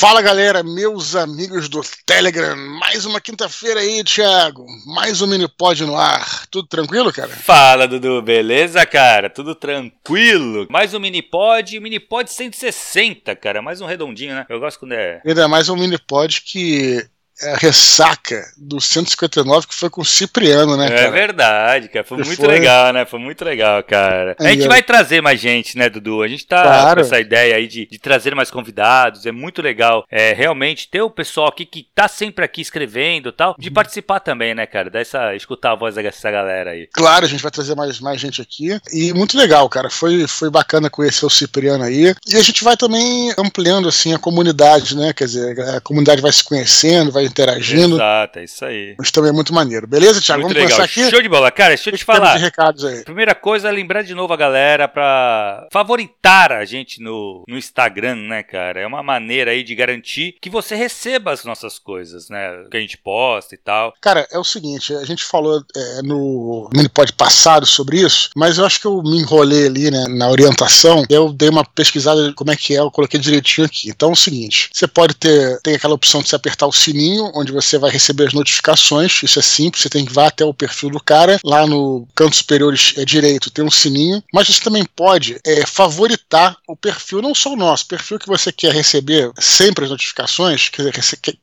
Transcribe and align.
Fala 0.00 0.22
galera, 0.22 0.62
meus 0.62 1.14
amigos 1.14 1.68
do 1.68 1.82
Telegram, 2.06 2.56
mais 2.56 3.04
uma 3.04 3.20
quinta-feira 3.20 3.80
aí, 3.80 4.02
Thiago, 4.02 4.64
mais 4.86 5.20
um 5.20 5.26
Minipod 5.26 5.84
no 5.84 5.94
ar, 5.94 6.46
tudo 6.46 6.66
tranquilo, 6.66 7.12
cara? 7.12 7.28
Fala, 7.28 7.86
Dudu, 7.86 8.22
beleza, 8.22 8.86
cara? 8.86 9.28
Tudo 9.28 9.54
tranquilo? 9.54 10.66
Mais 10.70 10.94
um 10.94 10.98
Minipod, 10.98 11.78
Minipod 11.78 12.32
160, 12.32 13.36
cara, 13.36 13.60
mais 13.60 13.82
um 13.82 13.86
redondinho, 13.86 14.34
né? 14.34 14.46
Eu 14.48 14.58
gosto 14.58 14.80
quando 14.80 14.92
é... 14.92 15.20
Ainda 15.22 15.46
mais 15.46 15.68
um 15.68 15.76
Minipod 15.76 16.40
que 16.40 17.06
é 17.42 17.52
a 17.52 17.56
ressaca 17.56 18.44
do 18.56 18.80
159 18.80 19.66
que 19.66 19.74
foi 19.74 19.88
com 19.88 20.02
o 20.02 20.04
Cipriano, 20.04 20.76
né, 20.76 20.86
é 20.86 20.88
cara? 20.88 21.02
É 21.02 21.10
verdade, 21.10 21.88
cara. 21.88 22.04
Foi 22.04 22.18
que 22.18 22.26
muito 22.26 22.40
foi... 22.40 22.48
legal, 22.48 22.92
né? 22.92 23.04
Foi 23.04 23.18
muito 23.18 23.44
legal, 23.44 23.82
cara. 23.82 24.36
A 24.38 24.50
gente 24.50 24.68
vai 24.68 24.82
trazer 24.82 25.20
mais 25.20 25.40
gente, 25.40 25.76
né, 25.78 25.88
Dudu? 25.88 26.22
A 26.22 26.28
gente 26.28 26.46
tá 26.46 26.62
claro. 26.62 27.00
com 27.00 27.06
essa 27.06 27.18
ideia 27.18 27.56
aí 27.56 27.66
de, 27.66 27.86
de, 27.86 27.98
trazer 27.98 28.34
mais 28.34 28.50
convidados. 28.50 29.24
É 29.24 29.32
muito 29.32 29.62
legal, 29.62 30.04
é, 30.10 30.32
realmente, 30.32 30.88
ter 30.88 31.00
o 31.00 31.10
pessoal 31.10 31.48
aqui 31.48 31.64
que 31.64 31.86
tá 31.94 32.08
sempre 32.08 32.44
aqui 32.44 32.60
escrevendo 32.60 33.30
e 33.30 33.32
tal, 33.32 33.54
de 33.58 33.68
uhum. 33.68 33.74
participar 33.74 34.20
também, 34.20 34.54
né, 34.54 34.66
cara? 34.66 34.90
Dessa, 34.90 35.34
escutar 35.34 35.72
a 35.72 35.76
voz 35.76 35.94
dessa 35.94 36.30
galera 36.30 36.72
aí. 36.72 36.88
Claro, 36.92 37.24
a 37.24 37.28
gente 37.28 37.42
vai 37.42 37.50
trazer 37.50 37.74
mais, 37.74 38.00
mais 38.00 38.20
gente 38.20 38.42
aqui. 38.42 38.78
E 38.92 39.12
muito 39.14 39.36
legal, 39.36 39.68
cara. 39.68 39.88
Foi, 39.88 40.26
foi 40.26 40.50
bacana 40.50 40.90
conhecer 40.90 41.24
o 41.24 41.30
Cipriano 41.30 41.84
aí. 41.84 42.14
E 42.26 42.36
a 42.36 42.42
gente 42.42 42.62
vai 42.62 42.76
também 42.76 43.32
ampliando, 43.38 43.88
assim, 43.88 44.12
a 44.12 44.18
comunidade, 44.18 44.96
né? 44.96 45.12
Quer 45.12 45.24
dizer, 45.24 45.60
a 45.76 45.80
comunidade 45.80 46.20
vai 46.20 46.32
se 46.32 46.44
conhecendo, 46.44 47.12
vai 47.12 47.29
interagindo. 47.30 47.96
Exato, 47.96 48.38
é 48.38 48.44
isso 48.44 48.64
aí. 48.64 48.96
Isso 49.00 49.12
também 49.12 49.30
é 49.30 49.32
muito 49.32 49.54
maneiro. 49.54 49.86
Beleza, 49.86 50.20
Thiago? 50.20 50.42
Muito 50.42 50.54
Vamos 50.54 50.70
legal. 50.70 50.78
começar 50.78 51.00
aqui? 51.02 51.10
Show 51.10 51.22
de 51.22 51.28
bola. 51.28 51.50
Cara, 51.50 51.70
deixa 51.70 51.90
eu 51.90 51.96
te 51.96 52.04
falar. 52.04 52.36
De 52.36 52.42
recados 52.42 52.84
aí. 52.84 53.04
Primeira 53.04 53.34
coisa 53.34 53.68
é 53.68 53.72
lembrar 53.72 54.02
de 54.02 54.14
novo 54.14 54.32
a 54.32 54.36
galera 54.36 54.88
pra 54.88 55.66
favoritar 55.72 56.52
a 56.52 56.64
gente 56.64 57.02
no, 57.02 57.44
no 57.48 57.56
Instagram, 57.56 58.16
né, 58.16 58.42
cara? 58.42 58.80
É 58.80 58.86
uma 58.86 59.02
maneira 59.02 59.50
aí 59.50 59.62
de 59.62 59.74
garantir 59.74 60.36
que 60.40 60.50
você 60.50 60.74
receba 60.74 61.32
as 61.32 61.44
nossas 61.44 61.78
coisas, 61.78 62.28
né? 62.28 62.64
Que 62.70 62.76
a 62.76 62.80
gente 62.80 62.98
posta 62.98 63.54
e 63.54 63.58
tal. 63.58 63.94
Cara, 64.00 64.26
é 64.30 64.38
o 64.38 64.44
seguinte, 64.44 64.94
a 64.94 65.04
gente 65.04 65.24
falou 65.24 65.62
é, 65.76 66.02
no 66.02 66.68
minipod 66.74 67.12
passado 67.12 67.66
sobre 67.66 68.00
isso, 68.00 68.30
mas 68.36 68.58
eu 68.58 68.66
acho 68.66 68.80
que 68.80 68.86
eu 68.86 69.02
me 69.02 69.18
enrolei 69.18 69.66
ali, 69.66 69.90
né, 69.90 70.06
na 70.08 70.28
orientação. 70.28 71.04
Eu 71.08 71.32
dei 71.32 71.48
uma 71.48 71.64
pesquisada 71.64 72.32
como 72.34 72.50
é 72.50 72.56
que 72.56 72.74
é, 72.74 72.80
eu 72.80 72.90
coloquei 72.90 73.18
direitinho 73.18 73.66
aqui. 73.66 73.90
Então 73.90 74.10
é 74.10 74.12
o 74.12 74.16
seguinte, 74.16 74.70
você 74.72 74.86
pode 74.86 75.14
ter, 75.14 75.60
tem 75.62 75.74
aquela 75.74 75.94
opção 75.94 76.22
de 76.22 76.28
você 76.28 76.36
apertar 76.36 76.66
o 76.66 76.72
sininho 76.72 77.19
onde 77.34 77.52
você 77.52 77.78
vai 77.78 77.90
receber 77.90 78.28
as 78.28 78.32
notificações. 78.32 79.22
Isso 79.22 79.38
é 79.38 79.42
simples, 79.42 79.82
você 79.82 79.88
tem 79.88 80.04
que 80.04 80.12
ir 80.12 80.20
até 80.20 80.44
o 80.44 80.54
perfil 80.54 80.90
do 80.90 81.00
cara. 81.00 81.38
Lá 81.44 81.66
no 81.66 82.06
canto 82.14 82.36
superior 82.36 82.74
é, 82.96 83.04
direito 83.04 83.50
tem 83.50 83.64
um 83.64 83.70
sininho. 83.70 84.22
Mas 84.32 84.48
você 84.48 84.62
também 84.62 84.84
pode 84.84 85.38
é, 85.44 85.66
favoritar 85.66 86.56
o 86.66 86.76
perfil, 86.76 87.22
não 87.22 87.34
só 87.34 87.52
o 87.52 87.56
nosso, 87.56 87.86
perfil 87.86 88.18
que 88.18 88.26
você 88.26 88.52
quer 88.52 88.72
receber 88.72 89.30
sempre 89.38 89.84
as 89.84 89.90
notificações, 89.90 90.68
quer, 90.68 90.92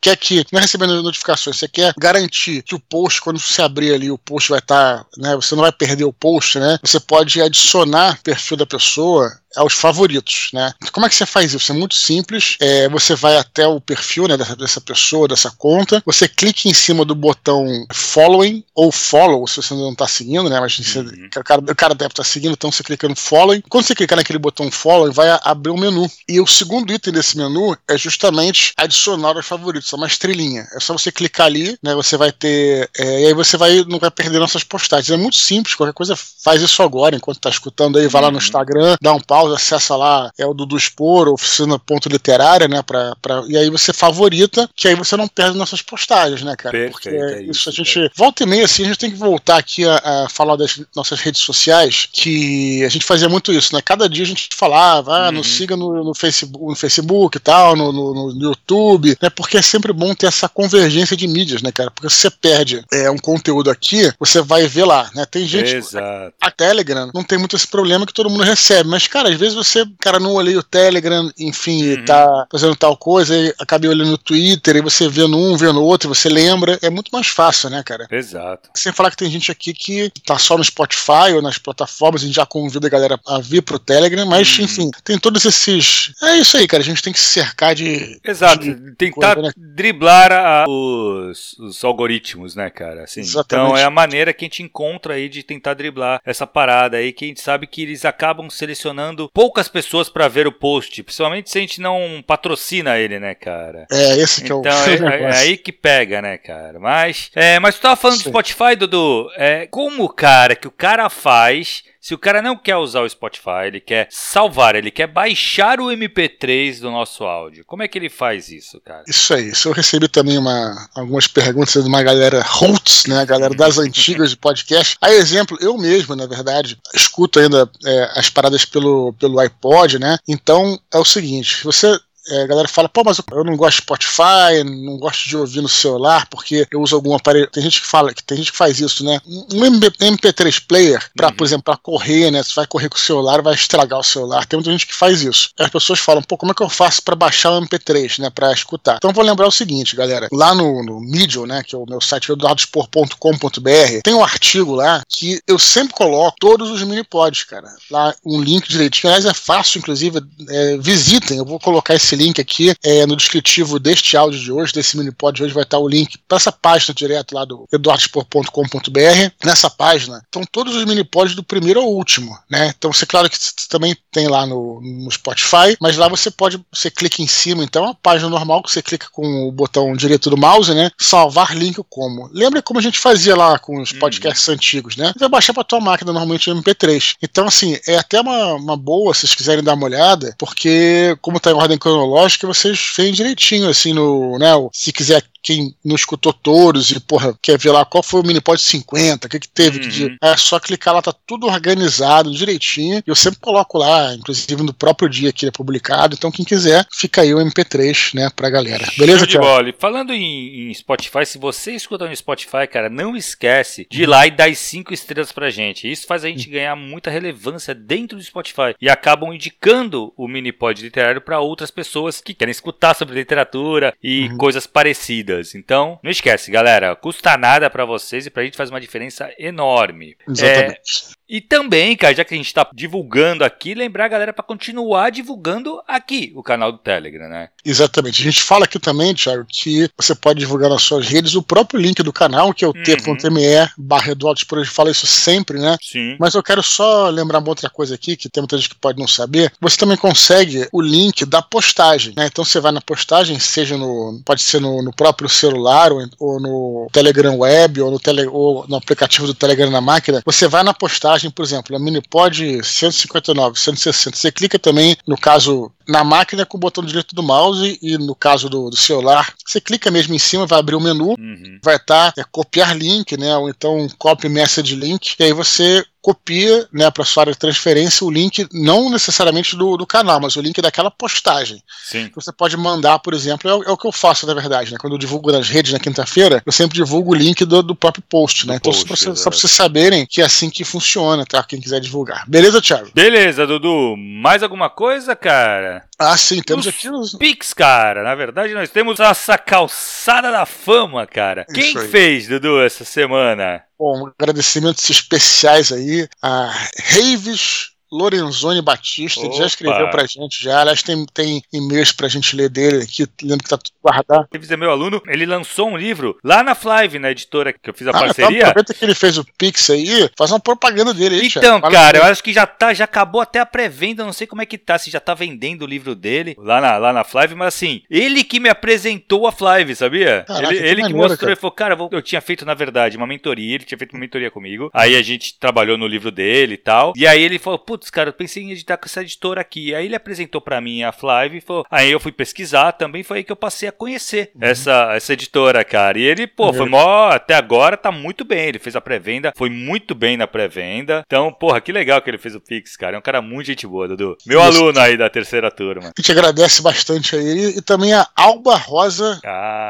quer 0.02 0.17
que, 0.17 0.45
não 0.52 0.59
é 0.59 0.61
recebendo 0.61 1.02
notificações, 1.02 1.58
você 1.58 1.67
quer 1.67 1.94
garantir 1.98 2.61
que 2.64 2.75
o 2.75 2.80
post, 2.80 3.22
quando 3.22 3.39
você 3.39 3.61
abrir 3.61 3.94
ali, 3.94 4.11
o 4.11 4.17
post 4.17 4.50
vai 4.50 4.59
estar, 4.59 5.03
tá, 5.03 5.05
né, 5.17 5.36
você 5.36 5.55
não 5.55 5.64
vai 5.64 5.72
perder 5.72 6.05
o 6.05 6.14
post, 6.14 6.59
né? 6.59 6.80
Você 6.83 7.00
pode 7.00 7.42
adicionar 7.42 8.14
o 8.14 8.23
perfil 8.23 8.58
da 8.58 8.66
pessoa 8.66 9.31
aos 9.56 9.73
favoritos, 9.73 10.50
né? 10.53 10.73
Como 10.92 11.06
é 11.06 11.09
que 11.09 11.16
você 11.16 11.26
faz 11.26 11.53
isso? 11.53 11.72
É 11.72 11.76
muito 11.76 11.95
simples. 11.95 12.58
É, 12.59 12.90
você 12.90 13.16
vai 13.16 13.38
até 13.38 13.67
o 13.67 13.80
perfil 13.80 14.28
né, 14.28 14.38
dessa, 14.38 14.56
dessa 14.56 14.81
pessoa, 14.81 15.28
dessa 15.28 15.52
conta, 15.52 16.02
você 16.06 16.28
clica 16.28 16.67
em 16.67 16.73
cima 16.73 17.06
do 17.06 17.16
botão 17.16 17.86
following 17.92 18.64
ou 18.73 18.92
follow, 18.92 19.48
se 19.48 19.58
você 19.58 19.73
não 19.73 19.92
está 19.92 20.08
seguindo, 20.08 20.50
né? 20.50 20.59
Mas 20.59 20.78
você, 20.78 21.00
uhum. 21.00 21.30
o, 21.36 21.44
cara, 21.44 21.62
o, 21.62 21.76
cara, 21.76 21.95
deve 21.95 22.12
estar 22.12 22.23
tá 22.23 22.30
seguindo, 22.30 22.54
então 22.54 22.72
você 22.72 22.84
clica 22.84 23.08
no 23.08 23.16
following. 23.16 23.62
Quando 23.70 23.86
você 23.86 23.95
clicar 23.95 24.17
naquele 24.17 24.39
botão 24.39 24.70
following, 24.72 25.12
vai 25.12 25.28
abrir 25.44 25.72
um 25.72 25.78
menu. 25.78 26.09
E 26.28 26.39
o 26.39 26.48
segundo 26.48 26.92
item 26.92 27.14
desse 27.14 27.38
menu 27.38 27.76
é 27.88 27.98
justamente 27.98 28.73
adicionar 28.78 29.36
aos 29.36 29.45
favoritos, 29.45 29.92
é 29.92 29.95
uma 29.95 30.08
estrelinha. 30.08 30.67
É 30.73 30.80
só 30.80 30.94
você 30.94 31.11
clicar 31.11 31.48
ali, 31.48 31.78
né? 31.82 31.95
Você 31.95 32.17
vai 32.17 32.32
ter. 32.32 32.89
É, 32.98 33.23
e 33.23 33.26
aí 33.28 33.34
você 33.34 33.58
vai, 33.58 33.84
não 33.88 34.00
vai 34.00 34.11
perder 34.11 34.39
nossas 34.39 34.64
postagens. 34.64 35.09
É 35.09 35.17
muito 35.17 35.38
simples, 35.38 35.76
qualquer 35.76 35.94
coisa 35.94 36.16
faz 36.16 36.61
isso 36.61 36.82
agora, 36.83 37.16
enquanto 37.16 37.38
está 37.38 37.50
escutando 37.50 37.98
aí, 37.98 38.08
vai 38.08 38.21
lá 38.21 38.30
no 38.30 38.38
uhum. 38.38 38.44
Instagram, 38.44 38.95
dá 39.02 39.14
um 39.14 39.20
acessa 39.55 39.95
lá, 39.95 40.31
é 40.37 40.45
o 40.45 40.53
do, 40.53 40.65
do 40.65 40.77
Expor, 40.77 41.27
oficina 41.27 41.80
ponto 41.80 42.09
literária, 42.09 42.67
né? 42.67 42.81
Pra, 42.81 43.15
pra, 43.21 43.43
e 43.47 43.58
aí 43.58 43.69
você 43.69 43.93
favorita, 43.93 44.69
que 44.75 44.87
aí 44.87 44.95
você 44.95 45.15
não 45.15 45.27
perde 45.27 45.58
nossas 45.58 45.81
postagens, 45.81 46.41
né, 46.41 46.55
cara? 46.55 46.71
Perfeito, 46.71 46.91
Porque 46.91 47.09
é 47.09 47.43
isso, 47.43 47.69
a 47.69 47.71
gente. 47.71 47.93
Cara. 47.93 48.11
Volta 48.15 48.43
e 48.43 48.45
meia, 48.45 48.65
assim, 48.65 48.83
a 48.83 48.87
gente 48.87 48.99
tem 48.99 49.11
que 49.11 49.17
voltar 49.17 49.58
aqui 49.58 49.85
a, 49.85 49.97
a, 49.97 50.30
falar 50.30 50.55
das 50.55 50.81
nossas 50.95 51.19
redes 51.19 51.41
sociais, 51.41 52.08
que 52.11 52.83
a 52.83 52.89
gente 52.89 53.05
fazia 53.05 53.30
muito 53.30 53.52
isso, 53.52 53.73
né? 53.73 53.81
Cada 53.83 54.09
dia 54.09 54.23
a 54.23 54.27
gente 54.27 54.49
falava, 54.55 55.17
ah, 55.17 55.25
uhum. 55.27 55.33
nos 55.33 55.47
siga 55.47 55.75
no, 55.75 56.03
no, 56.03 56.14
Facebook, 56.14 56.65
no 56.65 56.75
Facebook 56.75 57.37
e 57.37 57.39
tal, 57.39 57.75
no, 57.75 57.91
no, 57.91 58.33
no, 58.33 58.41
YouTube, 58.41 59.17
né? 59.21 59.29
Porque 59.29 59.58
é 59.58 59.61
sempre 59.61 59.93
bom 59.93 60.14
ter 60.14 60.27
essa 60.27 60.47
convergência 60.47 61.15
de 61.15 61.27
mídias, 61.27 61.61
né, 61.61 61.71
cara? 61.71 61.91
Porque 61.91 62.09
se 62.09 62.17
você 62.17 62.29
perde 62.29 62.83
é, 62.91 63.09
um 63.09 63.17
conteúdo 63.17 63.69
aqui, 63.69 64.11
você 64.19 64.41
vai 64.41 64.67
ver 64.67 64.85
lá, 64.85 65.09
né? 65.15 65.25
Tem 65.25 65.45
gente. 65.45 65.75
Exato. 65.75 66.33
A, 66.41 66.47
a 66.47 66.52
Telegram 66.52 67.09
não 67.14 67.23
tem 67.23 67.37
muito 67.37 67.55
esse 67.55 67.67
problema 67.67 68.05
que 68.05 68.14
todo 68.14 68.29
mundo 68.29 68.43
recebe, 68.43 68.89
mas, 68.89 69.08
cara, 69.08 69.27
às 69.27 69.39
vezes 69.39 69.55
você, 69.55 69.86
cara, 69.99 70.20
não 70.20 70.33
olhei 70.33 70.55
o 70.55 70.64
Telegram, 70.64 71.32
enfim, 71.38 71.95
uhum. 71.95 72.05
tá 72.05 72.48
fazendo 72.52 72.76
tal 72.76 72.95
coisa, 72.98 73.36
e 73.36 73.54
acabei 73.60 73.89
olhando 73.89 74.11
no 74.11 74.17
Twitter, 74.17 74.77
e 74.77 74.82
você 74.82 75.08
vendo 75.08 75.38
um, 75.38 75.55
vendo 75.58 75.83
outro, 75.83 76.10
você 76.10 76.30
lembra, 76.30 76.77
é 76.82 76.89
muito 76.89 77.10
mais 77.11 77.27
fácil, 77.27 77.70
né, 77.70 77.82
cara? 77.83 78.08
Exato. 78.11 78.70
Sem 78.76 78.92
falar 78.92 79.11
que 79.11 79.17
tem 79.17 79.30
gente 79.30 79.52
aqui 79.52 79.73
que 79.73 80.11
tá 80.26 80.38
só 80.38 80.58
no 80.58 80.64
Spotify 80.64 81.33
ou 81.36 81.42
nas 81.42 81.58
plataformas, 81.58 82.21
a 82.21 82.26
gente 82.26 82.36
já 82.36 82.45
convida 82.45 82.88
a 82.88 82.89
galera 82.89 83.20
a 83.27 83.39
vir 83.39 83.61
pro 83.61 83.80
Telegram, 83.80 84.26
mas, 84.26 84.58
uhum. 84.58 84.65
enfim, 84.65 84.92
tem 85.04 85.17
todos 85.17 85.45
esses. 85.45 86.14
É 86.21 86.38
isso 86.38 86.58
aí, 86.58 86.67
cara, 86.67 86.82
a 86.82 86.86
gente 86.86 87.02
tem 87.02 87.14
que 87.14 87.20
se 87.20 87.27
cercar 87.27 87.76
de. 87.76 88.20
Exato, 88.23 88.64
de 88.64 88.95
tentar 88.95 89.36
coisa, 89.36 89.49
né? 89.49 89.54
driblar 89.58 90.32
a, 90.32 90.65
os, 90.67 91.54
os, 91.59 91.83
algoritmos, 91.83 92.55
né, 92.55 92.70
cara? 92.70 93.04
Assim, 93.04 93.21
então 93.21 93.77
é 93.77 93.83
a 93.83 93.89
maneira 93.89 94.33
que 94.33 94.45
a 94.45 94.48
gente 94.48 94.64
encontra 94.64 95.15
aí 95.15 95.30
de 95.30 95.44
tentar 95.44 95.73
driblar 95.73 96.21
essa 96.26 96.45
parada 96.45 96.98
aí, 96.98 97.11
que 97.11 97.26
a 97.26 97.27
gente 97.27 97.42
sabe 97.42 97.67
que 97.67 97.82
eles 97.82 98.05
acabam 98.05 98.49
selecionando 98.49 99.17
poucas 99.33 99.67
pessoas 99.67 100.10
para 100.10 100.28
ver 100.28 100.48
o 100.48 100.52
post, 100.52 101.02
principalmente 101.04 101.50
se 101.50 101.58
a 101.58 101.61
gente 101.61 101.82
não 101.82 102.23
patrocina 102.26 102.98
ele, 102.98 103.20
né, 103.20 103.33
cara? 103.33 103.88
É, 103.92 104.17
esse 104.17 104.42
que 104.42 104.54
então, 104.54 104.61
é 104.64 104.89
o 104.89 104.94
Então 104.94 105.08
é, 105.10 105.23
é, 105.23 105.36
aí 105.36 105.58
que 105.58 105.72
pega, 105.72 106.22
né, 106.22 106.38
cara? 106.38 106.80
Mas, 106.80 107.32
é, 107.36 107.60
mas 107.60 107.76
tu 107.76 107.82
tava 107.82 107.95
falando 107.95 108.17
Sim. 108.17 108.23
do 108.26 108.30
Spotify, 108.30 108.76
Dudu, 108.76 109.30
é, 109.36 109.67
como, 109.67 110.08
cara, 110.10 110.56
que 110.56 110.67
o 110.67 110.72
cara 110.72 111.10
faz 111.10 111.83
se 112.08 112.14
o 112.14 112.18
cara 112.18 112.42
não 112.42 112.56
quer 112.56 112.78
usar 112.78 113.02
o 113.02 113.10
Spotify, 113.10 113.66
ele 113.66 113.82
quer 113.82 114.08
salvar, 114.10 114.78
ele 114.78 114.90
quer 114.90 115.08
baixar 115.08 115.82
o 115.82 115.88
MP3 115.88 116.80
do 116.80 116.90
nosso 116.90 117.26
áudio. 117.26 117.66
Como 117.66 117.84
é 117.84 117.88
que 117.90 117.98
ele 117.98 118.10
faz 118.10 118.48
isso, 118.48 118.80
cara? 118.80 119.04
Isso 119.06 119.34
aí. 119.34 119.50
Isso 119.50 119.68
eu 119.68 119.73
recebi 119.73 120.08
também 120.08 120.38
uma, 120.38 120.88
algumas 120.95 121.28
perguntas 121.28 121.84
de 121.84 121.90
uma 121.90 122.02
galera 122.02 122.42
roots, 122.42 123.08
né? 123.08 123.20
A 123.20 123.26
galera 123.26 123.54
das 123.54 123.76
antigas 123.78 124.30
de 124.30 124.38
podcast. 124.38 124.95
A 125.02 125.12
exemplo, 125.12 125.58
eu 125.60 125.78
mesmo, 125.78 126.16
na 126.16 126.26
verdade, 126.26 126.80
escuto 126.94 127.42
ainda 127.42 127.70
é, 127.86 128.12
as 128.16 128.30
paradas 128.30 128.63
pelo, 128.63 129.12
pelo 129.19 129.38
iPod, 129.42 130.00
né? 130.00 130.18
Então 130.25 130.80
é 130.94 130.98
o 130.98 131.04
seguinte: 131.04 131.62
você 131.66 132.00
é, 132.30 132.44
a 132.44 132.48
galera 132.48 132.68
fala, 132.68 132.89
pô, 132.89 133.04
mas 133.06 133.21
eu 133.31 133.44
não 133.44 133.56
gosto 133.56 133.77
de 133.77 133.83
Spotify, 133.83 134.63
não 134.65 134.98
gosto 134.98 135.27
de 135.27 135.38
ouvir 135.38 135.62
no 135.62 135.69
celular, 135.69 136.27
porque 136.30 136.68
eu 136.71 136.81
uso 136.81 136.95
algum 136.95 137.15
aparelho. 137.15 137.48
Tem 137.48 137.63
gente 137.63 137.81
que 137.81 137.88
fala, 137.88 138.13
que 138.13 138.24
tem 138.24 138.38
gente 138.38 138.51
que 138.51 138.57
faz 138.57 138.80
isso, 138.80 139.04
né? 139.04 139.19
Um 139.25 139.62
MP3 139.62 140.63
player, 140.68 141.04
pra, 141.15 141.27
uhum. 141.27 141.33
por 141.33 141.45
exemplo, 141.45 141.63
para 141.63 141.77
correr, 141.77 142.31
né? 142.31 142.44
Você 142.44 142.54
vai 142.56 142.68
correr 142.68 142.89
com 142.89 142.98
o 142.98 143.00
celular, 143.00 143.42
vai 143.42 143.54
estragar 143.54 144.00
o 144.00 144.04
celular. 144.04 144.45
Tem 144.45 144.57
muita 144.57 144.71
gente 144.71 144.88
que 144.88 144.94
faz 144.94 145.21
isso. 145.21 145.51
As 145.57 145.69
pessoas 145.69 146.00
falam, 146.00 146.21
pô, 146.21 146.38
como 146.38 146.51
é 146.51 146.56
que 146.56 146.63
eu 146.63 146.69
faço 146.69 147.01
para 147.01 147.15
baixar 147.15 147.51
o 147.51 147.62
MP3, 147.62 148.19
né? 148.19 148.30
Pra 148.30 148.51
escutar. 148.51 148.98
Então 148.98 149.13
vou 149.13 149.24
lembrar 149.24 149.48
o 149.48 149.51
seguinte, 149.51 149.95
galera. 149.95 150.27
Lá 150.31 150.54
no, 150.54 150.83
no 150.83 151.00
Medium, 151.00 151.45
né? 151.45 151.63
Que 151.63 151.75
é 151.75 151.77
o 151.77 151.86
meu 151.88 152.01
site, 152.01 152.31
eduardospor.com.br, 152.31 154.01
tem 154.04 154.13
um 154.13 154.24
artigo 154.24 154.75
lá 154.75 155.01
que 155.07 155.39
eu 155.48 155.57
sempre 155.57 155.94
coloco 155.94 156.38
todos 156.39 156.69
os 156.69 156.83
mini 156.83 157.04
pods, 157.04 157.44
cara. 157.44 157.68
Lá 157.89 158.13
um 158.25 158.42
link 158.42 158.68
direitinho. 158.68 159.13
Aliás, 159.13 159.25
é 159.25 159.33
fácil, 159.33 159.80
inclusive. 159.80 160.19
É, 160.50 160.77
visitem, 160.77 161.38
eu 161.38 161.45
vou 161.45 161.59
colocar 161.59 161.95
esse 161.95 162.17
link 162.18 162.42
aqui 162.42 162.74
é, 162.83 163.06
no 163.06 163.16
descritivo 163.16 163.80
deste 163.80 164.18
áudio 164.18 164.39
de 164.39 164.51
hoje, 164.51 164.74
desse 164.74 164.97
mini 164.97 165.12
pod 165.12 165.38
de 165.38 165.44
hoje, 165.44 165.53
vai 165.53 165.63
estar 165.63 165.80
o 165.80 165.88
link 165.88 166.18
para 166.27 166.38
essa 166.38 166.51
página 166.51 166.94
direto 166.94 167.33
lá 167.33 167.45
do 167.45 167.65
eduardospor.com.br. 167.71 169.31
Nessa 169.44 169.69
página 169.69 170.21
estão 170.25 170.44
todos 170.51 170.75
os 170.75 170.86
mini 170.86 171.03
pods 171.03 171.36
do 171.36 171.44
primeiro 171.44 171.80
ao 171.80 171.88
último, 171.88 172.38
né? 172.50 172.74
Então, 172.77 172.91
você 172.91 173.06
claro 173.06 173.30
que 173.30 173.38
também 173.69 173.95
tem 174.12 174.27
lá 174.27 174.45
no, 174.45 174.81
no 174.81 175.12
Spotify, 175.12 175.77
mas 175.80 175.97
lá 175.97 176.07
você 176.07 176.31
pode, 176.31 176.59
você 176.71 176.89
clica 176.89 177.21
em 177.21 177.27
cima, 177.27 177.63
então, 177.63 177.86
é 177.86 177.91
a 177.91 177.94
página 177.94 178.30
normal 178.30 178.63
que 178.63 178.71
você 178.71 178.81
clica 178.81 179.07
com 179.12 179.47
o 179.47 179.51
botão 179.51 179.95
direito 179.95 180.30
do 180.30 180.38
mouse, 180.38 180.74
né? 180.74 180.89
Salvar 180.97 181.56
link 181.56 181.80
como. 181.89 182.30
Lembra 182.33 182.62
como 182.62 182.80
a 182.80 182.83
gente 182.83 183.00
fazia 183.00 183.36
lá 183.36 183.59
com 183.59 183.81
os 183.81 183.91
uhum. 183.91 184.00
podcasts 184.00 184.50
antigos, 184.50 184.95
né? 184.95 185.13
Vai 185.19 185.30
baixar 185.30 185.53
para 185.53 185.63
tua 185.63 185.80
máquina 185.80 186.12
normalmente 186.12 186.50
o 186.50 186.56
MP3. 186.56 187.15
Então, 187.21 187.47
assim, 187.47 187.77
é 187.88 187.97
até 187.97 188.19
uma, 188.21 188.53
uma 188.56 188.77
boa 188.77 189.13
se 189.13 189.21
vocês 189.21 189.36
quiserem 189.36 189.63
dar 189.63 189.74
uma 189.74 189.86
olhada, 189.86 190.33
porque 190.38 191.18
como 191.21 191.38
está 191.38 191.51
em 191.51 191.56
ordem 191.56 191.77
cronológica, 191.77 192.06
vocês 192.45 192.94
veem 192.95 193.13
direitinho, 193.13 193.69
assim, 193.69 193.94
no, 193.94 194.38
né, 194.38 194.51
se 194.71 194.92
quiser 194.92 195.24
quem 195.47 195.73
não 195.83 195.95
escutou 195.95 196.33
todos 196.33 196.91
e, 196.91 196.99
porra, 196.99 197.33
quer 197.41 197.57
ver 197.57 197.71
lá 197.71 197.85
qual 197.85 198.03
foi 198.03 198.19
o 198.19 198.23
Minipod 198.25 198.61
50, 198.61 199.27
o 199.27 199.29
que, 199.29 199.39
que 199.39 199.47
teve, 199.47 199.79
uhum. 199.79 199.89
que 199.89 200.17
é 200.21 200.35
só 200.35 200.59
clicar 200.59 200.94
lá, 200.94 201.01
tá 201.01 201.13
tudo 201.25 201.47
organizado 201.47 202.33
direitinho. 202.33 203.01
Eu 203.07 203.15
sempre 203.15 203.39
coloco 203.39 203.77
lá, 203.77 204.13
inclusive 204.13 204.61
no 204.61 204.73
próprio 204.73 205.07
dia 205.07 205.31
que 205.31 205.45
ele 205.45 205.49
é 205.49 205.57
publicado. 205.57 206.15
Então, 206.15 206.29
quem 206.29 206.44
quiser, 206.44 206.85
fica 206.91 207.21
aí 207.21 207.33
o 207.33 207.38
MP3, 207.38 208.13
né, 208.13 208.29
pra 208.35 208.49
galera. 208.49 208.85
Beleza, 208.97 209.25
Show 209.25 209.39
bola. 209.39 209.73
Falando 209.79 210.11
em, 210.11 210.69
em, 210.69 210.73
Spotify, 210.73 211.25
se 211.25 211.38
você 211.38 211.71
escuta 211.71 212.05
no 212.05 212.13
Spotify, 212.13 212.67
cara, 212.69 212.89
não 212.89 213.15
esquece 213.15 213.88
de 213.89 214.03
ir 214.03 214.05
lá 214.05 214.27
e 214.27 214.31
dar 214.31 214.53
cinco 214.53 214.93
estrelas 214.93 215.31
pra 215.31 215.50
gente. 215.50 215.89
Isso 215.89 216.05
faz 216.05 216.25
a 216.25 216.27
gente 216.27 216.50
ganhar 216.50 216.75
muita 216.75 217.09
relevância 217.09 217.73
dentro 217.73 218.17
do 218.17 218.23
Spotify 218.23 218.75
e 218.81 218.89
acabam 218.89 219.33
indicando 219.33 220.11
o 220.17 220.27
Minipod 220.27 220.81
literário 220.81 221.21
para 221.21 221.39
outras 221.39 221.71
pessoas 221.71 222.19
que 222.19 222.33
querem 222.33 222.51
escutar 222.51 222.93
sobre 222.93 223.15
literatura 223.15 223.95
e 224.03 224.27
uhum. 224.27 224.38
coisas 224.38 224.67
parecidas. 224.67 225.37
Então, 225.56 226.00
não 226.04 226.12
esquece, 226.12 226.51
galera, 226.51 226.95
custa 226.95 227.38
nada 227.38 227.69
para 227.69 227.86
vocês 227.86 228.25
e 228.25 228.30
pra 228.30 228.44
gente 228.44 228.57
faz 228.57 228.69
uma 228.69 228.81
diferença 228.81 229.31
enorme. 229.38 230.18
Exatamente. 230.28 231.16
E 231.29 231.41
também, 231.41 231.95
cara, 231.95 232.15
já 232.15 232.24
que 232.24 232.33
a 232.33 232.38
gente 232.38 232.53
tá 232.53 232.68
divulgando 232.74 233.44
aqui, 233.44 233.74
lembrar 233.74 234.06
a 234.06 234.09
galera 234.09 234.33
para 234.33 234.44
continuar 234.44 235.09
divulgando 235.09 235.81
aqui 235.88 236.31
o 236.35 236.44
canal 236.44 236.71
do 236.71 236.77
Telegram, 236.77 237.27
né? 237.27 237.50
Exatamente. 237.65 238.21
A 238.21 238.24
gente 238.24 238.41
fala 238.41 238.65
aqui 238.65 238.79
também, 238.79 239.13
Thiago, 239.13 239.45
que 239.47 239.89
você 239.97 240.15
pode 240.15 240.39
divulgar 240.39 240.69
nas 240.69 240.83
suas 240.83 241.07
redes 241.07 241.35
o 241.35 241.44
próprio 241.44 241.79
link 241.79 242.01
do 242.01 242.13
canal, 242.13 242.53
que 242.53 242.63
é 242.63 242.68
o 242.68 242.71
uhum. 242.71 242.83
t.me 243.18 243.69
barra 243.77 244.12
Eduardo 244.12 244.38
por 244.47 244.59
hoje 244.59 244.69
fala 244.69 244.91
isso 244.91 245.07
sempre, 245.07 245.59
né? 245.59 245.77
Sim. 245.81 246.15
Mas 246.19 246.33
eu 246.33 246.44
quero 246.44 246.62
só 246.62 247.09
lembrar 247.09 247.39
uma 247.39 247.50
outra 247.50 247.69
coisa 247.69 247.95
aqui, 247.95 248.15
que 248.15 248.29
tem 248.29 248.41
muita 248.41 248.57
gente 248.57 248.69
que 248.69 248.75
pode 248.75 249.00
não 249.00 249.07
saber. 249.07 249.51
Você 249.59 249.77
também 249.77 249.97
consegue 249.97 250.68
o 250.71 250.81
link 250.81 251.25
da 251.25 251.41
postagem, 251.41 252.13
né? 252.15 252.27
Então 252.27 252.45
você 252.45 252.59
vai 252.59 252.71
na 252.71 252.81
postagem, 252.81 253.39
seja 253.39 253.77
no. 253.77 254.21
pode 254.24 254.44
ser 254.44 254.62
no, 254.62 254.81
no 254.81 254.94
próprio 254.94 255.29
celular, 255.29 255.91
ou, 255.91 256.06
ou, 256.19 256.39
no 256.39 256.88
Telegram 256.91 257.38
Web, 257.38 257.81
ou 257.81 257.91
no, 257.91 258.00
tele, 258.00 258.27
ou 258.27 258.65
no 258.68 258.75
aplicativo 258.75 259.27
do 259.27 259.33
Telegram 259.33 259.69
na 259.69 259.81
máquina. 259.81 260.21
Você 260.25 260.47
vai 260.47 260.63
na 260.63 260.74
postagem, 260.74 261.16
por 261.31 261.43
exemplo, 261.43 261.75
a 261.75 261.79
Minipod 261.79 262.63
159, 262.63 263.59
160. 263.59 264.17
Você 264.17 264.31
clica 264.31 264.59
também, 264.59 264.95
no 265.07 265.17
caso 265.17 265.71
na 265.87 266.03
máquina 266.03 266.45
com 266.45 266.57
o 266.57 266.59
botão 266.59 266.83
direito 266.83 267.15
do 267.15 267.23
mouse 267.23 267.79
e 267.81 267.97
no 267.97 268.13
caso 268.13 268.49
do, 268.49 268.69
do 268.69 268.75
celular, 268.75 269.33
você 269.45 269.61
clica 269.61 269.89
mesmo 269.89 270.13
em 270.13 270.19
cima, 270.19 270.45
vai 270.45 270.59
abrir 270.59 270.75
o 270.75 270.79
um 270.79 270.83
menu, 270.83 271.15
uhum. 271.17 271.59
vai 271.63 271.77
estar 271.77 272.11
tá, 272.11 272.21
é, 272.21 272.25
copiar 272.29 272.75
link, 272.77 273.17
né? 273.17 273.35
Ou 273.37 273.49
então 273.49 273.87
copy 273.97 274.27
message 274.27 274.75
link, 274.75 275.15
e 275.19 275.23
aí 275.23 275.33
você 275.33 275.83
copia 276.01 276.67
né, 276.71 276.89
para 276.89 277.03
sua 277.03 277.23
área 277.23 277.33
de 277.33 277.39
transferência 277.39 278.05
o 278.05 278.11
link, 278.11 278.47
não 278.53 278.89
necessariamente 278.89 279.55
do, 279.55 279.77
do 279.77 279.85
canal, 279.85 280.19
mas 280.21 280.35
o 280.35 280.41
link 280.41 280.61
daquela 280.61 280.89
postagem. 280.89 281.61
Sim. 281.83 282.09
Você 282.15 282.31
pode 282.31 282.55
mandar, 282.55 282.99
por 282.99 283.13
exemplo, 283.13 283.49
é, 283.49 283.69
é, 283.69 283.71
o 283.71 283.77
que 283.77 283.88
eu 283.88 283.91
faço, 283.91 284.25
na 284.25 284.33
verdade, 284.33 284.71
né? 284.71 284.77
Quando 284.79 284.94
eu 284.94 284.99
divulgo 284.99 285.31
nas 285.31 285.49
redes 285.49 285.73
na 285.73 285.79
quinta-feira, 285.79 286.41
eu 286.45 286.51
sempre 286.51 286.75
divulgo 286.75 287.11
o 287.11 287.15
link 287.15 287.44
do, 287.45 287.61
do 287.61 287.75
próprio 287.75 288.03
post, 288.07 288.47
né? 288.47 288.53
Do 288.53 288.57
então, 288.57 288.71
post, 288.71 288.81
só, 288.81 288.88
pra, 288.88 289.15
só 289.15 289.29
pra 289.29 289.39
vocês 289.39 289.51
saberem 289.51 290.05
que 290.05 290.21
é 290.21 290.25
assim 290.25 290.49
que 290.49 290.63
funciona, 290.63 291.25
tá? 291.25 291.44
Quem 291.44 291.59
quiser 291.59 291.79
divulgar. 291.79 292.23
Beleza, 292.27 292.61
Thiago? 292.61 292.89
Beleza, 292.93 293.45
Dudu. 293.45 293.95
Mais 293.97 294.43
alguma 294.43 294.69
coisa, 294.69 295.15
cara? 295.15 295.83
Ah, 296.00 296.15
sim, 296.15 296.41
temos 296.41 296.65
os 296.65 296.73
aqui 296.73 296.89
os 296.89 297.15
Pix, 297.15 297.53
cara. 297.53 298.03
Na 298.03 298.15
verdade, 298.15 298.53
nós 298.53 298.69
temos 298.69 299.00
essa 299.00 299.38
calçada 299.38 300.31
da 300.31 300.45
fama, 300.45 301.05
cara. 301.05 301.45
Isso 301.50 301.73
Quem 301.73 301.77
aí. 301.77 301.88
fez, 301.89 302.27
Dudu, 302.27 302.61
essa 302.61 302.85
semana? 302.85 303.66
Bom, 303.79 304.07
agradecimentos 304.07 304.89
especiais 304.89 305.71
aí 305.71 306.09
a 306.21 306.51
Reives 306.77 307.76
Lorenzoni 307.92 308.62
Batista, 308.62 309.22
ele 309.22 309.34
já 309.34 309.45
escreveu 309.45 309.89
pra 309.89 310.06
gente 310.06 310.44
já. 310.44 310.62
Aliás, 310.62 310.84
tem, 310.84 311.06
tem 311.13 311.42
e-mails 311.54 311.92
pra 311.92 312.07
gente 312.07 312.36
ler 312.36 312.50
dele 312.50 312.84
aqui, 312.84 313.06
lembro 313.24 313.44
que 313.44 313.50
tá 313.50 313.57
tudo 313.57 313.74
guardado. 313.81 314.28
Ele 314.34 314.54
é 314.54 314.57
meu 314.57 314.72
aluno, 314.72 315.01
ele 315.07 315.25
lançou 315.25 315.69
um 315.69 315.78
livro 315.78 316.18
lá 316.24 316.44
na 316.44 316.56
Flive, 316.56 317.00
na 317.00 317.12
editora 317.12 317.54
que 317.54 317.69
eu 317.69 317.74
fiz 317.74 317.88
a 317.88 317.92
ah, 317.92 317.94
parceria. 317.94 318.38
Então, 318.38 318.50
aproveita 318.50 318.74
que 318.74 318.86
ele 318.86 318.95
fez 318.95 319.18
o 319.18 319.25
Pix 319.38 319.69
aí, 319.69 320.10
faz 320.18 320.31
uma 320.31 320.39
propaganda 320.39 320.94
dele 320.94 321.16
aí, 321.16 321.28
Então, 321.28 321.62
cara, 321.62 321.98
eu 321.98 322.04
acho 322.04 322.24
que 322.24 322.34
já 322.34 322.45
tá, 322.45 322.74
já 322.74 322.86
acabou 322.86 323.22
até 323.22 323.39
a 323.39 323.45
pré-venda, 323.45 324.06
não 324.06 324.13
sei 324.13 324.28
como 324.28 324.42
é 324.42 324.45
que 324.45 324.57
tá, 324.57 324.78
se 324.78 324.89
já 324.89 325.00
tá 325.00 325.13
vendendo 325.13 325.63
o 325.63 325.68
livro 325.68 325.95
dele 325.95 326.36
lá 326.38 326.62
na, 326.62 326.78
lá 326.78 326.94
na 326.94 327.04
Flive, 327.04 327.36
mas 327.36 327.56
assim, 327.56 327.81
ele 327.89 328.24
que 328.24 328.39
me 328.39 328.50
apresentou 328.50 329.28
a 329.28 329.31
Flive, 329.31 329.75
sabia? 329.75 330.25
Caraca, 330.28 330.54
ele 330.54 330.60
que, 330.60 330.68
ele 330.68 330.84
que 330.88 330.94
mostrou, 330.94 331.18
cara. 331.18 331.31
ele 331.31 331.39
falou, 331.39 331.51
cara, 331.51 331.78
eu 331.92 332.01
tinha 332.01 332.22
feito, 332.22 332.45
na 332.45 332.54
verdade, 332.54 332.98
uma 332.98 333.07
mentoria, 333.07 333.56
ele 333.56 333.66
tinha 333.66 333.78
feito 333.78 333.94
uma 333.94 334.00
mentoria 334.00 334.31
comigo, 334.31 334.69
aí 334.74 334.95
a 334.95 335.01
gente 335.01 335.38
trabalhou 335.39 335.78
no 335.78 335.88
livro 335.88 336.12
dele 336.12 336.56
e 336.56 336.57
tal, 336.57 336.94
e 336.95 337.07
aí 337.07 337.22
ele 337.22 337.39
falou, 337.39 337.60
putz, 337.77 337.91
cara, 337.91 338.09
eu 338.09 338.13
pensei 338.13 338.44
em 338.44 338.51
editar 338.51 338.77
com 338.77 338.85
essa 338.85 339.01
editora 339.01 339.39
aqui. 339.39 339.74
Aí 339.75 339.85
ele 339.85 339.95
apresentou 339.95 340.41
para 340.41 340.59
mim 340.59 340.83
a 340.83 340.91
Flive, 340.91 341.41
falou, 341.41 341.65
aí 341.69 341.91
eu 341.91 342.00
fui 342.00 342.12
pesquisar, 342.12 342.71
também 342.71 343.03
foi 343.03 343.19
aí 343.19 343.24
que 343.24 343.31
eu 343.31 343.35
passei 343.35 343.69
a 343.69 343.71
conhecer 343.71 344.31
uhum. 344.35 344.41
essa, 344.41 344.94
essa 344.94 345.13
editora, 345.13 345.63
cara. 345.63 346.00
E 346.00 346.01
ele, 346.01 346.25
pô, 346.25 346.51
foi 346.51 346.68
mó, 346.68 347.09
até 347.09 347.35
agora 347.35 347.77
tá 347.77 347.91
muito 347.91 348.25
bem. 348.25 348.47
Ele 348.47 348.59
fez 348.59 348.75
a 348.75 348.81
pré-venda, 348.81 349.31
foi 349.35 349.50
muito 349.50 349.94
bem 349.94 350.18
na 350.18 350.27
pré-venda. 350.27 351.03
Então, 351.06 351.31
porra, 351.31 351.62
que 351.62 351.71
legal 351.71 352.01
que 352.01 352.09
ele 352.09 352.18
fez 352.18 352.35
o 352.35 352.41
Pix, 352.41 352.75
cara. 352.75 352.95
É 352.95 353.00
um 353.00 353.03
cara 353.03 353.21
muito 353.21 353.47
gente 353.47 353.68
boa, 353.68 353.88
Dudu. 353.88 354.18
Meu 354.25 354.39
Isso. 354.39 354.59
aluno 354.59 354.79
aí 354.79 354.97
da 354.97 355.09
terceira 355.09 355.51
turma. 355.51 355.89
A 355.89 356.01
gente 356.01 356.12
agradece 356.12 356.62
bastante 356.62 357.15
a 357.15 357.19
ele 357.19 357.57
e 357.57 357.62
também 357.62 357.94
a 357.94 358.07
Alba 358.15 358.56
Rosa 358.56 359.19
ah, 359.24 359.69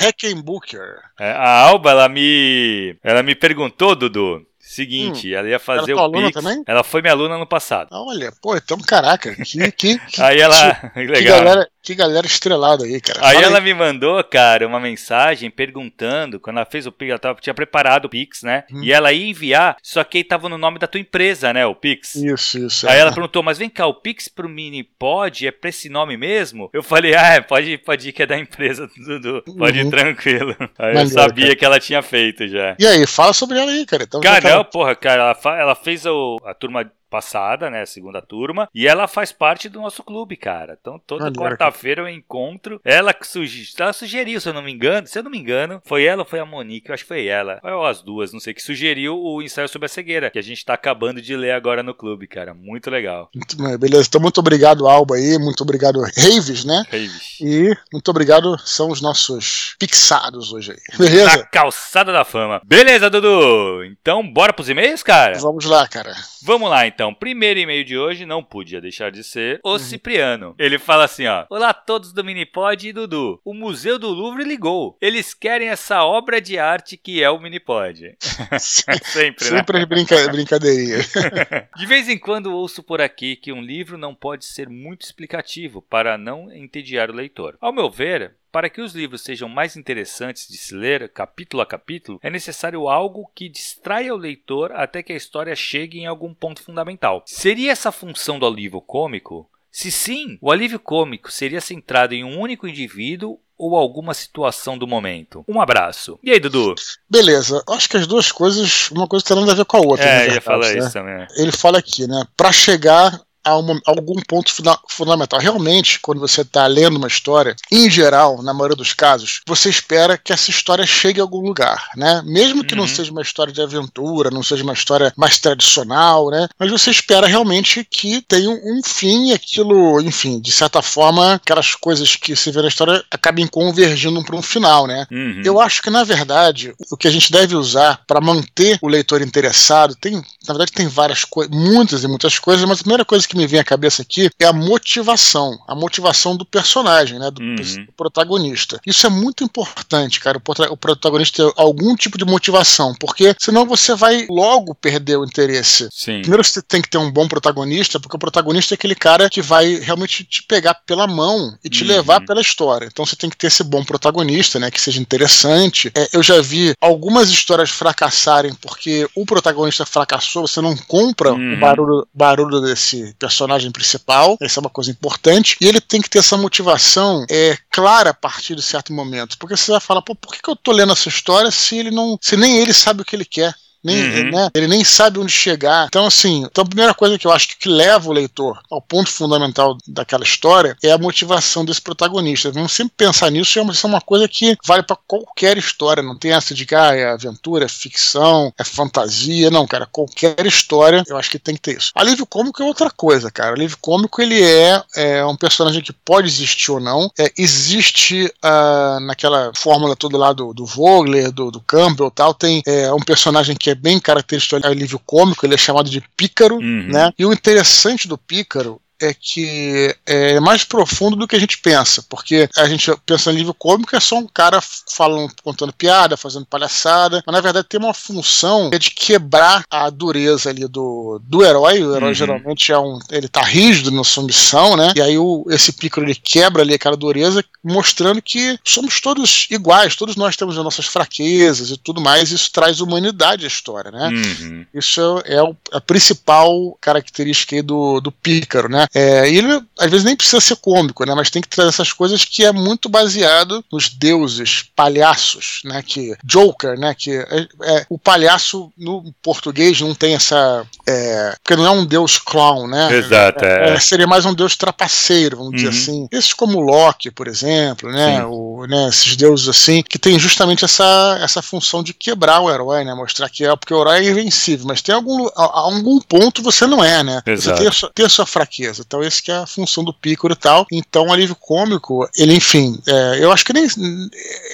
He 0.00 0.06
Heckenbucher. 0.06 0.98
É, 1.18 1.30
a 1.30 1.60
Alba, 1.60 1.90
ela 1.90 2.08
me, 2.08 2.96
ela 3.02 3.22
me 3.22 3.34
perguntou, 3.34 3.94
Dudu, 3.94 4.46
Seguinte, 4.74 5.32
hum, 5.32 5.38
ela 5.38 5.48
ia 5.48 5.60
fazer 5.60 5.92
ela 5.92 6.08
o 6.08 6.10
Pix. 6.10 6.32
Também? 6.32 6.64
Ela 6.66 6.82
foi 6.82 7.00
minha 7.00 7.12
aluna 7.12 7.38
no 7.38 7.46
passado. 7.46 7.90
Olha, 7.92 8.32
pô, 8.42 8.56
então 8.56 8.76
caraca, 8.78 9.32
que, 9.36 9.70
que, 9.70 9.98
que 10.10 10.20
Aí 10.20 10.40
ela, 10.40 10.74
que, 10.74 10.98
legal. 11.06 11.14
Que 11.14 11.44
galera, 11.44 11.68
que 11.84 11.94
galera 11.94 12.26
estrelada 12.26 12.84
aí, 12.84 13.00
cara. 13.00 13.20
Aí 13.22 13.34
Fala 13.34 13.46
ela 13.46 13.58
aí. 13.58 13.64
me 13.64 13.74
mandou, 13.74 14.22
cara, 14.24 14.66
uma 14.66 14.80
mensagem 14.80 15.50
perguntando, 15.50 16.40
quando 16.40 16.56
ela 16.56 16.66
fez 16.66 16.86
o 16.86 16.92
Pix, 16.92 17.10
ela 17.10 17.18
tava, 17.18 17.40
tinha 17.40 17.52
preparado 17.52 18.06
o 18.06 18.08
Pix, 18.08 18.42
né? 18.42 18.64
Hum. 18.72 18.82
E 18.82 18.90
ela 18.90 19.12
ia 19.12 19.26
enviar, 19.26 19.76
só 19.82 20.02
que 20.02 20.18
aí 20.18 20.24
tava 20.24 20.48
no 20.48 20.56
nome 20.56 20.78
da 20.78 20.86
tua 20.86 21.00
empresa, 21.00 21.52
né, 21.52 21.66
o 21.66 21.74
Pix. 21.74 22.14
Isso, 22.14 22.58
isso. 22.58 22.88
Aí 22.88 22.96
é. 22.96 23.00
ela 23.00 23.12
perguntou, 23.12 23.42
mas 23.42 23.58
vem 23.58 23.68
cá, 23.68 23.86
o 23.86 23.94
Pix 23.94 24.28
pro 24.28 24.48
Mini 24.48 24.82
pode? 24.82 25.46
É 25.46 25.50
pra 25.50 25.68
esse 25.68 25.90
nome 25.90 26.16
mesmo? 26.16 26.70
Eu 26.72 26.82
falei, 26.82 27.14
ah, 27.14 27.42
pode, 27.42 27.76
pode 27.78 28.08
ir 28.08 28.12
que 28.12 28.22
é 28.22 28.26
da 28.26 28.38
empresa, 28.38 28.88
Dudu. 28.96 29.42
Pode 29.58 29.80
uhum. 29.80 29.86
ir 29.86 29.90
tranquilo. 29.90 30.56
Aí 30.78 30.96
eu 30.96 31.06
sabia 31.06 31.46
cara. 31.46 31.56
que 31.56 31.64
ela 31.64 31.80
tinha 31.80 32.02
feito 32.02 32.48
já. 32.48 32.74
E 32.78 32.86
aí, 32.86 33.06
fala 33.06 33.34
sobre 33.34 33.58
ela 33.58 33.70
aí, 33.70 33.84
cara. 33.84 34.04
Então, 34.04 34.20
cara, 34.20 34.40
tá... 34.40 34.56
não, 34.56 34.64
porra, 34.64 34.96
cara, 34.96 35.36
ela, 35.44 35.58
ela 35.58 35.74
fez 35.74 36.06
o, 36.06 36.38
a 36.44 36.54
turma 36.54 36.90
passada, 37.14 37.70
né? 37.70 37.86
Segunda 37.86 38.20
turma. 38.20 38.68
E 38.74 38.88
ela 38.88 39.06
faz 39.06 39.30
parte 39.30 39.68
do 39.68 39.80
nosso 39.80 40.02
clube, 40.02 40.36
cara. 40.36 40.76
Então 40.80 41.00
toda 41.06 41.30
quarta-feira 41.30 42.02
eu 42.02 42.08
encontro. 42.08 42.80
Ela, 42.84 43.14
sugi 43.22 43.68
ela 43.78 43.92
sugeriu, 43.92 44.40
se 44.40 44.48
eu 44.48 44.52
não 44.52 44.62
me 44.62 44.72
engano, 44.72 45.06
se 45.06 45.16
eu 45.16 45.22
não 45.22 45.30
me 45.30 45.38
engano, 45.38 45.80
foi 45.84 46.04
ela 46.04 46.22
ou 46.22 46.28
foi 46.28 46.40
a 46.40 46.44
Monique? 46.44 46.88
Eu 46.88 46.94
acho 46.94 47.04
que 47.04 47.08
foi 47.08 47.26
ela. 47.26 47.60
Ou 47.62 47.86
as 47.86 48.02
duas, 48.02 48.32
não 48.32 48.40
sei, 48.40 48.52
que 48.52 48.60
sugeriu 48.60 49.16
o 49.16 49.40
ensaio 49.40 49.68
sobre 49.68 49.86
a 49.86 49.88
cegueira, 49.88 50.28
que 50.28 50.38
a 50.40 50.42
gente 50.42 50.64
tá 50.64 50.74
acabando 50.74 51.22
de 51.22 51.36
ler 51.36 51.52
agora 51.52 51.84
no 51.84 51.94
clube, 51.94 52.26
cara. 52.26 52.52
Muito 52.52 52.90
legal. 52.90 53.30
Muito 53.32 53.56
bem, 53.56 53.78
beleza. 53.78 54.08
Então, 54.08 54.20
muito 54.20 54.38
obrigado, 54.38 54.88
Alba 54.88 55.14
aí. 55.14 55.38
Muito 55.38 55.62
obrigado, 55.62 56.00
Raves, 56.00 56.64
né? 56.64 56.82
Raves. 56.90 57.38
E 57.40 57.72
muito 57.92 58.10
obrigado, 58.10 58.58
são 58.58 58.90
os 58.90 59.00
nossos 59.00 59.76
pixados 59.78 60.52
hoje 60.52 60.72
aí. 60.72 60.98
Beleza? 60.98 61.36
Na 61.36 61.46
calçada 61.46 62.12
da 62.12 62.24
fama. 62.24 62.60
Beleza, 62.64 63.08
Dudu. 63.08 63.84
Então, 63.84 64.26
bora 64.26 64.52
pros 64.52 64.68
e-mails, 64.68 65.04
cara? 65.04 65.38
Vamos 65.38 65.64
lá, 65.64 65.86
cara. 65.86 66.12
Vamos 66.42 66.68
lá, 66.68 66.86
então. 66.86 67.03
Primeiro 67.12 67.58
e-mail 67.58 67.84
de 67.84 67.98
hoje 67.98 68.24
não 68.24 68.42
podia 68.42 68.80
deixar 68.80 69.10
de 69.10 69.24
ser 69.24 69.60
o 69.64 69.72
uhum. 69.72 69.78
Cipriano. 69.78 70.54
Ele 70.58 70.78
fala 70.78 71.04
assim, 71.04 71.26
ó: 71.26 71.44
Olá 71.50 71.70
a 71.70 71.74
todos 71.74 72.12
do 72.12 72.24
Minipod 72.24 72.88
e 72.88 72.92
Dudu. 72.92 73.40
O 73.44 73.52
Museu 73.52 73.98
do 73.98 74.08
Louvre 74.08 74.44
ligou. 74.44 74.96
Eles 75.00 75.34
querem 75.34 75.68
essa 75.68 76.04
obra 76.04 76.40
de 76.40 76.58
arte 76.58 76.96
que 76.96 77.22
é 77.22 77.28
o 77.28 77.40
Minipod. 77.40 78.16
Sempre, 78.58 79.50
né? 79.50 79.58
Sempre 79.58 79.86
brinca 79.86 80.28
brincadeirinha. 80.28 80.98
de 81.76 81.86
vez 81.86 82.08
em 82.08 82.16
quando 82.16 82.54
ouço 82.54 82.82
por 82.82 83.00
aqui 83.00 83.34
que 83.34 83.52
um 83.52 83.60
livro 83.60 83.98
não 83.98 84.14
pode 84.14 84.44
ser 84.44 84.68
muito 84.68 85.02
explicativo 85.02 85.82
para 85.82 86.16
não 86.16 86.52
entediar 86.52 87.10
o 87.10 87.14
leitor. 87.14 87.56
Ao 87.60 87.72
meu 87.72 87.90
ver, 87.90 88.36
para 88.54 88.70
que 88.70 88.80
os 88.80 88.94
livros 88.94 89.22
sejam 89.22 89.48
mais 89.48 89.76
interessantes 89.76 90.46
de 90.46 90.56
se 90.56 90.76
ler 90.76 91.08
capítulo 91.08 91.60
a 91.60 91.66
capítulo, 91.66 92.20
é 92.22 92.30
necessário 92.30 92.88
algo 92.88 93.28
que 93.34 93.48
distraia 93.48 94.14
o 94.14 94.16
leitor 94.16 94.70
até 94.70 95.02
que 95.02 95.12
a 95.12 95.16
história 95.16 95.56
chegue 95.56 95.98
em 95.98 96.06
algum 96.06 96.32
ponto 96.32 96.62
fundamental. 96.62 97.24
Seria 97.26 97.72
essa 97.72 97.90
função 97.90 98.38
do 98.38 98.46
alívio 98.46 98.80
cômico? 98.80 99.50
Se 99.72 99.90
sim, 99.90 100.38
o 100.40 100.52
alívio 100.52 100.78
cômico 100.78 101.32
seria 101.32 101.60
centrado 101.60 102.14
em 102.14 102.22
um 102.22 102.38
único 102.38 102.68
indivíduo 102.68 103.40
ou 103.58 103.74
alguma 103.74 104.14
situação 104.14 104.78
do 104.78 104.86
momento? 104.86 105.44
Um 105.48 105.60
abraço. 105.60 106.16
E 106.22 106.30
aí, 106.30 106.38
Dudu? 106.38 106.76
Beleza. 107.10 107.60
Acho 107.68 107.90
que 107.90 107.96
as 107.96 108.06
duas 108.06 108.30
coisas, 108.30 108.88
uma 108.92 109.08
coisa 109.08 109.26
tem 109.26 109.36
nada 109.36 109.50
a 109.50 109.56
ver 109.56 109.64
com 109.64 109.78
a 109.78 109.80
outra. 109.80 110.06
É, 110.06 110.32
ia 110.32 110.40
falar 110.40 110.72
né? 110.72 110.78
isso 110.78 110.92
também. 110.92 111.26
Ele 111.36 111.50
fala 111.50 111.78
aqui, 111.80 112.06
né? 112.06 112.24
Para 112.36 112.52
chegar 112.52 113.20
a 113.44 113.56
uma, 113.56 113.80
algum 113.84 114.20
ponto 114.26 114.52
funda 114.52 114.78
fundamental. 114.88 115.38
Realmente, 115.38 116.00
quando 116.00 116.20
você 116.20 116.40
está 116.40 116.66
lendo 116.66 116.96
uma 116.96 117.08
história, 117.08 117.54
em 117.70 117.90
geral, 117.90 118.42
na 118.42 118.54
maioria 118.54 118.76
dos 118.76 118.92
casos, 118.92 119.40
você 119.46 119.68
espera 119.68 120.16
que 120.16 120.32
essa 120.32 120.50
história 120.50 120.86
chegue 120.86 121.20
a 121.20 121.22
algum 121.22 121.40
lugar, 121.40 121.90
né? 121.96 122.22
Mesmo 122.24 122.64
que 122.64 122.74
uhum. 122.74 122.80
não 122.80 122.88
seja 122.88 123.10
uma 123.10 123.22
história 123.22 123.52
de 123.52 123.60
aventura, 123.60 124.30
não 124.30 124.42
seja 124.42 124.62
uma 124.62 124.72
história 124.72 125.12
mais 125.16 125.38
tradicional, 125.38 126.30
né? 126.30 126.48
Mas 126.58 126.70
você 126.70 126.90
espera 126.90 127.26
realmente 127.26 127.86
que 127.90 128.22
tenha 128.22 128.50
um 128.50 128.80
fim 128.84 129.28
e 129.28 129.32
aquilo, 129.32 130.00
enfim, 130.00 130.40
de 130.40 130.52
certa 130.52 130.80
forma, 130.80 131.34
aquelas 131.34 131.74
coisas 131.74 132.16
que 132.16 132.34
se 132.34 132.50
vê 132.50 132.62
na 132.62 132.68
história 132.68 133.04
acabem 133.10 133.46
convergindo 133.46 134.22
para 134.24 134.36
um 134.36 134.42
final, 134.42 134.86
né? 134.86 135.06
Uhum. 135.10 135.42
Eu 135.44 135.60
acho 135.60 135.82
que, 135.82 135.90
na 135.90 136.04
verdade, 136.04 136.74
o 136.90 136.96
que 136.96 137.08
a 137.08 137.10
gente 137.10 137.30
deve 137.30 137.54
usar 137.54 138.00
para 138.06 138.20
manter 138.20 138.78
o 138.80 138.88
leitor 138.88 139.20
interessado, 139.22 139.94
tem, 139.94 140.14
na 140.14 140.54
verdade, 140.54 140.72
tem 140.72 140.86
várias 140.86 141.24
coisas, 141.24 141.54
muitas 141.54 142.04
e 142.04 142.08
muitas 142.08 142.38
coisas, 142.38 142.64
mas 142.66 142.78
a 142.78 142.82
primeira 142.82 143.04
coisa 143.04 143.26
que 143.26 143.33
me 143.36 143.46
vem 143.46 143.60
à 143.60 143.64
cabeça 143.64 144.02
aqui 144.02 144.30
é 144.38 144.46
a 144.46 144.52
motivação, 144.52 145.58
a 145.66 145.74
motivação 145.74 146.36
do 146.36 146.44
personagem, 146.44 147.18
né? 147.18 147.30
Do, 147.30 147.42
uhum. 147.42 147.84
do 147.86 147.92
protagonista. 147.96 148.80
Isso 148.86 149.06
é 149.06 149.10
muito 149.10 149.44
importante, 149.44 150.20
cara, 150.20 150.38
o, 150.38 150.72
o 150.72 150.76
protagonista 150.76 151.34
ter 151.34 151.52
algum 151.56 151.96
tipo 151.96 152.16
de 152.16 152.24
motivação, 152.24 152.94
porque 152.94 153.34
senão 153.38 153.66
você 153.66 153.94
vai 153.94 154.26
logo 154.30 154.74
perder 154.74 155.16
o 155.16 155.24
interesse. 155.24 155.88
Sim. 155.92 156.20
Primeiro 156.20 156.44
você 156.44 156.62
tem 156.62 156.80
que 156.80 156.88
ter 156.88 156.98
um 156.98 157.10
bom 157.10 157.26
protagonista, 157.26 157.98
porque 157.98 158.16
o 158.16 158.18
protagonista 158.18 158.74
é 158.74 158.76
aquele 158.76 158.94
cara 158.94 159.28
que 159.28 159.42
vai 159.42 159.76
realmente 159.76 160.24
te 160.24 160.42
pegar 160.44 160.74
pela 160.86 161.06
mão 161.06 161.56
e 161.64 161.68
te 161.68 161.82
uhum. 161.82 161.88
levar 161.88 162.24
pela 162.24 162.40
história. 162.40 162.86
Então 162.86 163.04
você 163.04 163.16
tem 163.16 163.28
que 163.28 163.36
ter 163.36 163.48
esse 163.48 163.64
bom 163.64 163.84
protagonista, 163.84 164.58
né? 164.58 164.70
Que 164.70 164.80
seja 164.80 165.00
interessante. 165.00 165.90
É, 165.94 166.08
eu 166.12 166.22
já 166.22 166.40
vi 166.40 166.74
algumas 166.80 167.30
histórias 167.30 167.70
fracassarem 167.70 168.54
porque 168.54 169.08
o 169.14 169.26
protagonista 169.26 169.84
fracassou, 169.84 170.46
você 170.46 170.60
não 170.60 170.76
compra 170.76 171.32
uhum. 171.32 171.54
o 171.54 171.60
barulho, 171.60 172.08
barulho 172.14 172.60
desse 172.60 173.14
personagem 173.24 173.70
principal. 173.70 174.36
Essa 174.40 174.60
é 174.60 174.62
uma 174.62 174.70
coisa 174.70 174.90
importante. 174.90 175.56
E 175.60 175.66
ele 175.66 175.80
tem 175.80 176.00
que 176.00 176.10
ter 176.10 176.18
essa 176.18 176.36
motivação 176.36 177.24
é, 177.30 177.56
clara 177.70 178.10
a 178.10 178.14
partir 178.14 178.54
de 178.54 178.62
certo 178.62 178.92
momento. 178.92 179.38
Porque 179.38 179.56
você 179.56 179.72
vai 179.72 179.80
falar, 179.80 180.02
pô, 180.02 180.14
por 180.14 180.32
que, 180.32 180.42
que 180.42 180.50
eu 180.50 180.56
tô 180.56 180.72
lendo 180.72 180.92
essa 180.92 181.08
história 181.08 181.50
se 181.50 181.78
ele 181.78 181.90
não. 181.90 182.18
se 182.20 182.36
nem 182.36 182.58
ele 182.58 182.74
sabe 182.74 183.00
o 183.00 183.04
que 183.04 183.16
ele 183.16 183.24
quer? 183.24 183.54
Nem, 183.84 184.02
uhum. 184.02 184.30
né, 184.30 184.48
ele 184.54 184.66
nem 184.66 184.82
sabe 184.82 185.18
onde 185.18 185.32
chegar. 185.32 185.86
Então, 185.86 186.06
assim, 186.06 186.44
então 186.44 186.62
a 186.62 186.66
primeira 186.66 186.94
coisa 186.94 187.18
que 187.18 187.26
eu 187.26 187.32
acho 187.32 187.48
que, 187.48 187.56
que 187.58 187.68
leva 187.68 188.08
o 188.08 188.12
leitor 188.12 188.60
ao 188.70 188.80
ponto 188.80 189.10
fundamental 189.10 189.76
daquela 189.86 190.24
história 190.24 190.76
é 190.82 190.90
a 190.90 190.98
motivação 190.98 191.64
desse 191.64 191.80
protagonista. 191.80 192.50
Vamos 192.50 192.72
sempre 192.72 192.94
pensar 192.96 193.30
nisso, 193.30 193.60
isso 193.70 193.86
é 193.86 193.88
uma 193.88 194.00
coisa 194.00 194.26
que 194.26 194.56
vale 194.64 194.82
para 194.82 194.96
qualquer 195.06 195.58
história, 195.58 196.02
não 196.02 196.16
tem 196.16 196.32
essa 196.32 196.54
de 196.54 196.64
que 196.64 196.74
ah, 196.74 196.94
é 196.94 197.10
aventura, 197.10 197.66
é 197.66 197.68
ficção, 197.68 198.52
é 198.58 198.64
fantasia, 198.64 199.50
não, 199.50 199.66
cara, 199.66 199.86
qualquer 199.86 200.46
história 200.46 201.02
eu 201.06 201.16
acho 201.16 201.30
que 201.30 201.38
tem 201.38 201.54
que 201.54 201.60
ter 201.60 201.76
isso. 201.76 201.92
Alívio 201.94 202.26
cômico 202.26 202.62
é 202.62 202.66
outra 202.66 202.90
coisa, 202.90 203.30
cara. 203.30 203.54
Alívio 203.54 203.78
cômico 203.80 204.22
ele 204.22 204.42
é, 204.42 204.82
é 204.96 205.24
um 205.24 205.36
personagem 205.36 205.82
que 205.82 205.92
pode 205.92 206.28
existir 206.28 206.70
ou 206.70 206.80
não, 206.80 207.10
é, 207.18 207.30
existe 207.36 208.24
uh, 208.24 209.00
naquela 209.00 209.52
fórmula 209.54 209.96
toda 209.96 210.16
lá 210.16 210.32
do, 210.32 210.54
do 210.54 210.64
Vogler, 210.64 211.30
do, 211.30 211.50
do 211.50 211.60
Campbell 211.60 212.10
tal, 212.10 212.32
tem 212.32 212.62
é, 212.66 212.92
um 212.92 213.00
personagem 213.00 213.56
que 213.56 213.70
é 213.70 213.73
bem 213.74 213.98
característico 213.98 214.60
do 214.60 214.66
alívio 214.66 214.98
cômico, 214.98 215.44
ele 215.44 215.54
é 215.54 215.58
chamado 215.58 215.90
de 215.90 216.00
pícaro, 216.16 216.56
uhum. 216.56 216.88
né? 216.88 217.12
E 217.18 217.24
o 217.24 217.32
interessante 217.32 218.08
do 218.08 218.18
pícaro 218.18 218.80
é 219.00 219.12
que 219.12 219.94
é 220.06 220.40
mais 220.40 220.64
profundo 220.64 221.16
do 221.16 221.26
que 221.26 221.36
a 221.36 221.38
gente 221.38 221.58
pensa, 221.58 222.04
porque 222.08 222.48
a 222.56 222.68
gente 222.68 222.90
pensa 223.04 223.32
em 223.32 223.36
livro 223.36 223.54
cômico 223.54 223.94
é 223.94 224.00
só 224.00 224.18
um 224.18 224.26
cara 224.26 224.60
falando, 224.60 225.32
contando 225.42 225.72
piada, 225.72 226.16
fazendo 226.16 226.46
palhaçada, 226.46 227.22
mas 227.26 227.34
na 227.34 227.40
verdade 227.40 227.68
tem 227.68 227.80
uma 227.80 227.94
função 227.94 228.70
é 228.72 228.78
de 228.78 228.90
quebrar 228.90 229.64
a 229.70 229.90
dureza 229.90 230.50
ali 230.50 230.66
do, 230.66 231.20
do 231.24 231.44
herói. 231.44 231.82
O 231.82 231.94
herói 231.94 232.08
uhum. 232.08 232.14
geralmente 232.14 232.72
é 232.72 232.78
um, 232.78 232.98
ele 233.10 233.28
tá 233.28 233.42
rígido 233.42 233.90
na 233.90 234.04
sua 234.04 234.24
missão, 234.24 234.76
né? 234.76 234.92
E 234.96 235.02
aí 235.02 235.18
o, 235.18 235.44
esse 235.48 235.72
pícaro 235.72 236.06
ele 236.06 236.14
quebra 236.14 236.62
ali 236.62 236.74
aquela 236.74 236.96
dureza, 236.96 237.44
mostrando 237.62 238.22
que 238.22 238.58
somos 238.64 239.00
todos 239.00 239.46
iguais, 239.50 239.96
todos 239.96 240.16
nós 240.16 240.36
temos 240.36 240.56
as 240.56 240.64
nossas 240.64 240.86
fraquezas 240.86 241.70
e 241.70 241.76
tudo 241.76 242.00
mais. 242.00 242.30
Isso 242.30 242.50
traz 242.52 242.80
humanidade 242.80 243.44
à 243.44 243.48
história, 243.48 243.90
né? 243.90 244.08
Uhum. 244.08 244.66
Isso 244.72 245.00
é, 245.24 245.34
é 245.34 245.38
a 245.72 245.80
principal 245.80 246.76
característica 246.80 247.62
do, 247.62 248.00
do 248.00 248.10
pícaro, 248.10 248.68
né? 248.68 248.83
É, 248.94 249.28
e 249.28 249.38
ele 249.38 249.62
às 249.78 249.90
vezes 249.90 250.04
nem 250.04 250.16
precisa 250.16 250.40
ser 250.40 250.56
cômico, 250.56 251.04
né? 251.04 251.14
Mas 251.14 251.30
tem 251.30 251.42
que 251.42 251.48
trazer 251.48 251.68
essas 251.68 251.92
coisas 251.92 252.24
que 252.24 252.44
é 252.44 252.52
muito 252.52 252.88
baseado 252.88 253.64
nos 253.72 253.88
deuses 253.88 254.64
palhaços, 254.74 255.60
né? 255.64 255.82
Que 255.82 256.16
Joker, 256.24 256.78
né? 256.78 256.94
Que 256.94 257.12
é, 257.12 257.46
é, 257.64 257.86
o 257.88 257.98
palhaço 257.98 258.72
no 258.76 259.12
português 259.22 259.80
não 259.80 259.94
tem 259.94 260.14
essa, 260.14 260.66
é, 260.86 261.34
porque 261.42 261.56
não 261.56 261.66
é 261.66 261.70
um 261.70 261.84
deus 261.84 262.18
clown, 262.18 262.66
né? 262.66 262.94
Exato. 262.94 263.44
É, 263.44 263.74
é. 263.74 263.80
seria 263.80 264.06
mais 264.06 264.24
um 264.24 264.34
deus 264.34 264.56
trapaceiro, 264.56 265.36
vamos 265.36 265.52
uhum. 265.52 265.56
dizer 265.56 265.68
assim. 265.68 266.08
Esses 266.10 266.32
como 266.32 266.60
Loki, 266.60 267.10
por 267.10 267.28
exemplo, 267.28 267.90
né? 267.90 268.24
O, 268.24 268.66
né? 268.66 268.88
Esses 268.88 269.16
deuses 269.16 269.48
assim 269.48 269.82
que 269.82 269.98
tem 269.98 270.18
justamente 270.18 270.64
essa 270.64 271.18
essa 271.20 271.42
função 271.42 271.82
de 271.82 271.92
quebrar 271.92 272.40
o 272.40 272.50
herói, 272.50 272.84
né? 272.84 272.94
Mostrar 272.94 273.28
que 273.28 273.44
é 273.44 273.56
porque 273.56 273.74
o 273.74 273.80
herói 273.80 274.06
é 274.06 274.10
invencível, 274.10 274.66
mas 274.66 274.82
tem 274.82 274.94
algum 274.94 275.26
a, 275.36 275.44
a 275.44 275.60
algum 275.60 276.00
ponto 276.00 276.42
você 276.42 276.66
não 276.66 276.82
é, 276.82 277.02
né? 277.02 277.22
Exato. 277.26 277.56
Você 277.56 277.62
tem 277.62 277.68
a, 277.68 277.72
sua, 277.72 277.90
tem 277.94 278.06
a 278.06 278.08
sua 278.08 278.26
fraqueza. 278.26 278.73
Então, 278.78 279.02
esse 279.02 279.22
que 279.22 279.30
é 279.30 279.36
a 279.36 279.46
função 279.46 279.84
do 279.84 279.92
Pícoro 279.92 280.34
e 280.34 280.36
tal. 280.36 280.66
Então, 280.72 281.06
o 281.06 281.12
alívio 281.12 281.36
cômico, 281.36 282.08
ele, 282.16 282.34
enfim, 282.34 282.78
é, 282.86 283.24
eu 283.24 283.32
acho 283.32 283.44
que 283.44 283.52
nem 283.52 283.66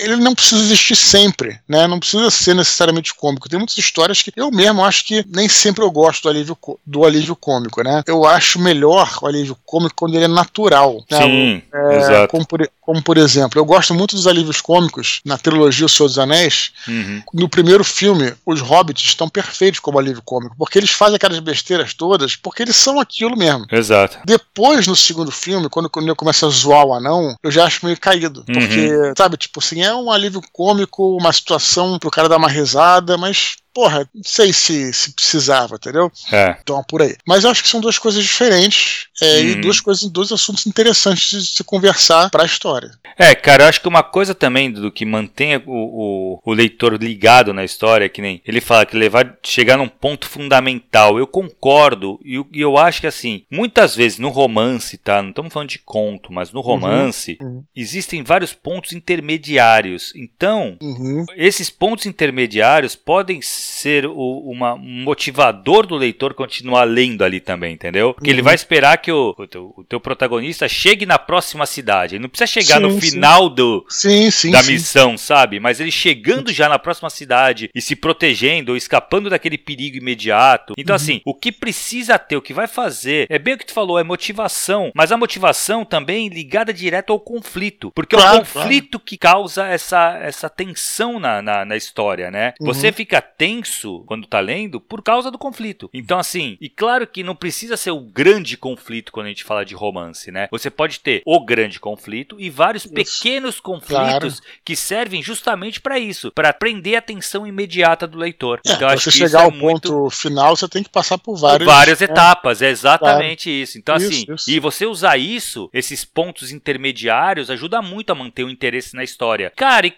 ele 0.01 0.17
não 0.17 0.35
precisa 0.35 0.63
existir 0.63 0.97
sempre, 0.97 1.59
né? 1.69 1.87
Não 1.87 1.99
precisa 1.99 2.31
ser 2.31 2.55
necessariamente 2.55 3.15
cômico. 3.15 3.49
Tem 3.49 3.59
muitas 3.59 3.79
histórias 3.79 4.23
que 4.23 4.33
eu 4.37 4.51
mesmo 4.51 4.85
acho 4.85 5.05
que 5.05 5.25
nem 5.29 5.49
sempre 5.49 5.85
eu 5.85 5.91
gosto 5.91 6.23
do 6.25 6.29
alívio, 6.29 6.59
do 6.87 7.05
alívio 7.05 7.37
cômico, 7.37 7.83
né? 7.83 8.03
Eu 8.07 8.25
acho 8.25 8.59
melhor 8.59 9.19
o 9.23 9.27
alívio 9.27 9.57
cômico 9.65 9.95
quando 9.97 10.15
ele 10.15 10.25
é 10.25 10.29
natural. 10.29 11.05
Né? 11.11 11.19
Sim, 11.19 11.63
é, 11.73 11.97
exato. 11.97 12.29
Como 12.29 12.47
por, 12.47 12.69
como 12.91 13.01
por 13.01 13.17
exemplo, 13.17 13.61
eu 13.61 13.65
gosto 13.65 13.95
muito 13.95 14.17
dos 14.17 14.27
alívios 14.27 14.61
cômicos 14.61 15.21
na 15.25 15.39
trilogia 15.39 15.87
O 15.87 15.89
Senhor 15.89 16.09
dos 16.09 16.19
Anéis. 16.19 16.73
Uhum. 16.89 17.23
No 17.33 17.49
primeiro 17.49 17.85
filme, 17.85 18.35
os 18.45 18.61
hobbits 18.61 19.05
estão 19.05 19.29
perfeitos 19.29 19.79
como 19.79 19.97
alívio 19.97 20.21
cômico, 20.25 20.57
porque 20.59 20.77
eles 20.77 20.91
fazem 20.91 21.15
aquelas 21.15 21.39
besteiras 21.39 21.95
todas, 21.95 22.35
porque 22.35 22.65
eles 22.65 22.75
são 22.75 22.99
aquilo 22.99 23.37
mesmo. 23.37 23.65
Exato. 23.71 24.19
Depois, 24.25 24.89
no 24.89 24.97
segundo 24.97 25.31
filme, 25.31 25.69
quando, 25.69 25.89
eu 26.09 26.17
começo 26.17 26.45
a 26.45 26.49
zoar 26.49 26.85
o 26.85 26.93
anão, 26.93 27.37
eu 27.45 27.51
já 27.53 27.65
acho 27.65 27.87
meio 27.87 27.97
caído. 27.97 28.45
Uhum. 28.49 28.55
Porque, 28.55 29.13
sabe, 29.17 29.37
tipo 29.37 29.61
assim, 29.61 29.83
é 29.83 29.95
um 29.95 30.11
alívio 30.11 30.43
cômico, 30.53 31.17
uma 31.17 31.33
situação 31.33 31.97
pro 31.97 32.11
cara 32.11 32.29
dar 32.29 32.39
uma 32.39 32.49
risada, 32.49 33.17
mas 33.17 33.55
porra, 33.73 34.09
não 34.15 34.23
sei 34.25 34.53
se, 34.53 34.93
se 34.93 35.13
precisava, 35.13 35.77
entendeu? 35.77 36.11
É. 36.33 36.57
Então, 36.61 36.83
por 36.85 37.03
aí. 37.03 37.17
Mas 37.27 37.45
eu 37.45 37.51
acho 37.51 37.63
que 37.63 37.69
são 37.69 37.81
duas 37.81 37.99
coisas 37.99 38.23
diferentes 38.23 39.07
é, 39.23 39.25
hum. 39.25 39.41
e 39.41 39.55
uhum. 39.55 39.61
duas 39.61 39.81
coisas, 39.81 40.11
dois 40.11 40.33
assuntos 40.33 40.67
interessantes 40.67 41.31
de 41.31 41.47
se 41.47 41.65
conversar 41.65 42.31
para 42.31 42.43
a 42.43 42.47
história. 42.47 42.91
É, 43.19 43.35
cara, 43.35 43.65
eu 43.65 43.69
acho 43.69 43.81
que 43.81 43.89
uma 43.89 44.03
coisa 44.03 44.35
também 44.35 44.71
do 44.71 44.91
que 44.91 45.05
mantém 45.05 45.57
o, 45.57 45.63
o, 45.67 46.41
o, 46.45 46.53
leitor 46.53 46.95
ligado 46.95 47.53
na 47.53 47.65
história, 47.65 48.09
que 48.09 48.23
nem 48.23 48.43
ele 48.47 48.61
fala 48.61 48.87
que 48.87 48.97
levar, 48.97 49.39
chegar 49.43 49.77
num 49.77 49.89
ponto 49.89 50.29
fundamental. 50.29 51.19
Eu 51.19 51.27
concordo 51.27 52.19
e 52.25 52.35
eu, 52.35 52.47
eu 52.53 52.79
acho 52.79 53.01
que 53.01 53.07
assim, 53.07 53.45
muitas 53.51 53.95
vezes 53.95 54.19
no 54.19 54.31
romance, 54.31 54.97
tá? 54.97 55.23
Não 55.23 55.31
estamos 55.31 55.53
falando 55.53 55.69
de 55.69 55.79
conto, 55.79 56.33
mas 56.33 56.51
no 56.53 56.61
uhum. 56.61 56.67
romance 56.67 57.39
uhum. 57.41 57.63
existem 57.77 58.23
vários 58.23 58.53
pontos 58.53 58.93
intermediários. 58.93 60.13
Então, 60.17 60.77
uhum. 60.81 61.25
esses 61.37 61.71
pontos 61.71 62.07
intermediários 62.07 62.97
podem 62.97 63.41
ser 63.43 63.60
o, 64.07 64.51
uma, 64.51 64.75
um 64.75 65.03
motivador 65.03 65.87
do 65.87 65.97
leitor 65.97 66.35
continuar 66.35 66.85
lendo 66.85 67.25
ali 67.25 67.41
também, 67.41 67.75
entendeu? 67.75 68.15
Porque 68.15 68.31
uhum. 68.31 68.35
ele 68.35 68.43
vai 68.43 68.55
esperar 68.55 68.99
que 68.99 69.11
o, 69.13 69.35
o, 69.37 69.47
teu, 69.47 69.75
o, 69.77 69.85
teu, 69.85 70.01
protagonista 70.01 70.69
chegue 70.69 71.07
na 71.07 71.19
próxima 71.19 71.67
cidade. 71.67 72.15
Ele 72.15 72.23
não 72.23 72.29
precisa 72.29 72.47
chegar 72.47 72.77
sim, 72.77 72.83
no 72.83 73.01
final 73.01 73.49
do, 73.49 73.85
sim, 73.89 74.31
sim, 74.31 74.51
da 74.51 74.63
missão, 74.63 75.17
sabe? 75.17 75.61
Mas 75.61 75.81
ele 75.81 75.91
chegando 75.91 76.53
já 76.53 76.69
na 76.69 76.79
próxima 76.79 77.11
cidade 77.11 77.71
e 77.75 77.81
se 77.81 77.95
protegendo 77.95 78.73
ou 78.73 78.77
escapando 78.77 79.31
daquele 79.31 79.59
perigo 79.59 79.97
imediato. 79.97 80.75
Então, 80.77 80.95
uhum. 80.95 80.97
assim, 80.97 81.21
o 81.25 81.35
que 81.35 81.53
precisa 81.53 82.19
ter, 82.19 82.37
o 82.37 82.43
que 82.43 82.55
vai 82.55 82.67
fazer, 82.67 83.27
é 83.31 83.39
bem 83.39 83.55
o 83.55 83.59
que 83.59 83.67
tu 83.67 83.73
falou, 83.73 83.99
é 83.99 84.05
motivação. 84.05 84.91
Mas 84.95 85.13
a 85.13 85.17
motivação 85.17 85.85
também 85.85 86.29
ligada 86.29 86.73
direto 86.73 87.13
ao 87.13 87.21
conflito. 87.21 87.91
Porque 87.95 88.17
claro, 88.17 88.39
é 88.39 88.41
o 88.41 88.41
conflito 88.41 88.99
claro. 88.99 89.05
que 89.05 89.17
causa 89.17 89.67
essa, 89.67 90.19
essa 90.23 90.49
tensão 90.49 91.19
na, 91.19 91.43
na, 91.43 91.65
na 91.65 91.77
história, 91.77 92.31
né? 92.31 92.55
Uhum. 92.61 92.67
Você 92.67 92.93
fica 92.93 93.21
tenso 93.21 93.50
tenso 93.51 94.05
quando 94.07 94.27
tá 94.27 94.41
lendo 94.41 94.81
por 94.81 95.03
causa 95.03 95.31
do 95.31 95.39
conflito. 95.39 95.91
Então, 95.93 96.19
assim, 96.19 96.57
e 96.61 96.69
claro 96.69 97.07
que 97.07 97.23
não 97.23 97.35
precisa 97.35 97.77
ser 97.77 97.91
o 97.91 98.01
grande 98.01 98.57
conflito 98.57 99.11
quando 99.13 99.27
a 99.27 99.29
gente 99.31 99.45
fala 99.45 99.65
de 99.65 99.75
romance, 99.75 100.31
né? 100.31 100.49
Você 100.51 100.71
pode 100.71 101.01
ter 101.01 101.23
o 101.27 101.45
grande 101.45 101.81
conflito 101.81 102.37
e 102.39 102.49
vários 102.49 102.85
isso. 102.85 102.95
pequenos 102.95 103.61
conflitos 103.61 104.41
claro. 104.41 104.59
que 104.65 104.77
servem 104.77 105.23
justamente 105.23 105.81
para 105.81 105.99
isso, 105.99 106.31
para 106.33 106.53
prender 106.53 106.95
a 106.95 106.99
atenção 106.99 107.47
imediata 107.47 108.07
do 108.07 108.19
leitor. 108.19 108.61
É, 108.67 108.73
então, 108.73 108.89
acho 108.89 109.11
você 109.11 109.11
que 109.11 109.19
chegar 109.19 109.43
ao 109.43 109.49
é 109.49 109.59
ponto 109.59 109.93
muito... 109.93 110.11
final, 110.11 110.57
você 110.57 110.69
tem 110.69 110.83
que 110.83 110.91
passar 110.91 111.19
por 111.19 111.37
vários, 111.37 111.67
por 111.67 111.75
várias 111.75 112.01
né? 112.01 112.05
etapas, 112.05 112.63
é 112.63 112.71
exatamente 112.71 113.45
claro. 113.45 113.63
isso. 113.63 113.79
Então, 113.79 113.95
assim, 113.95 114.09
isso, 114.09 114.33
isso. 114.33 114.51
e 114.51 114.61
você 114.61 114.87
usar 114.87 115.17
isso, 115.17 115.69
esses 115.73 116.05
pontos 116.05 116.53
intermediários, 116.53 117.51
ajuda 117.51 117.83
muito 117.83 118.11
a 118.11 118.15
manter 118.15 118.45
o 118.45 118.51
interesse 118.51 118.95
na 118.95 119.03
história. 119.03 119.53
Cara, 119.57 119.87
e 119.87 119.91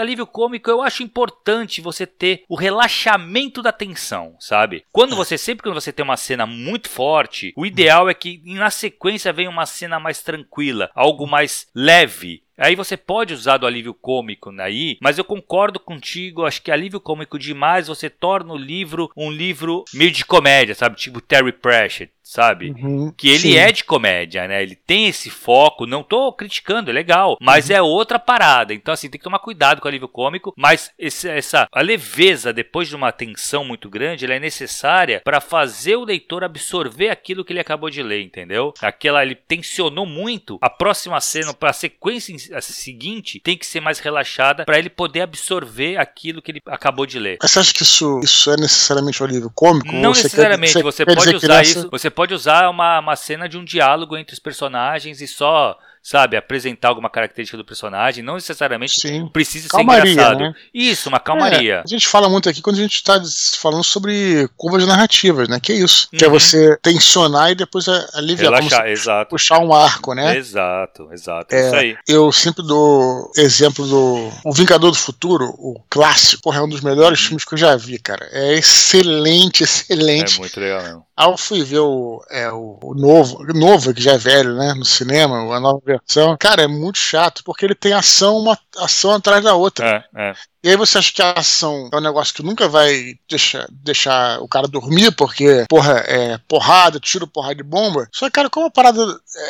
alívio 0.00 0.26
cômico 0.26 0.70
eu 0.70 0.82
acho 0.82 1.02
importante 1.02 1.80
você 1.80 2.06
ter 2.06 2.44
o 2.48 2.56
relaxamento 2.56 3.62
da 3.62 3.72
tensão, 3.72 4.36
sabe? 4.38 4.84
Quando 4.92 5.16
você 5.16 5.36
sempre 5.38 5.62
quando 5.62 5.80
você 5.80 5.92
tem 5.92 6.04
uma 6.04 6.16
cena 6.16 6.46
muito 6.46 6.88
forte, 6.88 7.52
o 7.56 7.66
ideal 7.66 8.08
é 8.08 8.14
que 8.14 8.40
na 8.44 8.70
sequência 8.70 9.32
venha 9.32 9.50
uma 9.50 9.66
cena 9.66 9.98
mais 9.98 10.22
tranquila, 10.22 10.90
algo 10.94 11.26
mais 11.26 11.66
leve, 11.74 12.44
Aí 12.56 12.76
você 12.76 12.96
pode 12.96 13.34
usar 13.34 13.56
do 13.56 13.66
alívio 13.66 13.92
cômico 13.92 14.50
aí, 14.60 14.96
mas 15.00 15.18
eu 15.18 15.24
concordo 15.24 15.80
contigo, 15.80 16.46
acho 16.46 16.62
que 16.62 16.70
alívio 16.70 17.00
cômico 17.00 17.36
demais 17.36 17.88
você 17.88 18.08
torna 18.08 18.52
o 18.52 18.56
livro 18.56 19.10
um 19.16 19.30
livro 19.30 19.84
meio 19.92 20.12
de 20.12 20.24
comédia, 20.24 20.74
sabe? 20.74 20.96
Tipo 20.96 21.20
Terry 21.20 21.52
Pratchett 21.52 22.12
sabe? 22.24 22.70
Uhum, 22.70 23.12
que 23.14 23.28
ele 23.28 23.38
sim. 23.38 23.56
é 23.56 23.70
de 23.70 23.84
comédia, 23.84 24.48
né? 24.48 24.62
Ele 24.62 24.74
tem 24.74 25.06
esse 25.06 25.28
foco, 25.28 25.86
não 25.86 26.02
tô 26.02 26.32
criticando, 26.32 26.90
é 26.90 26.92
legal, 26.92 27.36
mas 27.38 27.68
uhum. 27.68 27.76
é 27.76 27.82
outra 27.82 28.18
parada. 28.18 28.72
Então, 28.72 28.94
assim, 28.94 29.10
tem 29.10 29.18
que 29.18 29.24
tomar 29.24 29.38
cuidado 29.40 29.80
com 29.80 29.86
o 29.86 29.88
alívio 29.88 30.08
cômico, 30.08 30.54
mas 30.56 30.90
esse, 30.98 31.28
essa 31.28 31.68
a 31.70 31.82
leveza, 31.82 32.52
depois 32.52 32.88
de 32.88 32.96
uma 32.96 33.12
tensão 33.12 33.62
muito 33.62 33.90
grande, 33.90 34.24
ela 34.24 34.34
é 34.34 34.40
necessária 34.40 35.20
para 35.22 35.40
fazer 35.40 35.96
o 35.96 36.04
leitor 36.04 36.42
absorver 36.42 37.10
aquilo 37.10 37.44
que 37.44 37.52
ele 37.52 37.60
acabou 37.60 37.90
de 37.90 38.02
ler, 38.02 38.22
entendeu? 38.22 38.72
Aquela, 38.80 39.22
ele 39.22 39.34
tensionou 39.34 40.06
muito, 40.06 40.58
a 40.62 40.70
próxima 40.70 41.20
cena, 41.20 41.52
para 41.52 41.70
a 41.70 41.74
sequência 41.74 42.34
seguinte, 42.62 43.38
tem 43.40 43.58
que 43.58 43.66
ser 43.66 43.80
mais 43.80 43.98
relaxada 43.98 44.64
para 44.64 44.78
ele 44.78 44.88
poder 44.88 45.20
absorver 45.20 45.98
aquilo 45.98 46.40
que 46.40 46.52
ele 46.52 46.62
acabou 46.66 47.04
de 47.04 47.18
ler. 47.18 47.38
Mas 47.42 47.50
você 47.50 47.58
acha 47.58 47.74
que 47.74 47.82
isso, 47.82 48.20
isso 48.20 48.50
é 48.50 48.56
necessariamente 48.56 49.22
um 49.22 49.26
alívio 49.26 49.50
cômico? 49.54 49.92
Não 49.92 50.10
necessariamente, 50.10 50.72
você, 50.82 51.04
quer, 51.04 51.14
você, 51.14 51.16
você 51.20 51.32
pode 51.32 51.36
usar 51.36 51.62
isso, 51.62 51.88
você 51.90 52.10
pode 52.14 52.32
usar 52.34 52.68
uma, 52.68 53.00
uma 53.00 53.16
cena 53.16 53.48
de 53.48 53.58
um 53.58 53.64
diálogo 53.64 54.16
entre 54.16 54.32
os 54.32 54.38
personagens 54.38 55.20
e 55.20 55.26
só 55.26 55.78
sabe, 56.04 56.36
apresentar 56.36 56.88
alguma 56.88 57.08
característica 57.08 57.56
do 57.56 57.64
personagem, 57.64 58.22
não 58.22 58.34
necessariamente 58.34 59.00
Sim. 59.00 59.26
precisa 59.32 59.70
calmaria, 59.70 60.02
ser 60.02 60.10
engraçado. 60.10 60.38
Né? 60.40 60.54
Isso, 60.74 61.08
uma 61.08 61.18
calmaria. 61.18 61.76
É, 61.76 61.80
a 61.80 61.86
gente 61.86 62.06
fala 62.06 62.28
muito 62.28 62.46
aqui 62.46 62.60
quando 62.60 62.76
a 62.76 62.82
gente 62.82 62.96
está 62.96 63.18
falando 63.58 63.82
sobre 63.82 64.46
curvas 64.54 64.86
narrativas, 64.86 65.48
né? 65.48 65.58
Que 65.58 65.72
é 65.72 65.76
isso. 65.76 66.06
Uhum. 66.12 66.18
Que 66.18 66.24
é 66.26 66.28
uhum. 66.28 66.34
você 66.34 66.76
tensionar 66.82 67.52
e 67.52 67.54
depois 67.54 67.88
aliviar. 67.88 68.52
Relaxar, 68.52 68.86
exato. 68.88 69.30
Puxar 69.30 69.60
um 69.60 69.72
arco, 69.72 70.12
né? 70.12 70.36
Exato, 70.36 71.08
exato. 71.10 71.54
É, 71.54 71.66
isso 71.66 71.74
aí. 71.74 71.96
Eu 72.06 72.30
sempre 72.30 72.62
dou 72.62 73.32
exemplo 73.38 73.86
do 73.86 74.30
O 74.44 74.52
Vingador 74.52 74.90
do 74.90 74.98
Futuro, 74.98 75.46
o 75.56 75.82
clássico, 75.88 76.42
porra, 76.42 76.58
é 76.58 76.62
um 76.62 76.68
dos 76.68 76.82
melhores 76.82 77.18
uhum. 77.20 77.28
filmes 77.28 77.46
que 77.46 77.54
eu 77.54 77.58
já 77.58 77.74
vi, 77.76 77.98
cara. 77.98 78.28
É 78.30 78.52
excelente, 78.52 79.64
excelente. 79.64 80.36
É 80.36 80.40
muito 80.40 80.60
legal 80.60 80.82
mesmo. 80.82 81.06
Aí 81.16 81.28
eu 81.28 81.36
fui 81.36 81.62
ver 81.62 81.78
o, 81.78 82.24
é, 82.28 82.50
o, 82.50 82.78
novo, 82.96 83.44
novo, 83.54 83.94
que 83.94 84.02
já 84.02 84.14
é 84.14 84.18
velho, 84.18 84.56
né? 84.56 84.74
No 84.74 84.84
cinema, 84.84 85.36
a 85.54 85.60
nova 85.60 85.80
versão. 85.84 86.36
Cara, 86.36 86.62
é 86.62 86.66
muito 86.66 86.98
chato, 86.98 87.44
porque 87.44 87.64
ele 87.64 87.74
tem 87.74 87.92
ação, 87.92 88.36
uma 88.36 88.58
ação 88.76 89.12
atrás 89.12 89.42
da 89.44 89.54
outra. 89.54 90.04
É, 90.14 90.30
é. 90.30 90.34
E 90.64 90.70
aí 90.70 90.76
você 90.78 90.96
acha 90.96 91.12
que 91.12 91.20
a 91.20 91.32
ação 91.32 91.90
é 91.92 91.96
um 91.96 92.00
negócio 92.00 92.32
que 92.32 92.42
nunca 92.42 92.66
vai 92.66 93.18
deixar, 93.28 93.66
deixar 93.70 94.40
o 94.40 94.48
cara 94.48 94.66
dormir, 94.66 95.14
porque, 95.14 95.66
porra, 95.68 96.02
é 96.06 96.38
porrada, 96.48 96.98
tiro, 96.98 97.26
porrada 97.26 97.56
de 97.56 97.62
bomba. 97.62 98.08
Só 98.10 98.24
que, 98.24 98.32
cara, 98.32 98.48
como 98.48 98.64
a 98.64 98.70
parada 98.70 99.02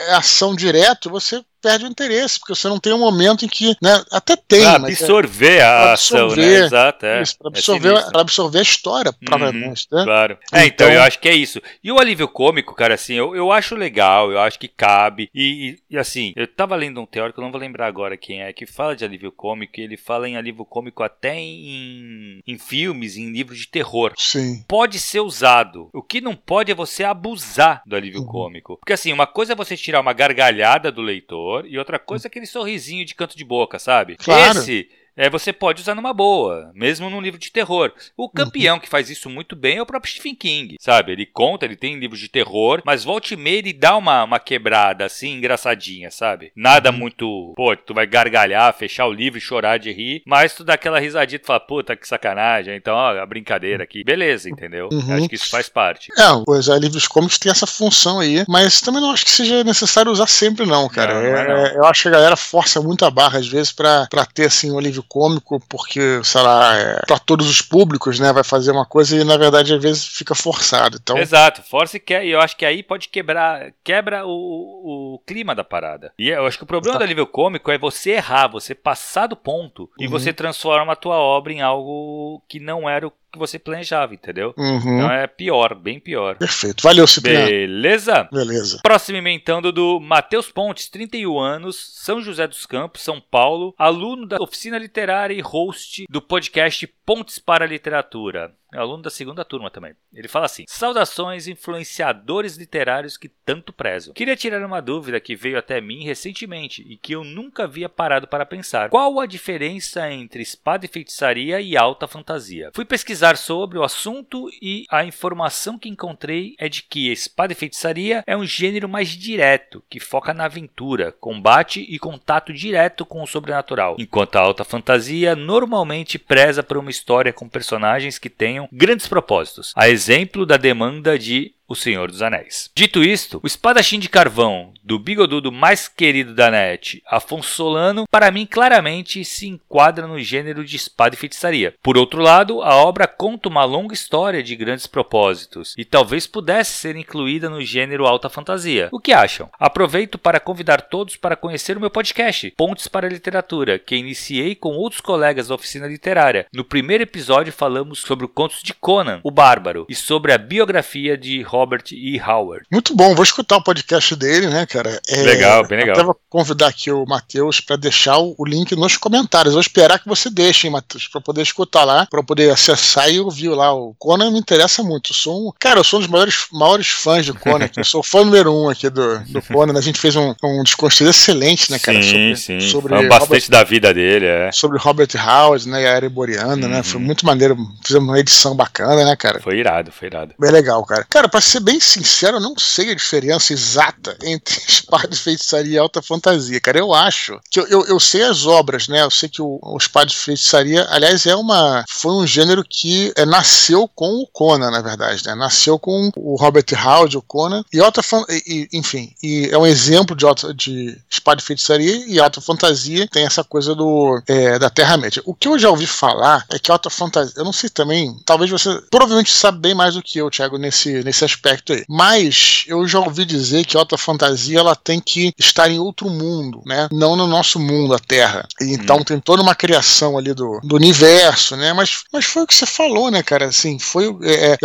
é 0.08 0.14
ação 0.14 0.56
direto, 0.56 1.08
você 1.08 1.40
perde 1.64 1.86
o 1.86 1.88
interesse, 1.88 2.38
porque 2.38 2.54
você 2.54 2.68
não 2.68 2.78
tem 2.78 2.92
um 2.92 2.98
momento 2.98 3.46
em 3.46 3.48
que, 3.48 3.74
né, 3.80 4.04
até 4.12 4.36
tem. 4.36 4.60
Pra 4.60 4.74
absorver 4.74 5.56
é, 5.56 5.62
a 5.62 5.92
ação, 5.94 6.28
né? 6.36 6.44
Exato, 6.44 7.06
é. 7.06 7.22
Isso, 7.22 7.38
pra, 7.38 7.48
absorver, 7.48 7.94
é 7.94 8.10
pra 8.10 8.20
absorver 8.20 8.58
a 8.58 8.62
história, 8.62 9.10
uhum, 9.10 9.24
provavelmente, 9.24 9.86
né? 9.90 10.04
Claro. 10.04 10.38
É, 10.52 10.66
então, 10.66 10.86
então, 10.86 10.90
eu 10.90 11.02
acho 11.02 11.18
que 11.18 11.28
é 11.28 11.34
isso. 11.34 11.62
E 11.82 11.90
o 11.90 11.98
alívio 11.98 12.28
cômico, 12.28 12.74
cara, 12.74 12.94
assim, 12.94 13.14
eu, 13.14 13.34
eu 13.34 13.50
acho 13.50 13.74
legal, 13.74 14.30
eu 14.30 14.38
acho 14.40 14.58
que 14.58 14.68
cabe. 14.68 15.30
E, 15.34 15.78
e, 15.90 15.94
e 15.94 15.98
assim, 15.98 16.34
eu 16.36 16.46
tava 16.46 16.76
lendo 16.76 17.00
um 17.00 17.06
teórico, 17.06 17.40
eu 17.40 17.44
não 17.44 17.52
vou 17.52 17.60
lembrar 17.60 17.86
agora 17.86 18.16
quem 18.16 18.42
é, 18.42 18.52
que 18.52 18.66
fala 18.66 18.94
de 18.94 19.04
alívio 19.04 19.32
cômico, 19.32 19.80
e 19.80 19.84
ele 19.84 19.96
fala 19.96 20.28
em 20.28 20.36
alívio 20.36 20.66
cômico 20.66 21.02
até 21.04 21.38
em, 21.38 22.40
em 22.46 22.58
filmes, 22.58 23.16
em 23.16 23.30
livros 23.30 23.58
de 23.58 23.68
terror. 23.68 24.12
Sim. 24.16 24.64
Pode 24.66 24.98
ser 24.98 25.20
usado. 25.20 25.88
O 25.92 26.02
que 26.02 26.20
não 26.20 26.34
pode 26.34 26.72
é 26.72 26.74
você 26.74 27.04
abusar 27.04 27.82
do 27.86 27.96
alívio 27.96 28.20
uhum. 28.20 28.26
cômico. 28.26 28.76
Porque 28.78 28.92
assim, 28.92 29.12
uma 29.12 29.26
coisa 29.26 29.52
é 29.52 29.56
você 29.56 29.76
tirar 29.76 30.00
uma 30.00 30.12
gargalhada 30.12 30.90
do 30.90 31.02
leitor, 31.02 31.66
e 31.66 31.78
outra 31.78 31.98
coisa 31.98 32.26
é 32.26 32.28
aquele 32.28 32.46
sorrisinho 32.46 33.04
de 33.04 33.14
canto 33.14 33.36
de 33.36 33.44
boca, 33.44 33.78
sabe? 33.78 34.16
Claro. 34.16 34.58
Esse 34.58 34.88
é, 35.16 35.30
você 35.30 35.52
pode 35.52 35.80
usar 35.80 35.94
numa 35.94 36.12
boa, 36.12 36.70
mesmo 36.74 37.08
num 37.08 37.20
livro 37.20 37.38
de 37.38 37.50
terror. 37.50 37.92
O 38.16 38.28
campeão 38.28 38.76
uhum. 38.76 38.80
que 38.80 38.88
faz 38.88 39.10
isso 39.10 39.30
muito 39.30 39.54
bem 39.54 39.78
é 39.78 39.82
o 39.82 39.86
próprio 39.86 40.10
Stephen 40.10 40.34
King, 40.34 40.76
sabe? 40.80 41.12
Ele 41.12 41.26
conta, 41.26 41.64
ele 41.64 41.76
tem 41.76 41.98
livros 41.98 42.20
de 42.20 42.28
terror, 42.28 42.82
mas 42.84 43.04
volte 43.04 43.34
e 43.34 43.36
meia 43.36 43.58
ele 43.58 43.72
dá 43.72 43.96
uma, 43.96 44.24
uma 44.24 44.40
quebrada 44.40 45.04
assim, 45.04 45.34
engraçadinha, 45.34 46.10
sabe? 46.10 46.52
Nada 46.56 46.90
uhum. 46.90 46.96
muito, 46.96 47.52
pô, 47.56 47.76
tu 47.76 47.94
vai 47.94 48.06
gargalhar, 48.06 48.74
fechar 48.74 49.06
o 49.06 49.12
livro 49.12 49.38
e 49.38 49.40
chorar 49.40 49.78
de 49.78 49.92
rir, 49.92 50.22
mas 50.26 50.54
tu 50.54 50.64
dá 50.64 50.74
aquela 50.74 50.98
risadinha 50.98 51.40
e 51.42 51.46
fala, 51.46 51.60
puta 51.60 51.96
que 51.96 52.08
sacanagem, 52.08 52.76
então, 52.76 52.94
ó, 52.94 53.18
a 53.18 53.26
brincadeira 53.26 53.84
aqui. 53.84 54.02
Beleza, 54.04 54.50
entendeu? 54.50 54.88
Uhum. 54.92 55.14
Acho 55.14 55.28
que 55.28 55.34
isso 55.36 55.50
faz 55.50 55.68
parte. 55.68 56.10
É, 56.18 56.24
pois 56.44 56.68
é, 56.68 56.78
livros 56.78 57.06
cômicos 57.06 57.38
tem 57.38 57.50
essa 57.50 57.66
função 57.66 58.20
aí, 58.20 58.44
mas 58.48 58.80
também 58.80 59.00
não 59.00 59.12
acho 59.12 59.24
que 59.24 59.30
seja 59.30 59.62
necessário 59.62 60.10
usar 60.10 60.26
sempre, 60.26 60.66
não, 60.66 60.88
cara. 60.88 61.14
Não, 61.14 61.22
não 61.22 61.38
é, 61.38 61.48
não. 61.48 61.76
eu 61.76 61.84
acho 61.84 62.02
que 62.02 62.08
a 62.08 62.12
galera 62.12 62.36
força 62.36 62.80
muito 62.80 63.04
a 63.04 63.10
barra, 63.10 63.38
às 63.38 63.46
vezes, 63.46 63.72
pra, 63.72 64.06
pra 64.10 64.26
ter, 64.26 64.46
assim, 64.46 64.70
um 64.70 64.80
livro 64.80 65.03
cômico, 65.08 65.60
por 65.68 65.84
porque, 65.84 66.24
sei 66.24 66.40
lá, 66.40 66.76
é, 66.76 67.00
para 67.06 67.18
todos 67.18 67.48
os 67.48 67.60
públicos, 67.60 68.18
né, 68.18 68.32
vai 68.32 68.42
fazer 68.42 68.70
uma 68.70 68.86
coisa 68.86 69.16
e 69.16 69.22
na 69.24 69.36
verdade 69.36 69.74
às 69.74 69.82
vezes 69.82 70.06
fica 70.06 70.34
forçado. 70.34 70.98
Então... 71.00 71.18
Exato, 71.18 71.62
força 71.62 71.98
e 71.98 72.00
quer, 72.00 72.24
e 72.24 72.30
eu 72.30 72.40
acho 72.40 72.56
que 72.56 72.64
aí 72.64 72.82
pode 72.82 73.08
quebrar, 73.08 73.72
quebra 73.84 74.24
o, 74.26 75.14
o 75.14 75.18
clima 75.26 75.54
da 75.54 75.62
parada. 75.62 76.12
E 76.18 76.30
eu 76.30 76.46
acho 76.46 76.56
que 76.56 76.64
o 76.64 76.66
problema 76.66 76.98
tá. 76.98 77.04
do 77.04 77.08
nível 77.08 77.26
cômico 77.26 77.70
é 77.70 77.76
você 77.76 78.12
errar, 78.12 78.48
você 78.48 78.74
passar 78.74 79.26
do 79.26 79.36
ponto 79.36 79.82
uhum. 79.82 79.88
e 80.00 80.06
você 80.06 80.32
transforma 80.32 80.94
a 80.94 80.96
tua 80.96 81.16
obra 81.16 81.52
em 81.52 81.60
algo 81.60 82.42
que 82.48 82.58
não 82.58 82.88
era 82.88 83.06
o 83.06 83.12
que 83.34 83.38
você 83.38 83.58
planejava, 83.58 84.14
entendeu? 84.14 84.54
Uhum. 84.56 84.76
Então 84.76 85.10
é 85.10 85.26
pior, 85.26 85.74
bem 85.74 85.98
pior. 85.98 86.36
Perfeito. 86.36 86.82
Valeu, 86.82 87.06
Cipriano. 87.06 87.46
Beleza? 87.46 88.28
Beleza. 88.32 88.78
Próximo 88.82 89.18
emendando 89.18 89.72
do 89.72 90.00
Matheus 90.00 90.50
Pontes, 90.50 90.88
31 90.88 91.38
anos, 91.38 91.76
São 91.94 92.20
José 92.22 92.46
dos 92.46 92.64
Campos, 92.64 93.02
São 93.02 93.20
Paulo, 93.20 93.74
aluno 93.76 94.26
da 94.26 94.38
oficina 94.40 94.78
literária 94.78 95.34
e 95.34 95.40
host 95.40 96.04
do 96.08 96.22
podcast 96.22 96.86
Pontes 97.04 97.38
para 97.38 97.64
a 97.64 97.68
Literatura. 97.68 98.54
É 98.74 98.78
aluno 98.78 99.04
da 99.04 99.10
segunda 99.10 99.44
turma 99.44 99.70
também. 99.70 99.94
Ele 100.12 100.26
fala 100.26 100.46
assim: 100.46 100.64
Saudações, 100.66 101.46
influenciadores 101.46 102.56
literários 102.56 103.16
que 103.16 103.28
tanto 103.28 103.72
prezo. 103.72 104.12
Queria 104.12 104.36
tirar 104.36 104.64
uma 104.66 104.82
dúvida 104.82 105.20
que 105.20 105.36
veio 105.36 105.56
até 105.56 105.80
mim 105.80 106.04
recentemente 106.04 106.82
e 106.82 106.96
que 106.96 107.12
eu 107.12 107.22
nunca 107.22 107.64
havia 107.64 107.88
parado 107.88 108.26
para 108.26 108.44
pensar. 108.44 108.90
Qual 108.90 109.20
a 109.20 109.26
diferença 109.26 110.10
entre 110.10 110.42
espada 110.42 110.84
e 110.84 110.88
feitiçaria 110.88 111.60
e 111.60 111.76
alta 111.76 112.08
fantasia? 112.08 112.70
Fui 112.74 112.84
pesquisar 112.84 113.36
sobre 113.36 113.78
o 113.78 113.84
assunto 113.84 114.48
e 114.60 114.84
a 114.90 115.04
informação 115.04 115.78
que 115.78 115.88
encontrei 115.88 116.56
é 116.58 116.68
de 116.68 116.82
que 116.82 117.12
espada 117.12 117.52
e 117.52 117.56
feitiçaria 117.56 118.24
é 118.26 118.36
um 118.36 118.44
gênero 118.44 118.88
mais 118.88 119.10
direto, 119.10 119.84
que 119.88 120.00
foca 120.00 120.34
na 120.34 120.46
aventura, 120.46 121.12
combate 121.12 121.80
e 121.88 121.98
contato 121.98 122.52
direto 122.52 123.06
com 123.06 123.22
o 123.22 123.26
sobrenatural, 123.26 123.96
enquanto 123.98 124.36
a 124.36 124.40
alta 124.40 124.64
fantasia 124.64 125.36
normalmente 125.36 126.18
preza 126.18 126.62
por 126.62 126.76
uma 126.76 126.90
história 126.90 127.32
com 127.32 127.48
personagens 127.48 128.18
que 128.18 128.28
tenham 128.28 128.63
grandes 128.72 129.06
propósitos, 129.06 129.72
a 129.76 129.88
exemplo 129.88 130.46
da 130.46 130.56
demanda 130.56 131.18
de 131.18 131.54
o 131.74 131.76
Senhor 131.76 132.10
dos 132.10 132.22
Anéis. 132.22 132.70
Dito 132.74 133.02
isto, 133.02 133.40
o 133.42 133.46
espadachim 133.46 133.98
de 133.98 134.08
carvão 134.08 134.72
do 134.82 134.98
bigodudo 134.98 135.50
mais 135.50 135.88
querido 135.88 136.34
da 136.34 136.50
net, 136.50 137.02
Afonso 137.06 137.50
Solano, 137.50 138.06
para 138.10 138.30
mim 138.30 138.46
claramente 138.46 139.24
se 139.24 139.48
enquadra 139.48 140.06
no 140.06 140.20
gênero 140.20 140.64
de 140.64 140.76
espada 140.76 141.14
e 141.14 141.18
feitiçaria. 141.18 141.74
Por 141.82 141.98
outro 141.98 142.20
lado, 142.20 142.62
a 142.62 142.76
obra 142.76 143.06
conta 143.06 143.48
uma 143.48 143.64
longa 143.64 143.94
história 143.94 144.42
de 144.42 144.54
grandes 144.54 144.86
propósitos 144.86 145.74
e 145.76 145.84
talvez 145.84 146.26
pudesse 146.26 146.74
ser 146.74 146.96
incluída 146.96 147.50
no 147.50 147.60
gênero 147.60 148.06
alta 148.06 148.28
fantasia. 148.28 148.88
O 148.92 149.00
que 149.00 149.12
acham? 149.12 149.50
Aproveito 149.58 150.16
para 150.18 150.38
convidar 150.38 150.82
todos 150.82 151.16
para 151.16 151.36
conhecer 151.36 151.76
o 151.76 151.80
meu 151.80 151.90
podcast, 151.90 152.52
Pontes 152.56 152.86
para 152.86 153.06
a 153.06 153.10
Literatura, 153.10 153.78
que 153.78 153.96
iniciei 153.96 154.54
com 154.54 154.74
outros 154.74 155.00
colegas 155.00 155.48
da 155.48 155.54
oficina 155.54 155.88
literária. 155.88 156.46
No 156.52 156.64
primeiro 156.64 157.02
episódio 157.02 157.52
falamos 157.52 158.00
sobre 158.00 158.26
o 158.26 158.28
contos 158.28 158.62
de 158.62 158.74
Conan, 158.74 159.20
o 159.24 159.30
Bárbaro, 159.30 159.86
e 159.88 159.94
sobre 159.94 160.32
a 160.32 160.38
biografia 160.38 161.16
de 161.16 161.42
Robert 161.42 161.63
E. 161.92 162.20
Howard. 162.20 162.66
Muito 162.70 162.94
bom, 162.94 163.14
vou 163.14 163.22
escutar 163.22 163.56
o 163.56 163.62
podcast 163.62 164.14
dele, 164.16 164.48
né, 164.48 164.66
cara? 164.66 165.00
É, 165.08 165.22
legal, 165.22 165.66
bem 165.66 165.78
legal. 165.78 165.94
Até 165.94 166.04
vou 166.04 166.16
convidar 166.28 166.68
aqui 166.68 166.90
o 166.90 167.04
Matheus 167.06 167.60
para 167.60 167.76
deixar 167.76 168.18
o, 168.18 168.36
link 168.46 168.74
nos 168.76 168.96
comentários. 168.96 169.54
Vou 169.54 169.60
esperar 169.60 169.98
que 169.98 170.08
você 170.08 170.30
deixe, 170.30 170.68
Matheus, 170.68 171.08
para 171.08 171.20
poder 171.20 171.42
escutar 171.42 171.84
lá, 171.84 172.06
para 172.06 172.22
poder 172.22 172.50
acessar 172.50 173.10
e 173.10 173.20
ouvir 173.20 173.50
lá. 173.50 173.72
O 173.72 173.94
Conan 173.98 174.30
me 174.30 174.38
interessa 174.38 174.82
muito. 174.82 175.10
Eu 175.10 175.14
sou 175.14 175.48
um, 175.48 175.52
cara, 175.58 175.80
eu 175.80 175.84
sou 175.84 175.98
um 175.98 176.02
dos 176.02 176.10
maiores, 176.10 176.46
maiores 176.52 176.88
fãs 176.88 177.24
de 177.24 177.32
Conan. 177.32 177.68
eu 177.76 177.84
sou 177.84 178.02
fã 178.02 178.24
número 178.24 178.52
um 178.52 178.68
aqui 178.68 178.88
do, 178.88 179.18
do 179.20 179.42
Conan. 179.52 179.78
A 179.78 179.82
gente 179.82 179.98
fez 179.98 180.16
um, 180.16 180.34
um 180.42 180.62
desconstruído 180.62 181.10
excelente, 181.10 181.70
né, 181.70 181.78
cara? 181.78 182.02
Sim, 182.02 182.34
sobre, 182.34 182.36
sim. 182.36 182.60
Sobre 182.60 182.96
Foi 182.96 183.08
bastante 183.08 183.46
Robert, 183.46 183.50
da 183.50 183.64
vida 183.64 183.94
dele, 183.94 184.26
é. 184.26 184.52
Sobre 184.52 184.78
Robert 184.78 185.08
Howard, 185.14 185.68
né, 185.68 185.82
e 185.82 185.86
a 185.86 185.96
Ereboriana, 185.96 186.66
uhum. 186.66 186.72
né? 186.72 186.82
Foi 186.82 187.00
uhum. 187.00 187.06
muito 187.06 187.26
maneiro. 187.26 187.56
Fizemos 187.84 188.08
uma 188.08 188.18
edição 188.18 188.54
bacana, 188.54 189.04
né, 189.04 189.16
cara? 189.16 189.40
Foi 189.40 189.58
irado, 189.58 189.92
foi 189.92 190.08
irado. 190.08 190.34
Bem 190.38 190.50
legal, 190.50 190.84
cara. 190.84 191.06
Cara, 191.08 191.28
pra 191.28 191.40
ser 191.44 191.60
bem 191.60 191.80
sincero, 191.80 192.36
eu 192.36 192.40
não 192.40 192.54
sei 192.58 192.90
a 192.90 192.94
diferença 192.94 193.52
exata 193.52 194.16
entre 194.22 194.54
espada 194.66 195.08
de 195.08 195.18
feitiçaria 195.18 195.74
e 195.74 195.78
alta 195.78 196.02
fantasia, 196.02 196.60
cara. 196.60 196.78
Eu 196.78 196.92
acho 196.92 197.38
que 197.50 197.60
eu, 197.60 197.66
eu, 197.66 197.86
eu 197.86 198.00
sei 198.00 198.22
as 198.22 198.46
obras, 198.46 198.88
né? 198.88 199.02
Eu 199.02 199.10
sei 199.10 199.28
que 199.28 199.42
o, 199.42 199.58
o 199.62 199.76
espada 199.76 200.06
de 200.06 200.16
feitiçaria, 200.16 200.86
aliás, 200.90 201.26
é 201.26 201.34
uma 201.34 201.84
foi 201.88 202.12
um 202.12 202.26
gênero 202.26 202.64
que 202.68 203.12
é, 203.16 203.24
nasceu 203.24 203.88
com 203.94 204.22
o 204.22 204.26
Conan, 204.26 204.70
na 204.70 204.80
verdade, 204.80 205.22
né? 205.24 205.34
Nasceu 205.34 205.78
com 205.78 206.10
o 206.16 206.36
Robert 206.36 206.66
Howard, 206.72 207.16
o 207.16 207.22
Conan, 207.22 207.64
e 207.72 207.80
alta 207.80 208.00
e, 208.28 208.68
enfim, 208.72 209.12
e 209.22 209.48
é 209.50 209.58
um 209.58 209.66
exemplo 209.66 210.16
de, 210.16 210.24
alta, 210.24 210.52
de 210.52 210.98
espada 211.10 211.38
de 211.38 211.44
feitiçaria 211.44 212.06
e 212.06 212.18
alta 212.18 212.40
fantasia 212.40 213.08
tem 213.10 213.24
essa 213.24 213.42
coisa 213.42 213.74
do 213.74 214.22
é, 214.26 214.58
da 214.58 214.70
Terra-média. 214.70 215.22
O 215.24 215.34
que 215.34 215.48
eu 215.48 215.58
já 215.58 215.70
ouvi 215.70 215.86
falar 215.86 216.44
é 216.50 216.58
que 216.58 216.70
alta 216.70 216.90
fantasia, 216.90 217.34
eu 217.36 217.44
não 217.44 217.52
sei 217.52 217.70
também, 217.70 218.16
talvez 218.24 218.50
você 218.50 218.80
provavelmente 218.90 219.30
sabe 219.30 219.58
bem 219.58 219.74
mais 219.74 219.94
do 219.94 220.02
que 220.02 220.18
eu, 220.18 220.30
Thiago, 220.30 220.58
nesse, 220.58 221.02
nesse 221.02 221.24
aspecto 221.34 221.72
aí. 221.72 221.84
Mas 221.88 222.64
eu 222.66 222.86
já 222.86 223.00
ouvi 223.00 223.24
dizer 223.24 223.64
que 223.64 223.76
a 223.76 223.80
alta 223.80 223.98
fantasia 223.98 224.60
ela 224.60 224.76
tem 224.76 225.00
que 225.00 225.32
estar 225.38 225.70
em 225.70 225.78
outro 225.78 226.08
mundo, 226.08 226.62
né? 226.64 226.88
Não 226.92 227.16
no 227.16 227.26
nosso 227.26 227.58
mundo, 227.58 227.94
a 227.94 227.98
Terra. 227.98 228.46
Então 228.60 228.98
hum. 228.98 229.04
tem 229.04 229.20
toda 229.20 229.42
uma 229.42 229.54
criação 229.54 230.16
ali 230.16 230.32
do, 230.32 230.60
do 230.62 230.76
universo, 230.76 231.56
né? 231.56 231.72
Mas, 231.72 232.04
mas 232.12 232.24
foi 232.24 232.42
o 232.42 232.46
que 232.46 232.54
você 232.54 232.66
falou, 232.66 233.10
né, 233.10 233.22
cara? 233.22 233.46
Assim, 233.46 233.78
foi 233.78 234.06
é, 234.22 234.52
é, 234.52 234.58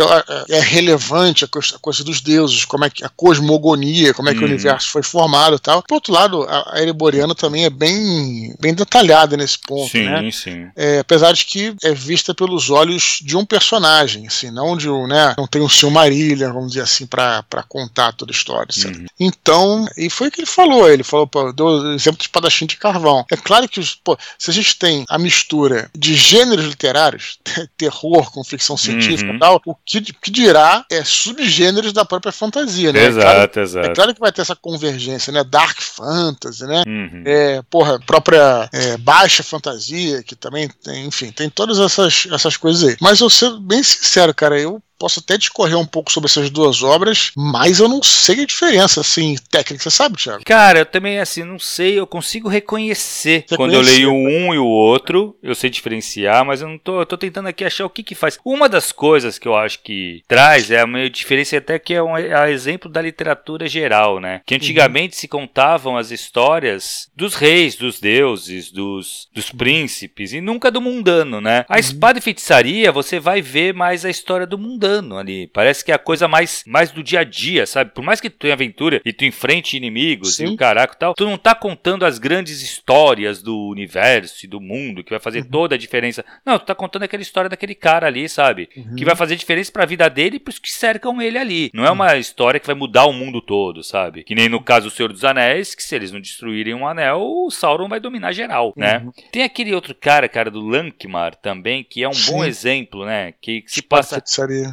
é, 0.48 0.56
é 0.56 0.60
relevante 0.60 1.44
a 1.44 1.48
coisa, 1.48 1.76
a 1.76 1.78
coisa, 1.78 2.04
dos 2.04 2.20
deuses, 2.20 2.64
como 2.64 2.84
é 2.84 2.90
que 2.90 3.04
a 3.04 3.08
cosmogonia, 3.08 4.14
como 4.14 4.28
é 4.28 4.32
que 4.32 4.40
hum. 4.40 4.44
o 4.44 4.46
universo 4.46 4.90
foi 4.90 5.02
formado 5.02 5.56
e 5.56 5.58
tal. 5.58 5.82
Por 5.82 5.94
outro 5.94 6.12
lado, 6.12 6.42
a, 6.44 6.74
a 6.76 6.82
Ereboriana 6.82 7.34
também 7.34 7.64
é 7.64 7.70
bem, 7.70 8.54
bem 8.60 8.74
detalhada 8.74 9.36
nesse 9.36 9.58
ponto, 9.58 9.90
sim, 9.90 10.04
né? 10.04 10.30
Sim. 10.30 10.68
É, 10.76 11.00
apesar 11.00 11.32
de 11.32 11.44
que 11.44 11.74
é 11.82 11.92
vista 11.92 12.34
pelos 12.34 12.70
olhos 12.70 13.18
de 13.22 13.36
um 13.36 13.44
personagem, 13.44 14.26
assim, 14.26 14.50
não 14.50 14.76
de 14.76 14.88
um, 14.88 15.06
né? 15.06 15.34
Não 15.36 15.46
tem 15.46 15.62
um 15.62 15.68
Silmarillion, 15.68 16.59
vamos 16.60 16.72
dizer 16.72 16.82
assim, 16.84 17.06
para 17.06 17.42
contar 17.68 18.12
toda 18.12 18.30
a 18.30 18.34
história. 18.34 18.68
Uhum. 18.86 19.06
Então, 19.18 19.86
e 19.96 20.08
foi 20.08 20.28
o 20.28 20.30
que 20.30 20.40
ele 20.40 20.46
falou. 20.46 20.88
Ele 20.88 21.02
falou, 21.02 21.26
pô, 21.26 21.52
deu 21.52 21.92
exemplo 21.92 22.18
de 22.18 22.24
espadachim 22.24 22.66
de 22.66 22.76
carvão. 22.76 23.24
É 23.30 23.36
claro 23.36 23.68
que, 23.68 23.80
pô, 24.04 24.16
se 24.38 24.50
a 24.50 24.54
gente 24.54 24.78
tem 24.78 25.04
a 25.08 25.18
mistura 25.18 25.90
de 25.96 26.14
gêneros 26.14 26.66
literários, 26.66 27.38
terror 27.76 28.30
com 28.30 28.44
ficção 28.44 28.76
científica 28.76 29.30
uhum. 29.30 29.36
e 29.36 29.40
tal, 29.40 29.62
o 29.64 29.74
que, 29.74 30.00
que 30.00 30.30
dirá 30.30 30.84
é 30.90 31.02
subgêneros 31.04 31.92
da 31.92 32.04
própria 32.04 32.32
fantasia, 32.32 32.92
né? 32.92 33.06
Exato, 33.06 33.26
é 33.26 33.32
claro, 33.32 33.60
exato. 33.60 33.86
É 33.86 33.94
claro 33.94 34.14
que 34.14 34.20
vai 34.20 34.32
ter 34.32 34.42
essa 34.42 34.56
convergência, 34.56 35.32
né? 35.32 35.42
Dark 35.44 35.80
fantasy, 35.80 36.64
né? 36.64 36.82
Uhum. 36.86 37.22
É, 37.24 37.62
porra, 37.70 37.98
própria 38.00 38.68
é, 38.72 38.96
baixa 38.98 39.42
fantasia, 39.42 40.22
que 40.22 40.36
também 40.36 40.68
tem, 40.68 41.06
enfim, 41.06 41.32
tem 41.32 41.48
todas 41.48 41.78
essas, 41.78 42.26
essas 42.30 42.56
coisas 42.56 42.88
aí. 42.88 42.96
Mas 43.00 43.20
eu 43.20 43.30
ser 43.30 43.50
bem 43.60 43.82
sincero, 43.82 44.34
cara, 44.34 44.58
eu 44.58 44.82
posso 45.00 45.20
até 45.20 45.38
discorrer 45.38 45.78
um 45.78 45.86
pouco 45.86 46.12
sobre 46.12 46.28
essas 46.28 46.50
duas 46.50 46.82
obras, 46.82 47.32
mas 47.34 47.80
eu 47.80 47.88
não 47.88 48.02
sei 48.02 48.42
a 48.42 48.46
diferença, 48.46 49.00
assim, 49.00 49.34
técnica. 49.50 49.82
Você 49.82 49.90
sabe, 49.90 50.18
Thiago? 50.18 50.44
Cara, 50.44 50.80
eu 50.80 50.86
também, 50.86 51.18
assim, 51.18 51.42
não 51.42 51.58
sei. 51.58 51.98
Eu 51.98 52.06
consigo 52.06 52.50
reconhecer. 52.50 53.46
Quando 53.56 53.72
eu 53.72 53.80
leio 53.80 54.12
um 54.12 54.52
e 54.52 54.58
o 54.58 54.66
outro, 54.66 55.34
eu 55.42 55.54
sei 55.54 55.70
diferenciar, 55.70 56.44
mas 56.44 56.60
eu 56.60 56.68
não 56.68 56.76
tô, 56.76 57.00
eu 57.00 57.06
tô 57.06 57.16
tentando 57.16 57.48
aqui 57.48 57.64
achar 57.64 57.86
o 57.86 57.90
que 57.90 58.02
que 58.02 58.14
faz. 58.14 58.38
Uma 58.44 58.68
das 58.68 58.92
coisas 58.92 59.38
que 59.38 59.48
eu 59.48 59.56
acho 59.56 59.82
que 59.82 60.22
traz 60.28 60.70
é 60.70 60.82
a 60.82 61.08
diferença 61.08 61.56
até 61.56 61.78
que 61.78 61.94
é 61.94 62.02
um 62.02 62.16
é 62.16 62.50
exemplo 62.52 62.90
da 62.90 63.00
literatura 63.00 63.66
geral, 63.66 64.20
né? 64.20 64.42
Que 64.44 64.54
antigamente 64.54 65.14
uhum. 65.14 65.20
se 65.20 65.28
contavam 65.28 65.96
as 65.96 66.10
histórias 66.10 67.08
dos 67.16 67.34
reis, 67.34 67.74
dos 67.74 67.98
deuses, 67.98 68.70
dos, 68.70 69.28
dos 69.32 69.50
príncipes 69.50 70.34
e 70.34 70.40
nunca 70.40 70.70
do 70.70 70.80
mundano, 70.80 71.40
né? 71.40 71.64
A 71.68 71.74
uhum. 71.74 71.80
espada 71.80 72.18
e 72.18 72.22
feitiçaria, 72.22 72.92
você 72.92 73.18
vai 73.18 73.40
ver 73.40 73.72
mais 73.72 74.04
a 74.04 74.10
história 74.10 74.46
do 74.46 74.58
mundano 74.58 74.89
ali. 75.18 75.46
Parece 75.48 75.84
que 75.84 75.92
é 75.92 75.94
a 75.94 75.98
coisa 75.98 76.26
mais, 76.26 76.62
mais 76.66 76.90
do 76.90 77.02
dia 77.02 77.20
a 77.20 77.24
dia, 77.24 77.66
sabe? 77.66 77.92
Por 77.92 78.02
mais 78.02 78.20
que 78.20 78.30
tu 78.30 78.38
tenha 78.38 78.54
aventura 78.54 79.00
e 79.04 79.12
tu 79.12 79.24
enfrente 79.24 79.76
inimigos 79.76 80.36
Sim. 80.36 80.44
e 80.44 80.48
o 80.48 80.56
caraca 80.56 80.94
e 80.94 80.98
tal, 80.98 81.14
tu 81.14 81.24
não 81.24 81.38
tá 81.38 81.54
contando 81.54 82.04
as 82.04 82.18
grandes 82.18 82.62
histórias 82.62 83.42
do 83.42 83.56
universo 83.68 84.44
e 84.44 84.48
do 84.48 84.60
mundo 84.60 85.02
que 85.04 85.10
vai 85.10 85.20
fazer 85.20 85.40
uhum. 85.40 85.50
toda 85.50 85.74
a 85.74 85.78
diferença. 85.78 86.24
Não, 86.44 86.58
tu 86.58 86.66
tá 86.66 86.74
contando 86.74 87.04
aquela 87.04 87.22
história 87.22 87.48
daquele 87.48 87.74
cara 87.74 88.06
ali, 88.06 88.28
sabe? 88.28 88.68
Uhum. 88.76 88.96
Que 88.96 89.04
vai 89.04 89.16
fazer 89.16 89.36
diferença 89.36 89.72
pra 89.72 89.86
vida 89.86 90.08
dele 90.08 90.36
e 90.36 90.40
pros 90.40 90.58
que 90.58 90.70
cercam 90.70 91.20
ele 91.20 91.38
ali. 91.38 91.70
Não 91.72 91.84
é 91.84 91.90
uma 91.90 92.16
história 92.16 92.60
que 92.60 92.66
vai 92.66 92.74
mudar 92.74 93.06
o 93.06 93.12
mundo 93.12 93.40
todo, 93.40 93.82
sabe? 93.82 94.24
Que 94.24 94.34
nem 94.34 94.48
no 94.48 94.62
caso 94.62 94.88
do 94.88 94.94
Senhor 94.94 95.12
dos 95.12 95.24
Anéis, 95.24 95.74
que 95.74 95.82
se 95.82 95.94
eles 95.94 96.12
não 96.12 96.20
destruírem 96.20 96.74
um 96.74 96.86
anel, 96.86 97.20
o 97.20 97.50
Sauron 97.50 97.88
vai 97.88 98.00
dominar 98.00 98.32
geral, 98.32 98.72
né? 98.76 98.98
Uhum. 98.98 99.12
Tem 99.32 99.42
aquele 99.42 99.74
outro 99.74 99.94
cara, 99.94 100.28
cara, 100.28 100.50
do 100.50 100.60
Lankmar 100.60 101.34
também, 101.36 101.84
que 101.84 102.02
é 102.02 102.08
um 102.08 102.12
Sim. 102.12 102.32
bom 102.32 102.44
exemplo, 102.44 103.04
né? 103.04 103.32
Que, 103.40 103.62
que 103.62 103.70
se 103.70 103.82
passa. 103.82 104.22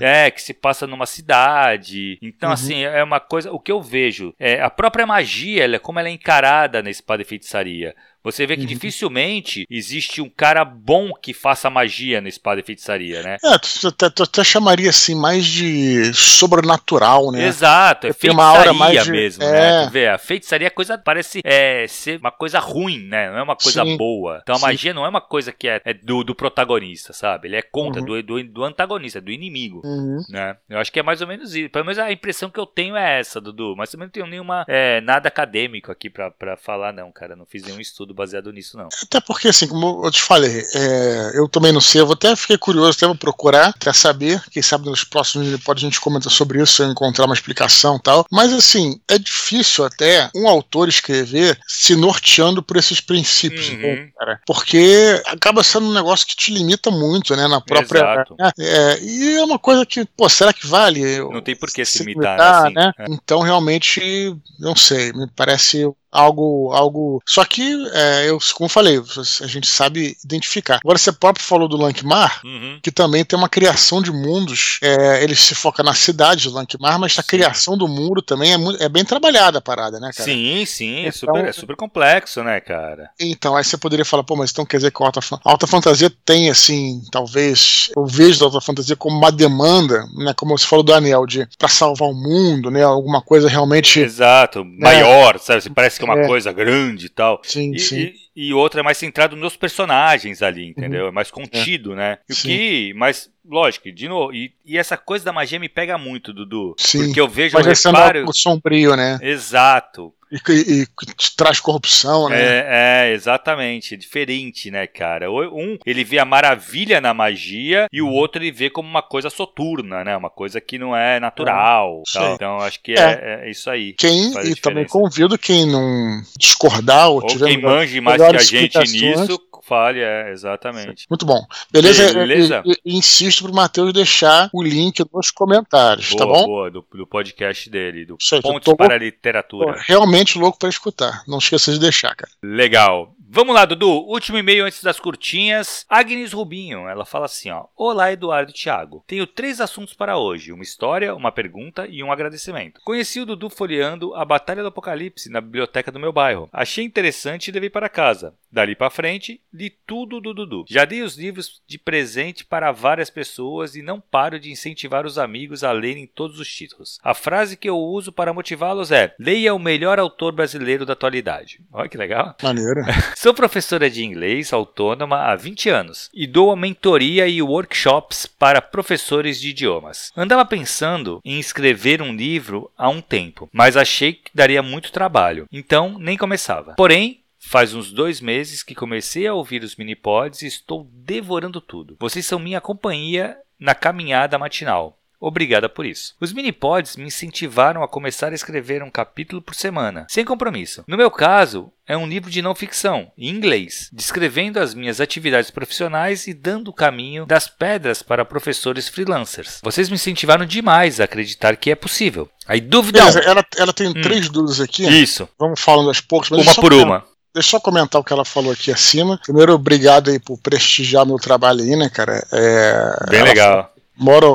É, 0.02 0.07
que 0.32 0.42
se 0.42 0.54
passa 0.54 0.86
numa 0.88 1.06
cidade. 1.06 2.18
Então, 2.22 2.50
uhum. 2.50 2.54
assim, 2.54 2.84
é 2.84 3.04
uma 3.04 3.20
coisa. 3.20 3.52
O 3.52 3.60
que 3.60 3.72
eu 3.72 3.82
vejo 3.82 4.34
é 4.40 4.62
a 4.62 4.70
própria 4.70 5.06
magia, 5.06 5.64
ela, 5.64 5.80
como 5.80 6.00
ela 6.00 6.10
é 6.10 6.12
encarada 6.12 6.82
na 6.82 6.90
espada 6.90 7.22
e 7.22 7.26
feitiçaria. 7.26 7.96
Você 8.28 8.46
vê 8.46 8.58
que 8.58 8.64
uhum. 8.64 8.68
dificilmente 8.68 9.66
existe 9.70 10.22
um 10.22 10.30
cara 10.30 10.66
bom 10.66 11.14
que 11.14 11.34
faça 11.34 11.70
magia 11.70 12.20
na 12.20 12.28
espada 12.28 12.60
e 12.60 12.64
feitiçaria, 12.64 13.24
né? 13.24 13.38
É, 13.42 13.58
tu 13.58 13.88
até, 13.88 14.10
tu 14.10 14.24
até 14.24 14.44
chamaria 14.44 14.90
assim 14.90 15.16
mais 15.16 15.46
de 15.46 16.14
sobrenatural, 16.14 17.32
né? 17.32 17.48
Exato, 17.48 18.06
é 18.06 18.12
feitiçaria 18.12 18.34
uma 18.34 18.44
aura 18.46 18.74
mais 18.74 19.06
de... 19.06 19.12
mesmo, 19.12 19.46
né? 19.46 19.50
é. 19.50 19.62
né? 19.62 19.86
Tu 19.86 19.92
vê, 19.94 20.08
a 20.10 20.18
feitiçaria 20.18 20.68
é 20.68 20.70
coisa, 20.70 20.98
parece 20.98 21.40
é, 21.42 21.88
ser 21.88 22.20
uma 22.20 22.30
coisa 22.30 22.60
ruim, 22.60 23.00
né? 23.08 23.30
Não 23.30 23.38
é 23.38 23.44
uma 23.44 23.56
coisa 23.56 23.86
Sim. 23.86 23.96
boa. 23.96 24.40
Então 24.44 24.56
a 24.56 24.60
Sim. 24.60 24.66
magia 24.66 24.94
não 24.94 25.06
é 25.06 25.10
uma 25.10 25.22
coisa 25.22 25.54
que 25.54 25.70
é, 25.70 25.82
é 25.86 25.94
do, 25.94 26.22
do, 26.22 26.36
protagonista, 26.36 27.14
sabe? 27.14 27.48
Ele 27.48 27.56
é 27.56 27.62
contra, 27.62 28.02
uhum. 28.02 28.08
do, 28.08 28.24
do, 28.24 28.44
do, 28.44 28.64
antagonista, 28.66 29.22
do 29.22 29.32
inimigo, 29.32 29.82
uhum. 29.86 30.20
né? 30.28 30.58
Eu 30.70 30.80
acho 30.80 30.92
que 30.92 31.00
é 31.00 31.04
mais 31.04 31.22
ou 31.22 31.28
menos 31.28 31.56
isso. 31.56 31.70
Pelo 31.70 31.86
menos 31.86 31.98
a 31.98 32.12
impressão 32.12 32.50
que 32.50 32.60
eu 32.60 32.66
tenho 32.66 32.98
é 32.98 33.22
essa, 33.22 33.40
Dudu. 33.40 33.74
Mas 33.78 33.90
também 33.90 34.08
não 34.08 34.12
tenho 34.12 34.28
nenhuma, 34.28 34.66
é, 34.68 35.00
nada 35.00 35.30
acadêmico 35.30 35.94
aqui 35.94 36.10
pra 36.10 36.58
falar, 36.58 36.92
não, 36.92 37.10
cara. 37.10 37.34
Não 37.34 37.46
fiz 37.46 37.64
nenhum 37.64 37.80
estudo 37.80 38.17
baseado 38.18 38.52
nisso, 38.52 38.76
não. 38.76 38.90
Até 39.04 39.22
porque, 39.22 39.48
assim, 39.48 39.68
como 39.68 40.06
eu 40.06 40.12
te 40.12 40.22
falei, 40.22 40.64
é, 40.74 41.32
eu 41.36 41.48
também 41.48 41.72
não 41.72 41.80
sei, 41.80 42.02
eu 42.02 42.12
até 42.12 42.36
fiquei 42.36 42.58
curioso, 42.58 42.98
até 42.98 43.06
vou 43.06 43.16
procurar, 43.16 43.70
até 43.70 43.94
saber, 43.94 44.42
quem 44.52 44.62
sabe 44.62 44.90
nos 44.90 45.04
próximos 45.04 45.48
pode 45.64 45.86
a 45.86 45.88
gente 45.88 46.02
comentar 46.02 46.32
sobre 46.32 46.62
isso, 46.62 46.84
eu 46.84 46.90
encontrar 46.90 47.26
uma 47.26 47.34
explicação 47.34 47.98
e 47.98 48.02
tal. 48.02 48.26
Mas, 48.32 48.52
assim, 48.52 49.00
é 49.08 49.18
difícil 49.18 49.86
até 49.86 50.30
um 50.36 50.48
autor 50.48 50.90
escrever 50.90 51.58
se 51.68 51.96
norteando 51.96 52.62
por 52.62 52.78
esses 52.78 53.00
princípios, 53.00 53.70
uhum. 53.70 54.10
cara, 54.18 54.42
porque 54.46 55.22
acaba 55.28 55.64
sendo 55.64 55.88
um 55.88 55.94
negócio 55.94 56.26
que 56.26 56.36
te 56.36 56.52
limita 56.52 56.90
muito, 56.90 57.36
né, 57.36 57.48
na 57.48 57.62
própria. 57.62 58.00
Exato. 58.00 58.36
É, 58.40 58.52
é, 58.60 59.04
e 59.04 59.38
é 59.38 59.44
uma 59.44 59.60
coisa 59.60 59.86
que, 59.86 60.06
pô, 60.06 60.28
será 60.28 60.52
que 60.52 60.66
vale? 60.66 61.20
Não 61.20 61.42
tem 61.42 61.56
por 61.56 61.70
que 61.72 61.86
se, 61.86 62.00
se 62.00 62.04
limitar, 62.04 62.38
limitar 62.38 62.66
assim, 62.66 62.74
né? 62.74 62.92
É. 63.00 63.06
Então, 63.10 63.42
realmente, 63.42 64.36
não 64.60 64.76
sei, 64.76 65.14
me 65.14 65.28
parece 65.36 65.86
algo 66.12 66.72
algo 66.74 67.22
só 67.26 67.44
que 67.44 67.76
é, 67.94 68.30
eu 68.30 68.40
como 68.56 68.70
falei 68.70 68.98
a 68.98 69.48
gente 69.48 69.68
sabe 69.68 70.16
identificar 70.24 70.80
agora 70.84 70.98
você 70.98 71.12
próprio 71.12 71.46
falou 71.46 71.68
do 71.68 71.78
Lankmar 71.78 72.42
uhum. 72.46 72.80
que 72.82 72.92
também 72.92 73.26
tem 73.26 73.38
uma 73.38 73.50
criação 73.50 74.02
de 74.02 74.12
mundos 74.12 74.80
é, 74.82 75.24
ele 75.24 75.36
se 75.36 75.54
foca 75.54 75.84
na 75.84 75.94
cidade 75.94 76.44
de 76.44 76.50
Lankmar 76.50 77.00
mas 77.00 77.14
sim. 77.14 77.20
a 77.20 77.24
criação 77.24 77.78
do 77.78 77.88
mundo 77.88 78.22
também 78.22 78.54
é, 78.54 78.58
muito, 78.58 78.82
é 78.82 78.88
bem 78.88 79.04
trabalhada 79.04 79.58
a 79.58 79.62
parada 79.62 80.00
né 80.00 80.12
cara 80.16 80.30
sim 80.30 80.66
sim 80.66 80.96
é 80.96 81.00
então, 81.00 81.10
é, 81.10 81.12
super, 81.12 81.46
é 81.46 81.52
super 81.52 81.76
complexo 81.76 82.44
né 82.44 82.60
cara 82.62 83.10
então 83.20 83.56
aí 83.56 83.64
você 83.64 83.78
poderia 83.78 84.06
falar 84.06 84.24
pô 84.24 84.36
mas 84.36 84.52
então 84.52 84.66
quer 84.66 84.78
dizer 84.78 84.92
que 84.92 85.04
a 85.04 85.06
alta, 85.06 85.20
a 85.20 85.52
alta 85.52 85.68
fantasia 85.68 86.12
tem 86.26 86.50
assim 86.50 87.02
talvez 87.12 87.92
eu 87.96 88.06
vejo 88.06 88.44
a 88.44 88.48
alta 88.48 88.62
fantasia 88.62 88.96
como 88.96 89.18
uma 89.18 89.32
demanda 89.32 90.06
né 90.16 90.34
como 90.34 90.58
você 90.58 90.66
falou 90.66 90.84
do 90.84 90.94
Anel 90.94 91.26
de 91.26 91.48
para 91.58 91.68
salvar 91.68 92.10
o 92.10 92.14
mundo 92.14 92.72
né 92.72 92.84
alguma 92.84 93.22
coisa 93.22 93.50
realmente 93.50 94.00
exato 94.00 94.64
né? 94.64 94.78
maior 94.80 95.38
sabe 95.40 95.70
parece 95.70 95.97
que 95.98 96.06
é 96.06 96.08
uma 96.08 96.22
é. 96.22 96.28
coisa 96.28 96.52
grande 96.52 97.08
e 97.08 97.10
tal. 97.10 97.42
Sim, 97.44 97.74
e, 97.74 97.80
sim. 97.80 98.14
E, 98.36 98.48
e 98.50 98.54
outra 98.54 98.82
é 98.82 98.84
mais 98.84 98.98
centrado 98.98 99.36
nos 99.36 99.56
personagens 99.56 100.42
ali, 100.42 100.68
entendeu? 100.68 101.04
Uhum. 101.04 101.10
É 101.10 101.12
mais 101.12 101.32
contido, 101.32 101.94
é. 101.94 101.96
né? 101.96 102.18
O 102.30 102.34
Sim. 102.34 102.48
que, 102.50 102.94
mas 102.96 103.30
lógico, 103.48 103.92
de 103.92 104.08
novo, 104.08 104.34
e, 104.34 104.52
e, 104.66 104.78
essa 104.78 104.98
coisa 104.98 105.26
da 105.26 105.34
magia 105.34 105.60
me 105.60 105.70
pega 105.70 105.98
muito, 105.98 106.34
Dudu. 106.34 106.76
Sim. 106.78 107.06
Porque 107.06 107.20
eu 107.20 107.28
vejo 107.28 107.56
mas 107.56 107.66
um 107.66 107.90
reparo... 107.90 108.26
sombrio, 108.34 108.96
né? 108.96 109.18
Exato. 109.22 110.14
E, 110.32 110.40
e, 110.52 110.82
e, 110.82 110.88
traz 111.36 111.60
corrupção, 111.60 112.30
né? 112.30 112.38
É, 112.40 112.66
é, 113.10 113.14
exatamente. 113.14 113.96
Diferente, 113.96 114.70
né, 114.70 114.86
cara? 114.88 115.32
Um, 115.32 115.78
ele 115.86 116.04
vê 116.04 116.20
a 116.20 116.26
maravilha 116.26 117.00
na 117.00 117.14
magia 117.14 117.88
e 117.92 118.02
o 118.02 118.10
outro 118.10 118.42
ele 118.42 118.52
vê 118.52 118.70
como 118.70 118.90
uma 118.90 119.02
coisa 119.02 119.30
soturna, 119.30 120.04
né? 120.04 120.18
Uma 120.18 120.30
coisa 120.30 120.60
que 120.60 120.78
não 120.78 120.96
é 120.96 121.20
natural. 121.20 122.04
É, 122.16 122.34
então, 122.34 122.58
acho 122.58 122.82
que 122.82 122.94
é, 122.94 122.98
é, 123.00 123.48
é 123.48 123.52
isso 123.52 123.70
aí. 123.70 123.94
Quem, 123.94 124.34
e 124.46 124.56
também 124.56 124.86
convido 124.86 125.38
quem 125.38 125.66
não 125.66 126.22
discordar 126.38 127.10
ou, 127.10 127.22
ou 127.22 127.28
tiver 127.28 127.48
quem 127.48 127.62
manje 127.62 128.02
mais 128.02 128.22
que 128.22 128.36
a 128.36 128.40
gente 128.40 128.80
nisso, 128.80 129.40
fale, 129.68 130.00
é, 130.00 130.32
exatamente. 130.32 131.06
Muito 131.10 131.26
bom. 131.26 131.46
Beleza? 131.72 132.14
Beleza? 132.14 132.64
E, 132.66 132.72
e, 132.86 132.98
insisto 132.98 133.44
pro 133.44 133.54
Matheus 133.54 133.92
deixar 133.92 134.50
o 134.54 134.64
link 134.64 135.04
nos 135.14 135.30
comentários, 135.30 136.16
tá 136.16 136.26
boa, 136.26 136.36
tá 136.36 136.42
bom? 136.42 136.46
Boa, 136.48 136.72
do, 136.72 136.86
do 136.94 137.06
podcast 137.06 137.70
dele, 137.70 138.06
do 138.06 138.18
Sei, 138.20 138.42
Pontos 138.42 138.74
para 138.76 138.96
a 138.96 138.98
Literatura. 138.98 139.76
Realmente 139.86 140.40
louco 140.40 140.58
para 140.58 140.70
escutar. 140.70 141.24
Não 141.28 141.38
esqueça 141.40 141.72
de 141.72 141.80
deixar, 141.80 142.16
cara. 142.16 142.32
Legal. 142.42 143.14
Vamos 143.30 143.54
lá, 143.54 143.66
Dudu. 143.66 143.90
Último 144.08 144.38
e-mail 144.38 144.66
antes 144.66 144.82
das 144.82 145.02
curtinhas. 145.02 145.86
Agnes 145.90 146.32
Rubinho, 146.32 146.88
ela 146.88 147.04
fala 147.04 147.26
assim, 147.26 147.50
ó. 147.50 147.66
Olá, 147.76 148.10
Eduardo 148.10 148.52
e 148.52 148.54
Thiago. 148.54 149.04
Tenho 149.06 149.28
três 149.28 149.60
assuntos 149.60 149.94
para 149.94 150.18
hoje. 150.18 150.54
Uma 150.54 150.64
história, 150.64 151.14
uma 151.14 151.30
pergunta 151.30 151.86
e 151.90 152.02
um 152.02 152.10
agradecimento. 152.10 152.80
Conheci 152.86 153.20
o 153.20 153.26
Dudu 153.26 153.50
folheando 153.50 154.16
A 154.16 154.24
Batalha 154.24 154.62
do 154.62 154.70
Apocalipse 154.70 155.30
na 155.30 155.42
biblioteca 155.42 155.92
do 155.92 156.00
meu 156.00 156.14
bairro. 156.14 156.48
Achei 156.54 156.86
interessante 156.86 157.50
e 157.50 157.52
levei 157.52 157.70
para 157.70 157.90
casa. 157.90 158.34
Dali 158.50 158.76
para 158.76 158.90
frente, 158.90 159.42
li 159.54 159.70
tudo 159.70 160.22
do 160.22 160.34
Dudu. 160.34 160.64
Já 160.70 160.86
dei 160.86 161.02
os 161.02 161.18
livros 161.18 161.62
de 161.68 161.78
presente 161.78 162.46
para 162.46 162.72
várias 162.72 163.10
pessoas 163.10 163.76
e 163.76 163.82
não 163.82 164.00
paro 164.00 164.40
de 164.40 164.50
incentivar 164.50 165.06
os 165.06 165.18
amigos 165.18 165.66
a 165.66 165.72
lerem 165.74 166.08
todos 166.08 166.40
os 166.40 166.48
títulos. 166.48 166.98
A 167.04 167.14
frase 167.14 167.58
que 167.58 167.70
eu 167.70 167.78
uso 167.78 168.10
para 168.10 168.34
motivá-los 168.34 168.90
é: 168.90 169.14
leia 169.20 169.54
o 169.54 169.60
melhor 169.60 170.00
autor 170.00 170.32
brasileiro 170.32 170.86
da 170.86 170.94
atualidade. 170.94 171.60
Olha 171.74 171.90
que 171.90 171.98
legal. 171.98 172.34
Maneiro. 172.42 172.82
Sou 173.20 173.34
professora 173.34 173.90
de 173.90 174.06
inglês 174.06 174.54
autônoma 174.54 175.24
há 175.24 175.36
20 175.36 175.70
anos 175.70 176.08
e 176.14 176.28
dou 176.28 176.52
a 176.52 176.56
mentoria 176.56 177.28
e 177.28 177.42
workshops 177.42 178.28
para 178.28 178.62
professores 178.62 179.42
de 179.42 179.50
idiomas. 179.50 180.12
Andava 180.16 180.46
pensando 180.46 181.20
em 181.26 181.40
escrever 181.40 182.00
um 182.00 182.16
livro 182.16 182.70
há 182.78 182.88
um 182.90 183.02
tempo, 183.02 183.50
mas 183.52 183.76
achei 183.76 184.14
que 184.14 184.30
daria 184.36 184.62
muito 184.62 184.92
trabalho, 184.92 185.48
então 185.52 185.98
nem 185.98 186.16
começava. 186.16 186.76
Porém, 186.76 187.24
Faz 187.40 187.74
uns 187.74 187.94
dois 187.94 188.20
meses 188.20 188.62
que 188.62 188.76
comecei 188.76 189.26
a 189.26 189.34
ouvir 189.34 189.64
os 189.64 189.78
minipods 189.78 190.42
e 190.42 190.48
estou 190.48 190.86
devorando 190.92 191.62
tudo. 191.62 191.96
Vocês 191.98 192.26
são 192.26 192.40
minha 192.40 192.60
companhia 192.60 193.38
na 193.58 193.74
caminhada 193.74 194.38
matinal. 194.38 194.97
Obrigada 195.20 195.68
por 195.68 195.86
isso. 195.86 196.14
Os 196.22 196.32
minipods 196.32 196.96
me 196.96 197.06
incentivaram 197.06 197.84
a 197.84 197.88
começar 197.88 198.32
a 198.32 198.36
escrever 198.36 198.84
um 198.84 198.90
capítulo 198.90 199.42
por 199.42 199.56
semana, 199.56 200.06
sem 200.10 200.24
compromisso. 200.24 200.84
No 200.88 200.98
meu 200.98 201.10
caso, 201.10 201.72
é 201.88 201.98
um 201.98 202.08
livro 202.08 202.30
de 202.30 202.42
não 202.42 202.54
ficção, 202.54 203.12
em 203.18 203.30
inglês, 203.30 203.90
descrevendo 203.92 204.60
as 204.60 204.74
minhas 204.74 205.02
atividades 205.02 205.50
profissionais 205.50 206.28
e 206.28 206.34
dando 206.34 206.68
o 206.68 206.74
caminho 206.74 207.26
das 207.26 207.48
pedras 207.48 208.04
para 208.04 208.26
professores 208.26 208.88
freelancers. 208.88 209.60
Vocês 209.64 209.90
me 209.90 209.96
incentivaram 209.96 210.46
demais 210.46 211.00
a 211.00 211.06
acreditar 211.06 211.56
que 211.56 211.72
é 211.72 211.76
possível. 211.76 212.30
Aí, 212.48 212.62
dúvida. 212.62 213.00
Beleza, 213.00 213.20
ela, 213.20 213.44
ela 213.58 213.74
tem 213.74 213.88
hum. 213.90 214.02
três 214.02 214.30
dúvidas 214.30 214.62
aqui. 214.62 214.88
Isso. 214.88 215.28
Vamos 215.40 215.60
falando 215.60 215.88
aos 215.88 216.02
poucos. 216.02 216.30
uma 216.30 216.56
por 216.56 216.74
uma. 216.74 217.04
Deixa 217.34 217.50
eu 217.50 217.52
só 217.52 217.60
comentar 217.60 218.02
o 218.02 218.04
que 218.04 218.14
ela 218.14 218.26
falou 218.26 218.52
aqui 218.52 218.72
acima. 218.72 219.20
Primeiro, 219.24 219.54
obrigado 219.54 220.10
aí 220.10 220.20
por 220.20 220.40
prestigiar 220.40 221.06
meu 221.06 221.18
trabalho 221.18 221.62
aí, 221.62 221.76
né, 221.76 221.90
cara? 221.90 222.26
É, 222.32 223.10
Bem 223.10 223.24
legal 223.24 223.72
mora 223.98 224.26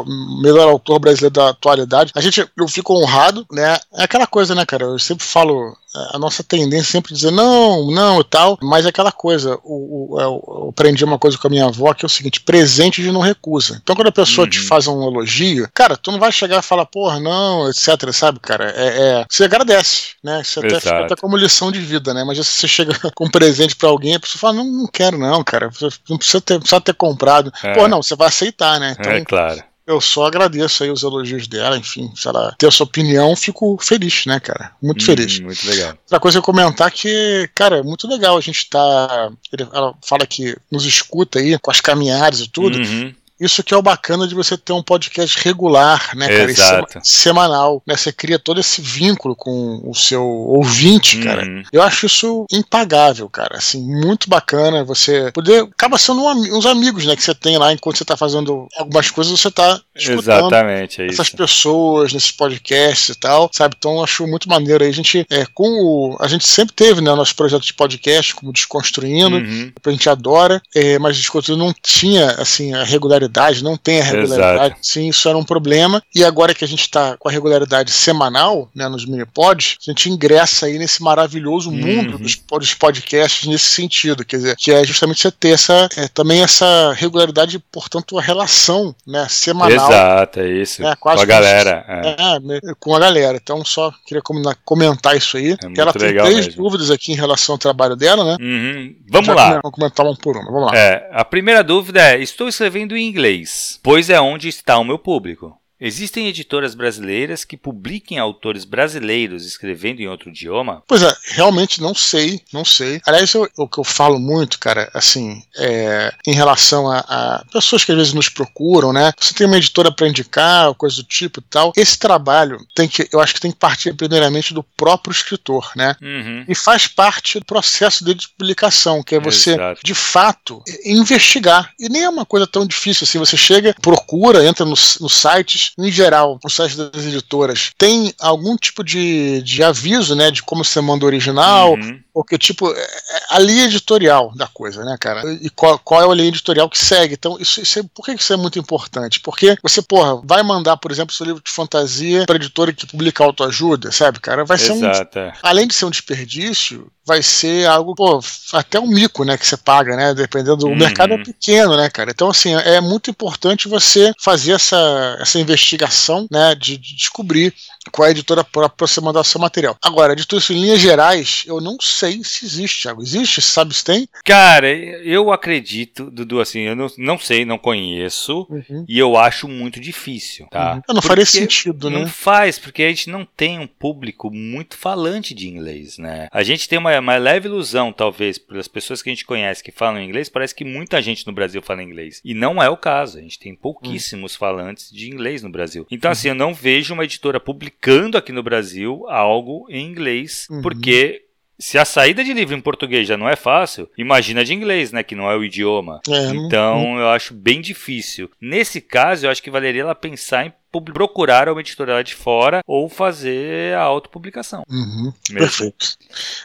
melhor 0.42 0.68
autor 0.68 0.98
brasileiro 0.98 1.34
da 1.34 1.50
atualidade. 1.50 2.12
A 2.14 2.20
gente, 2.20 2.46
eu 2.56 2.68
fico 2.68 2.94
honrado, 2.94 3.46
né? 3.50 3.78
É 3.94 4.04
aquela 4.04 4.26
coisa, 4.26 4.54
né, 4.54 4.66
cara? 4.66 4.84
Eu 4.84 4.98
sempre 4.98 5.24
falo, 5.24 5.76
a 5.94 6.18
nossa 6.18 6.42
tendência 6.42 6.88
é 6.88 6.92
sempre 6.92 7.14
dizer 7.14 7.30
não, 7.30 7.90
não 7.90 8.20
e 8.20 8.24
tal, 8.24 8.58
mas 8.62 8.86
é 8.86 8.88
aquela 8.88 9.12
coisa, 9.12 9.58
o, 9.62 10.14
o, 10.14 10.20
eu, 10.20 10.68
aprendi 10.70 11.04
uma 11.04 11.18
coisa 11.18 11.36
com 11.36 11.46
a 11.46 11.50
minha 11.50 11.66
avó 11.66 11.92
que 11.92 12.04
é 12.04 12.06
o 12.06 12.10
seguinte: 12.10 12.40
presente 12.40 13.02
de 13.02 13.12
não 13.12 13.20
recusa. 13.20 13.78
Então 13.82 13.94
quando 13.94 14.08
a 14.08 14.12
pessoa 14.12 14.46
uhum. 14.46 14.50
te 14.50 14.58
faz 14.60 14.86
um 14.86 15.02
elogio, 15.02 15.68
cara, 15.74 15.96
tu 15.96 16.10
não 16.10 16.18
vai 16.18 16.32
chegar 16.32 16.60
e 16.60 16.62
falar, 16.62 16.86
porra, 16.86 17.20
não, 17.20 17.68
etc, 17.68 18.12
sabe, 18.12 18.40
cara? 18.40 18.70
É, 18.76 19.20
é 19.20 19.26
você 19.28 19.44
agradece, 19.44 20.14
né? 20.22 20.40
Isso 20.40 20.60
até 20.60 20.80
fica 20.80 21.04
até 21.04 21.16
como 21.16 21.36
lição 21.36 21.70
de 21.70 21.80
vida, 21.80 22.14
né? 22.14 22.24
Mas 22.24 22.38
se 22.38 22.44
você 22.44 22.68
chega 22.68 22.92
com 23.14 23.26
um 23.26 23.30
presente 23.30 23.76
para 23.76 23.88
alguém, 23.88 24.14
a 24.14 24.20
pessoa 24.20 24.40
fala, 24.40 24.54
não, 24.54 24.64
não 24.64 24.86
quero 24.86 25.18
não, 25.18 25.44
cara, 25.44 25.70
não 26.08 26.16
precisa 26.16 26.40
ter, 26.40 26.58
precisa 26.58 26.80
ter 26.80 26.94
comprado. 26.94 27.52
É. 27.62 27.74
Pô, 27.74 27.86
não, 27.86 28.02
você 28.02 28.16
vai 28.16 28.28
aceitar, 28.28 28.80
né? 28.80 28.96
Então, 28.98 29.12
é 29.12 29.24
claro. 29.24 29.62
Eu 29.86 30.00
só 30.00 30.26
agradeço 30.26 30.84
aí 30.84 30.90
os 30.90 31.02
elogios 31.02 31.48
dela, 31.48 31.76
enfim, 31.76 32.12
se 32.14 32.28
ela 32.28 32.54
ter 32.56 32.68
a 32.68 32.70
sua 32.70 32.86
opinião, 32.86 33.34
fico 33.34 33.76
feliz, 33.80 34.24
né, 34.26 34.38
cara? 34.38 34.72
Muito 34.80 35.02
hum, 35.02 35.06
feliz. 35.06 35.40
Muito 35.40 35.66
legal. 35.66 35.90
Outra 36.02 36.20
coisa 36.20 36.38
eu 36.38 36.42
comentar 36.42 36.90
que, 36.90 37.50
cara, 37.54 37.78
é 37.78 37.82
muito 37.82 38.06
legal 38.06 38.36
a 38.36 38.40
gente 38.40 38.68
tá. 38.70 39.30
Ela 39.72 39.94
fala 40.04 40.26
que 40.26 40.56
nos 40.70 40.84
escuta 40.84 41.40
aí 41.40 41.58
com 41.58 41.70
as 41.70 41.80
caminhadas 41.80 42.40
e 42.40 42.48
tudo. 42.48 42.78
Uhum. 42.78 43.12
Isso 43.42 43.64
que 43.64 43.74
é 43.74 43.76
o 43.76 43.82
bacana 43.82 44.26
de 44.28 44.36
você 44.36 44.56
ter 44.56 44.72
um 44.72 44.82
podcast 44.82 45.36
regular, 45.42 46.14
né, 46.14 46.28
cara? 46.28 46.50
Exato. 46.50 47.00
semanal, 47.02 47.82
né? 47.84 47.96
Você 47.96 48.12
cria 48.12 48.38
todo 48.38 48.60
esse 48.60 48.80
vínculo 48.80 49.34
com 49.34 49.80
o 49.84 49.94
seu 49.94 50.24
ouvinte, 50.24 51.16
uhum. 51.16 51.24
cara. 51.24 51.62
Eu 51.72 51.82
acho 51.82 52.06
isso 52.06 52.46
impagável, 52.52 53.28
cara. 53.28 53.58
Assim, 53.58 53.82
muito 53.82 54.30
bacana 54.30 54.84
você 54.84 55.32
poder. 55.32 55.62
Acaba 55.64 55.98
sendo 55.98 56.22
um, 56.22 56.56
uns 56.56 56.66
amigos, 56.66 57.04
né? 57.04 57.16
Que 57.16 57.22
você 57.22 57.34
tem 57.34 57.58
lá 57.58 57.72
enquanto 57.72 57.98
você 57.98 58.04
tá 58.04 58.16
fazendo 58.16 58.68
algumas 58.76 59.10
coisas, 59.10 59.38
você 59.38 59.50
tá 59.50 59.80
escutando 59.94 60.46
Exatamente, 60.46 61.02
é 61.02 61.06
essas 61.06 61.30
pessoas 61.30 62.12
nesses 62.12 62.30
podcasts 62.30 63.08
e 63.08 63.18
tal, 63.18 63.50
sabe? 63.52 63.74
Então 63.76 63.96
eu 63.96 64.04
acho 64.04 64.24
muito 64.26 64.48
maneiro 64.48 64.84
aí. 64.84 64.90
A 64.90 64.94
gente, 64.94 65.26
é, 65.28 65.44
com 65.52 65.68
o, 65.68 66.16
a 66.20 66.28
gente 66.28 66.46
sempre 66.46 66.74
teve, 66.74 67.00
né, 67.00 67.12
nosso 67.12 67.34
projeto 67.34 67.62
de 67.62 67.74
podcast, 67.74 68.34
como 68.36 68.52
Desconstruindo, 68.52 69.36
uhum. 69.36 69.72
a 69.84 69.90
gente 69.90 70.08
adora, 70.08 70.62
é, 70.74 70.96
mas 71.00 71.16
Desconstruindo 71.16 71.64
não 71.64 71.74
tinha, 71.82 72.30
assim, 72.32 72.72
a 72.72 72.84
regularidade 72.84 73.31
regularidade, 73.32 73.64
não 73.64 73.76
tem 73.76 74.00
a 74.00 74.04
regularidade. 74.04 74.64
Exato. 74.64 74.76
Sim, 74.82 75.08
isso 75.08 75.28
era 75.28 75.38
um 75.38 75.44
problema. 75.44 76.02
E 76.14 76.24
agora 76.24 76.54
que 76.54 76.64
a 76.64 76.68
gente 76.68 76.82
está 76.82 77.16
com 77.16 77.28
a 77.28 77.32
regularidade 77.32 77.90
semanal, 77.90 78.68
né, 78.74 78.88
nos 78.88 79.06
mini-pods, 79.06 79.78
a 79.86 79.90
gente 79.90 80.10
ingressa 80.10 80.66
aí 80.66 80.78
nesse 80.78 81.02
maravilhoso 81.02 81.70
uhum. 81.70 81.76
mundo 81.76 82.18
dos, 82.18 82.36
dos, 82.36 82.74
podcasts 82.74 83.48
nesse 83.48 83.70
sentido. 83.70 84.24
Quer 84.24 84.36
dizer, 84.36 84.56
que 84.56 84.70
é 84.70 84.84
justamente 84.84 85.20
você 85.20 85.30
ter 85.30 85.50
essa, 85.50 85.88
é, 85.96 86.08
também 86.08 86.42
essa 86.42 86.92
regularidade, 86.92 87.58
portanto, 87.58 88.18
a 88.18 88.22
relação 88.22 88.94
né, 89.06 89.26
semanal. 89.28 89.70
Exato, 89.72 90.40
é 90.40 90.48
isso. 90.48 90.82
Né, 90.82 90.94
com 90.98 91.08
a 91.08 91.24
galera. 91.24 91.84
É. 91.88 92.40
Né, 92.40 92.60
com 92.78 92.94
a 92.94 92.98
galera. 92.98 93.38
Então, 93.42 93.64
só 93.64 93.92
queria 94.06 94.22
comentar 94.64 95.16
isso 95.16 95.36
aí. 95.36 95.52
É 95.52 95.80
ela 95.80 95.92
tem 95.92 96.14
três 96.14 96.46
mesmo. 96.46 96.62
dúvidas 96.62 96.90
aqui 96.90 97.12
em 97.12 97.16
relação 97.16 97.54
ao 97.54 97.58
trabalho 97.58 97.96
dela, 97.96 98.24
né? 98.24 98.36
Uhum. 98.40 98.94
Vamos 99.08 99.26
Já 99.26 99.34
lá. 99.34 99.48
Vamos 99.62 99.70
comentar 99.72 100.06
uma 100.06 100.16
por 100.16 100.36
uma. 100.36 100.50
Vamos 100.50 100.72
lá. 100.72 100.78
É, 100.78 101.08
a 101.12 101.24
primeira 101.24 101.62
dúvida 101.62 102.00
é: 102.00 102.20
estou 102.20 102.48
escrevendo 102.48 102.96
em 102.96 103.06
inglês 103.06 103.21
inglês, 103.22 103.78
pois 103.84 104.10
é 104.10 104.20
onde 104.20 104.48
está 104.48 104.76
o 104.78 104.84
meu 104.84 104.98
público. 104.98 105.56
Existem 105.84 106.28
editoras 106.28 106.76
brasileiras 106.76 107.44
que 107.44 107.56
publiquem 107.56 108.16
autores 108.16 108.64
brasileiros 108.64 109.44
escrevendo 109.44 110.00
em 110.00 110.06
outro 110.06 110.30
idioma? 110.30 110.80
Pois 110.86 111.02
é, 111.02 111.12
realmente 111.32 111.82
não 111.82 111.92
sei, 111.92 112.40
não 112.52 112.64
sei. 112.64 113.00
Aliás, 113.04 113.34
eu, 113.34 113.48
o 113.56 113.66
que 113.66 113.78
eu 113.78 113.84
falo 113.84 114.20
muito, 114.20 114.60
cara, 114.60 114.88
assim, 114.94 115.42
é, 115.56 116.14
em 116.24 116.34
relação 116.34 116.88
a, 116.88 116.98
a, 117.00 117.44
pessoas 117.52 117.84
que 117.84 117.90
às 117.90 117.98
vezes 117.98 118.12
nos 118.12 118.28
procuram, 118.28 118.92
né? 118.92 119.12
Você 119.18 119.34
tem 119.34 119.44
uma 119.44 119.56
editora 119.56 119.90
para 119.90 120.06
indicar, 120.06 120.72
coisa 120.74 120.96
do 120.96 121.02
tipo 121.02 121.40
e 121.40 121.42
tal. 121.42 121.72
Esse 121.76 121.98
trabalho 121.98 122.58
tem 122.76 122.86
que, 122.86 123.08
eu 123.12 123.20
acho 123.20 123.34
que 123.34 123.40
tem 123.40 123.50
que 123.50 123.58
partir 123.58 123.92
primeiramente 123.94 124.54
do 124.54 124.62
próprio 124.62 125.10
escritor, 125.10 125.72
né? 125.74 125.96
Uhum. 126.00 126.44
E 126.48 126.54
faz 126.54 126.86
parte 126.86 127.40
do 127.40 127.44
processo 127.44 128.04
de 128.04 128.28
publicação, 128.38 129.02
que 129.02 129.16
é 129.16 129.20
você, 129.20 129.54
Exato. 129.54 129.80
de 129.82 129.94
fato, 129.94 130.62
investigar. 130.84 131.72
E 131.80 131.88
nem 131.88 132.04
é 132.04 132.08
uma 132.08 132.24
coisa 132.24 132.46
tão 132.46 132.64
difícil 132.64 133.04
assim. 133.04 133.18
Você 133.18 133.36
chega, 133.36 133.74
procura, 133.82 134.46
entra 134.46 134.64
nos 134.64 134.98
no 135.00 135.08
sites 135.08 135.71
em 135.78 135.90
geral, 135.90 136.38
o 136.44 136.48
site 136.48 136.76
das 136.76 137.04
editoras 137.04 137.72
tem 137.78 138.12
algum 138.20 138.56
tipo 138.56 138.84
de, 138.84 139.42
de 139.42 139.62
aviso, 139.62 140.14
né, 140.14 140.30
de 140.30 140.42
como 140.42 140.64
você 140.64 140.80
manda 140.80 141.04
o 141.04 141.08
original, 141.08 141.74
uhum. 141.74 142.00
Porque, 142.12 142.36
tipo, 142.36 142.70
é, 142.70 142.80
é 142.80 143.22
a 143.30 143.38
linha 143.38 143.64
editorial 143.64 144.32
da 144.34 144.46
coisa, 144.46 144.84
né, 144.84 144.96
cara? 145.00 145.22
E 145.40 145.48
qual, 145.50 145.78
qual 145.78 146.02
é 146.02 146.10
a 146.10 146.14
linha 146.14 146.28
editorial 146.28 146.68
que 146.68 146.78
segue. 146.78 147.14
Então, 147.14 147.36
isso, 147.40 147.60
isso 147.60 147.78
é, 147.78 147.82
por 147.94 148.04
que 148.04 148.12
isso 148.12 148.32
é 148.32 148.36
muito 148.36 148.58
importante? 148.58 149.20
Porque 149.20 149.56
você, 149.62 149.80
porra, 149.80 150.20
vai 150.24 150.42
mandar, 150.42 150.76
por 150.76 150.90
exemplo, 150.90 151.14
seu 151.14 151.26
livro 151.26 151.42
de 151.42 151.50
fantasia 151.50 152.26
para 152.26 152.36
editora 152.36 152.72
que 152.72 152.86
publica 152.86 153.24
autoajuda, 153.24 153.90
sabe, 153.90 154.20
cara? 154.20 154.44
Vai 154.44 154.58
ser 154.58 154.72
Exato. 154.72 155.18
um. 155.18 155.22
É. 155.22 155.32
Além 155.42 155.66
de 155.66 155.74
ser 155.74 155.86
um 155.86 155.90
desperdício, 155.90 156.90
vai 157.04 157.22
ser 157.22 157.66
algo, 157.66 157.94
pô, 157.94 158.20
até 158.52 158.78
um 158.78 158.86
mico, 158.86 159.24
né, 159.24 159.36
que 159.36 159.46
você 159.46 159.56
paga, 159.56 159.96
né, 159.96 160.14
dependendo 160.14 160.56
do 160.58 160.68
uhum. 160.68 160.76
mercado 160.76 161.14
é 161.14 161.18
pequeno, 161.18 161.76
né, 161.76 161.90
cara. 161.90 162.10
Então, 162.10 162.30
assim, 162.30 162.54
é 162.54 162.80
muito 162.80 163.10
importante 163.10 163.68
você 163.68 164.12
fazer 164.20 164.52
essa, 164.52 165.16
essa 165.20 165.38
investigação, 165.38 166.26
né, 166.30 166.54
de, 166.54 166.76
de 166.76 166.94
descobrir 166.94 167.52
é 168.00 168.06
a 168.06 168.10
editora 168.10 168.44
para 168.44 168.70
você 168.78 169.00
mandar 169.00 169.24
seu 169.24 169.40
material. 169.40 169.76
Agora, 169.82 170.14
de 170.14 170.26
tudo 170.26 170.38
isso 170.38 170.52
em 170.52 170.60
linhas 170.60 170.80
gerais, 170.80 171.44
eu 171.46 171.60
não 171.60 171.76
sei 171.80 172.22
se 172.22 172.44
existe, 172.44 172.82
Thiago. 172.82 173.02
Existe? 173.02 173.42
Sabe 173.42 173.74
se 173.74 173.84
tem? 173.84 174.08
Cara, 174.24 174.70
eu 174.70 175.32
acredito, 175.32 176.10
Dudu, 176.10 176.40
assim, 176.40 176.60
eu 176.60 176.76
não, 176.76 176.86
não 176.96 177.18
sei, 177.18 177.44
não 177.44 177.58
conheço, 177.58 178.46
uhum. 178.48 178.84
e 178.88 178.98
eu 178.98 179.16
acho 179.16 179.48
muito 179.48 179.80
difícil, 179.80 180.46
tá? 180.50 180.82
Uhum. 180.88 180.94
Não 180.94 181.02
faria 181.02 181.26
sentido, 181.26 181.90
né? 181.90 181.98
Não 181.98 182.06
faz, 182.06 182.58
porque 182.58 182.82
a 182.82 182.88
gente 182.88 183.10
não 183.10 183.24
tem 183.24 183.58
um 183.58 183.66
público 183.66 184.30
muito 184.30 184.76
falante 184.76 185.34
de 185.34 185.48
inglês, 185.48 185.98
né? 185.98 186.28
A 186.30 186.42
gente 186.42 186.68
tem 186.68 186.78
uma, 186.78 186.98
uma 186.98 187.16
leve 187.16 187.48
ilusão, 187.48 187.92
talvez, 187.92 188.38
pelas 188.38 188.68
pessoas 188.68 189.02
que 189.02 189.10
a 189.10 189.12
gente 189.12 189.24
conhece 189.24 189.62
que 189.62 189.72
falam 189.72 190.02
inglês, 190.02 190.28
parece 190.28 190.54
que 190.54 190.64
muita 190.64 191.02
gente 191.02 191.26
no 191.26 191.32
Brasil 191.32 191.60
fala 191.62 191.82
inglês. 191.82 192.20
E 192.24 192.34
não 192.34 192.62
é 192.62 192.68
o 192.68 192.76
caso. 192.76 193.18
A 193.18 193.20
gente 193.20 193.38
tem 193.38 193.54
pouquíssimos 193.54 194.32
uhum. 194.32 194.38
falantes 194.38 194.90
de 194.90 195.10
inglês 195.10 195.42
no 195.42 195.50
Brasil. 195.50 195.86
Então, 195.90 196.10
assim, 196.10 196.28
eu 196.28 196.34
não 196.34 196.54
vejo 196.54 196.94
uma 196.94 197.04
editora 197.04 197.40
publicando 197.40 197.71
publicando 197.82 198.16
aqui 198.16 198.32
no 198.32 198.42
Brasil 198.42 199.04
algo 199.08 199.66
em 199.68 199.86
inglês, 199.86 200.46
uhum. 200.50 200.62
porque 200.62 201.22
se 201.58 201.78
a 201.78 201.84
saída 201.84 202.24
de 202.24 202.32
livro 202.32 202.56
em 202.56 202.60
português 202.60 203.06
já 203.06 203.16
não 203.16 203.28
é 203.28 203.36
fácil, 203.36 203.88
imagina 203.96 204.44
de 204.44 204.54
inglês, 204.54 204.92
né? 204.92 205.02
Que 205.02 205.14
não 205.14 205.30
é 205.30 205.36
o 205.36 205.44
idioma. 205.44 206.00
É, 206.08 206.26
então, 206.28 206.98
eu 206.98 207.08
acho 207.08 207.34
bem 207.34 207.60
difícil. 207.60 208.30
Nesse 208.40 208.80
caso, 208.80 209.26
eu 209.26 209.30
acho 209.30 209.42
que 209.42 209.50
valeria 209.50 209.82
ela 209.82 209.94
pensar 209.94 210.46
em 210.46 210.52
procurar 210.80 211.48
uma 211.48 211.60
editora 211.60 211.94
lá 211.94 212.02
de 212.02 212.14
fora 212.14 212.62
ou 212.66 212.88
fazer 212.88 213.74
a 213.76 213.82
autopublicação. 213.82 214.64
Uhum, 214.68 215.12
perfeito. 215.28 215.96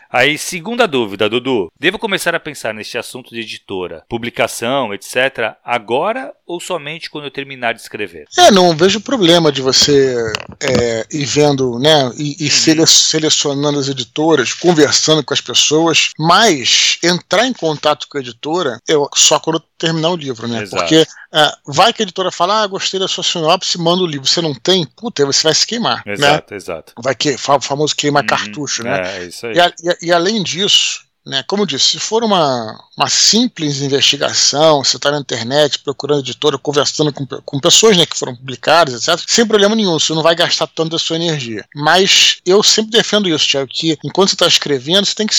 Aí, 0.10 0.38
segunda 0.38 0.88
dúvida, 0.88 1.30
Dudu. 1.30 1.72
Devo 1.80 2.00
começar 2.00 2.36
a 2.36 2.40
pensar 2.40 2.74
neste 2.74 2.98
assunto 2.98 3.34
de 3.34 3.42
editora, 3.42 4.04
publicação, 4.10 4.94
etc., 4.94 5.56
agora 5.64 6.34
ou 6.46 6.62
somente 6.62 7.10
quando 7.10 7.26
eu 7.26 7.32
terminar 7.32 7.74
de 7.74 7.82
escrever? 7.82 8.26
É, 8.38 8.50
não 8.50 8.76
vejo 8.76 9.02
problema 9.02 9.52
de 9.52 9.62
você 9.62 10.16
é, 10.62 11.06
ir 11.12 11.26
vendo, 11.26 11.78
né, 11.78 12.10
e, 12.18 12.46
e 12.46 12.50
uhum. 12.50 12.86
selecionando 12.86 13.80
as 13.80 13.90
editoras, 13.90 14.54
conversando 14.54 15.24
com 15.24 15.34
as 15.34 15.42
pessoas, 15.42 16.12
mas 16.18 16.98
entrar 17.04 17.46
em 17.46 17.54
contato 17.54 18.08
com 18.10 18.18
a 18.18 18.22
editora 18.22 18.80
eu, 18.88 19.10
só 19.14 19.40
quando 19.40 19.60
terminar 19.78 20.10
o 20.10 20.16
livro, 20.16 20.48
né? 20.48 20.64
Exato. 20.64 20.82
Porque 20.82 21.06
é, 21.34 21.52
vai 21.66 21.92
que 21.92 22.02
a 22.02 22.04
editora 22.04 22.32
fala, 22.32 22.64
ah, 22.64 22.68
gostei 22.68 23.00
da 23.00 23.08
sua 23.08 23.24
sinopse, 23.24 23.78
manda 23.78 24.04
o 24.04 24.08
livro. 24.08 24.28
Você 24.28 24.42
não 24.42 24.54
tem, 24.54 24.86
puta, 24.86 25.26
você 25.26 25.44
vai 25.44 25.54
se 25.54 25.66
queimar. 25.66 26.04
Né? 26.06 26.14
Exato, 26.14 26.54
né? 26.54 26.58
exato. 26.58 26.94
Vai 26.98 27.16
que, 27.16 27.36
o 27.36 27.62
famoso 27.62 27.96
queimar 27.96 28.24
uhum, 28.24 28.28
cartucho, 28.28 28.84
né? 28.84 29.18
É, 29.18 29.26
isso 29.26 29.46
aí. 29.46 29.56
E, 29.56 29.90
e, 29.90 30.08
e 30.08 30.12
além 30.12 30.42
disso, 30.42 31.07
né? 31.28 31.44
Como 31.46 31.64
eu 31.64 31.68
disse, 31.68 31.92
se 31.92 32.00
for 32.00 32.24
uma, 32.24 32.80
uma 32.98 33.10
simples 33.10 33.82
investigação, 33.82 34.84
você 34.84 34.98
está 34.98 35.12
na 35.12 35.20
internet 35.20 35.80
procurando 35.80 36.22
editora, 36.22 36.58
conversando 36.58 37.12
com, 37.12 37.26
com 37.26 37.60
pessoas 37.60 37.98
né, 37.98 38.06
que 38.06 38.18
foram 38.18 38.36
publicadas, 38.36 38.96
etc., 38.96 39.24
sem 39.28 39.46
problema 39.46 39.76
nenhum, 39.76 40.00
você 40.00 40.14
não 40.14 40.24
vai 40.24 40.36
gastar 40.36 40.68
tanto 40.68 40.92
da 40.92 41.00
sua 41.00 41.18
energia. 41.18 41.66
Mas 41.76 42.38
eu 42.46 42.64
sempre 42.64 42.92
defendo 42.92 43.28
isso, 43.28 43.46
Tiago, 43.48 43.68
que 43.68 43.98
enquanto 44.04 44.30
você 44.30 44.36
está 44.36 44.48
escrevendo, 44.48 45.06
você 45.06 45.16
tem 45.16 45.28
que, 45.28 45.36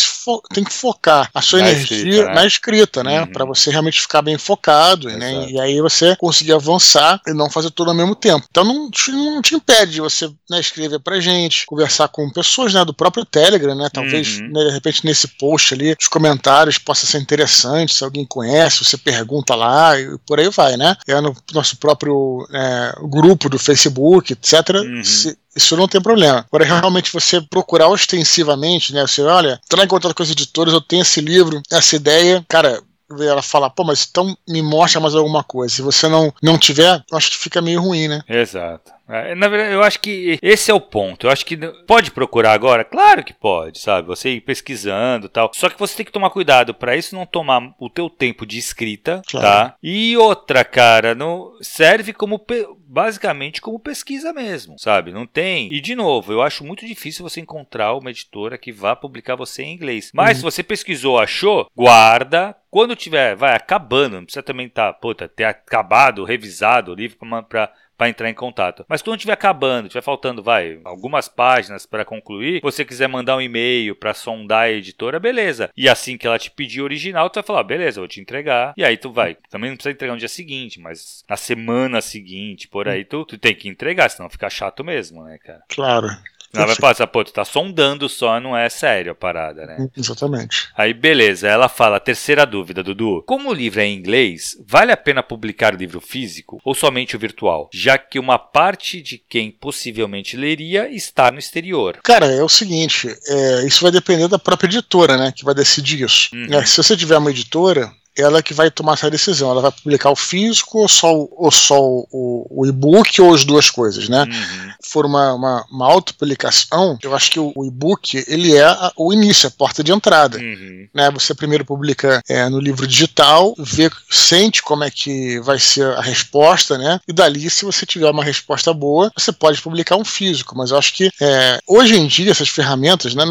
tem 0.52 0.64
que 0.64 0.72
focar 0.72 1.30
a 1.34 1.40
sua 1.40 1.60
na 1.60 1.70
energia 1.70 1.96
escrita, 1.96 2.26
né? 2.26 2.34
na 2.34 2.46
escrita, 2.46 3.04
né? 3.04 3.20
Uhum. 3.20 3.32
Para 3.32 3.44
você 3.44 3.70
realmente 3.70 4.00
ficar 4.00 4.22
bem 4.22 4.36
focado, 4.36 5.08
né? 5.08 5.50
E 5.50 5.60
aí 5.60 5.80
você 5.80 6.14
conseguir 6.16 6.52
avançar 6.52 7.20
e 7.26 7.32
não 7.32 7.48
fazer 7.48 7.70
tudo 7.70 7.90
ao 7.90 7.96
mesmo 7.96 8.14
tempo. 8.14 8.46
Então 8.50 8.64
não 8.64 8.90
te, 8.90 9.10
não 9.10 9.40
te 9.40 9.54
impede 9.54 9.92
de 9.92 10.00
você 10.00 10.30
né, 10.50 10.60
escrever 10.60 11.00
pra 11.00 11.20
gente, 11.20 11.64
conversar 11.66 12.08
com 12.08 12.30
pessoas 12.30 12.74
né, 12.74 12.84
do 12.84 12.94
próprio 12.94 13.24
Telegram, 13.24 13.74
né? 13.74 13.88
Talvez, 13.92 14.38
uhum. 14.38 14.48
né, 14.52 14.64
de 14.64 14.70
repente, 14.70 15.04
nesse 15.04 15.28
post 15.28 15.77
ali, 15.78 15.96
os 15.98 16.08
comentários 16.08 16.78
possa 16.78 17.06
ser 17.06 17.18
interessante, 17.18 17.94
se 17.94 18.04
alguém 18.04 18.24
conhece, 18.24 18.84
você 18.84 18.96
pergunta 18.96 19.54
lá 19.54 19.98
e 19.98 20.18
por 20.26 20.38
aí 20.38 20.48
vai, 20.50 20.76
né? 20.76 20.96
É 21.06 21.20
no 21.20 21.34
nosso 21.52 21.76
próprio 21.76 22.46
é, 22.52 22.94
grupo 23.04 23.48
do 23.48 23.58
Facebook, 23.58 24.32
etc. 24.32 24.70
Uhum. 24.74 25.04
Se, 25.04 25.38
isso 25.56 25.76
não 25.76 25.88
tem 25.88 26.00
problema. 26.00 26.46
Agora, 26.48 26.64
realmente, 26.64 27.12
você 27.12 27.40
procurar 27.40 27.88
ostensivamente, 27.88 28.92
né? 28.92 29.02
Você, 29.02 29.22
olha, 29.22 29.60
entrar 29.64 29.84
em 29.84 29.88
contato 29.88 30.14
com 30.14 30.22
os 30.22 30.30
editores, 30.30 30.72
eu 30.72 30.80
tenho 30.80 31.02
esse 31.02 31.20
livro, 31.20 31.60
essa 31.70 31.96
ideia, 31.96 32.44
cara, 32.48 32.80
ela 33.10 33.42
fala, 33.42 33.70
pô, 33.70 33.84
mas 33.84 34.06
então 34.08 34.36
me 34.48 34.62
mostra 34.62 35.00
mais 35.00 35.14
alguma 35.14 35.42
coisa. 35.42 35.74
Se 35.74 35.82
você 35.82 36.08
não, 36.08 36.32
não 36.42 36.58
tiver, 36.58 37.02
acho 37.12 37.30
que 37.30 37.38
fica 37.38 37.62
meio 37.62 37.80
ruim, 37.80 38.08
né? 38.08 38.22
Exato. 38.28 38.92
É, 39.08 39.34
na 39.34 39.48
verdade, 39.48 39.72
eu 39.72 39.82
acho 39.82 40.00
que 40.00 40.38
esse 40.42 40.70
é 40.70 40.74
o 40.74 40.80
ponto. 40.80 41.26
Eu 41.26 41.30
acho 41.30 41.44
que 41.44 41.56
pode 41.86 42.10
procurar 42.10 42.52
agora? 42.52 42.84
Claro 42.84 43.24
que 43.24 43.32
pode, 43.32 43.78
sabe? 43.78 44.06
Você 44.06 44.30
ir 44.34 44.40
pesquisando 44.40 45.28
tal. 45.28 45.50
Só 45.54 45.68
que 45.68 45.78
você 45.78 45.96
tem 45.96 46.06
que 46.06 46.12
tomar 46.12 46.30
cuidado 46.30 46.74
para 46.74 46.96
isso 46.96 47.14
não 47.14 47.24
tomar 47.24 47.74
o 47.78 47.88
teu 47.88 48.10
tempo 48.10 48.44
de 48.44 48.58
escrita, 48.58 49.22
claro. 49.26 49.46
tá? 49.46 49.76
E 49.82 50.16
outra, 50.16 50.64
cara, 50.64 51.14
não 51.14 51.52
serve 51.62 52.12
como 52.12 52.44
basicamente 52.86 53.60
como 53.60 53.78
pesquisa 53.78 54.32
mesmo, 54.32 54.78
sabe? 54.78 55.12
Não 55.12 55.26
tem. 55.26 55.72
E 55.72 55.80
de 55.80 55.94
novo, 55.94 56.32
eu 56.32 56.42
acho 56.42 56.64
muito 56.64 56.86
difícil 56.86 57.22
você 57.28 57.40
encontrar 57.40 57.94
uma 57.94 58.10
editora 58.10 58.58
que 58.58 58.72
vá 58.72 58.94
publicar 58.94 59.36
você 59.36 59.62
em 59.62 59.74
inglês. 59.74 60.10
Mas 60.14 60.30
uhum. 60.30 60.34
se 60.36 60.42
você 60.42 60.62
pesquisou, 60.62 61.18
achou, 61.18 61.70
guarda, 61.76 62.54
quando 62.70 62.96
tiver, 62.96 63.34
vai 63.34 63.54
acabando, 63.54 64.16
não 64.16 64.24
precisa 64.24 64.42
também 64.42 64.68
tá, 64.68 64.92
puta, 64.92 65.28
ter 65.28 65.44
acabado, 65.44 66.24
revisado 66.24 66.92
o 66.92 66.94
livro 66.94 67.16
para 67.48 67.72
para 67.98 68.08
entrar 68.08 68.30
em 68.30 68.34
contato. 68.34 68.86
Mas 68.88 69.02
quando 69.02 69.16
estiver 69.16 69.32
acabando, 69.32 69.86
estiver 69.86 70.02
faltando, 70.02 70.42
vai, 70.42 70.80
algumas 70.84 71.28
páginas 71.28 71.84
para 71.84 72.04
concluir, 72.04 72.60
você 72.62 72.84
quiser 72.84 73.08
mandar 73.08 73.36
um 73.36 73.40
e-mail 73.40 73.96
para 73.96 74.14
sondar 74.14 74.66
a 74.66 74.70
editora, 74.70 75.18
beleza. 75.18 75.70
E 75.76 75.88
assim 75.88 76.16
que 76.16 76.26
ela 76.26 76.38
te 76.38 76.50
pedir 76.50 76.80
original, 76.80 77.28
tu 77.28 77.34
vai 77.34 77.42
falar, 77.42 77.64
beleza, 77.64 78.00
vou 78.00 78.08
te 78.08 78.20
entregar. 78.20 78.72
E 78.76 78.84
aí 78.84 78.96
tu 78.96 79.12
vai. 79.12 79.36
Também 79.50 79.70
não 79.70 79.76
precisa 79.76 79.92
entregar 79.92 80.12
no 80.14 80.18
dia 80.20 80.28
seguinte, 80.28 80.80
mas 80.80 81.24
na 81.28 81.36
semana 81.36 82.00
seguinte, 82.00 82.68
por 82.68 82.88
aí, 82.88 83.04
tu, 83.04 83.24
tu 83.24 83.36
tem 83.36 83.54
que 83.54 83.68
entregar, 83.68 84.08
senão 84.08 84.30
fica 84.30 84.48
chato 84.48 84.84
mesmo, 84.84 85.24
né, 85.24 85.36
cara? 85.38 85.62
Claro. 85.68 86.08
Ela 86.54 86.66
vai 86.66 86.76
passar, 86.76 87.06
pô, 87.06 87.22
tu 87.22 87.32
tá 87.32 87.44
sondando 87.44 88.08
só, 88.08 88.40
não 88.40 88.56
é 88.56 88.68
sério 88.68 89.12
a 89.12 89.14
parada, 89.14 89.66
né? 89.66 89.88
Exatamente. 89.96 90.68
Aí, 90.76 90.94
beleza, 90.94 91.46
ela 91.46 91.68
fala, 91.68 92.00
terceira 92.00 92.46
dúvida, 92.46 92.82
Dudu. 92.82 93.22
Como 93.26 93.50
o 93.50 93.54
livro 93.54 93.80
é 93.80 93.86
em 93.86 93.96
inglês, 93.96 94.56
vale 94.66 94.90
a 94.90 94.96
pena 94.96 95.22
publicar 95.22 95.74
o 95.74 95.76
livro 95.76 96.00
físico 96.00 96.60
ou 96.64 96.74
somente 96.74 97.16
o 97.16 97.18
virtual? 97.18 97.68
Já 97.72 97.98
que 97.98 98.18
uma 98.18 98.38
parte 98.38 99.02
de 99.02 99.18
quem 99.18 99.50
possivelmente 99.50 100.36
leria 100.36 100.88
está 100.88 101.30
no 101.30 101.38
exterior. 101.38 101.98
Cara, 102.02 102.26
é 102.26 102.42
o 102.42 102.48
seguinte, 102.48 103.14
é, 103.28 103.66
isso 103.66 103.82
vai 103.82 103.92
depender 103.92 104.28
da 104.28 104.38
própria 104.38 104.68
editora, 104.68 105.16
né, 105.16 105.32
que 105.34 105.44
vai 105.44 105.54
decidir 105.54 106.02
isso. 106.02 106.30
Uhum. 106.34 106.54
É, 106.54 106.64
se 106.64 106.76
você 106.76 106.96
tiver 106.96 107.18
uma 107.18 107.30
editora, 107.30 107.92
ela 108.18 108.42
que 108.42 108.52
vai 108.52 108.70
tomar 108.70 108.94
essa 108.94 109.10
decisão. 109.10 109.50
Ela 109.50 109.62
vai 109.62 109.72
publicar 109.72 110.10
o 110.10 110.16
físico 110.16 110.78
ou 110.78 110.88
só, 110.88 111.12
ou 111.12 111.50
só 111.50 111.80
o, 111.80 112.46
o 112.50 112.66
e-book 112.66 113.20
ou 113.20 113.34
as 113.34 113.44
duas 113.44 113.70
coisas, 113.70 114.08
né? 114.08 114.22
Uhum. 114.22 114.72
For 114.82 115.06
uma, 115.06 115.34
uma, 115.34 115.66
uma 115.70 115.86
autopublicação, 115.86 116.98
eu 117.02 117.14
acho 117.14 117.30
que 117.30 117.38
o, 117.38 117.52
o 117.54 117.64
e-book 117.64 118.24
ele 118.26 118.56
é 118.56 118.64
a, 118.64 118.92
o 118.96 119.12
início, 119.12 119.48
a 119.48 119.50
porta 119.50 119.84
de 119.84 119.92
entrada. 119.92 120.38
Uhum. 120.38 120.88
Né? 120.94 121.10
Você 121.12 121.34
primeiro 121.34 121.64
publica 121.64 122.22
é, 122.28 122.48
no 122.48 122.58
livro 122.58 122.86
digital, 122.86 123.54
vê, 123.58 123.90
sente 124.10 124.62
como 124.62 124.84
é 124.84 124.90
que 124.90 125.40
vai 125.40 125.58
ser 125.58 125.86
a 125.96 126.00
resposta, 126.00 126.76
né? 126.76 127.00
E 127.06 127.12
dali, 127.12 127.48
se 127.50 127.64
você 127.64 127.86
tiver 127.86 128.10
uma 128.10 128.24
resposta 128.24 128.72
boa, 128.72 129.12
você 129.16 129.32
pode 129.32 129.60
publicar 129.60 129.96
um 129.96 130.04
físico. 130.04 130.56
Mas 130.56 130.70
eu 130.70 130.78
acho 130.78 130.92
que 130.94 131.10
é, 131.20 131.58
hoje 131.66 131.96
em 131.96 132.06
dia 132.06 132.30
essas 132.30 132.48
ferramentas, 132.48 133.14
né? 133.14 133.24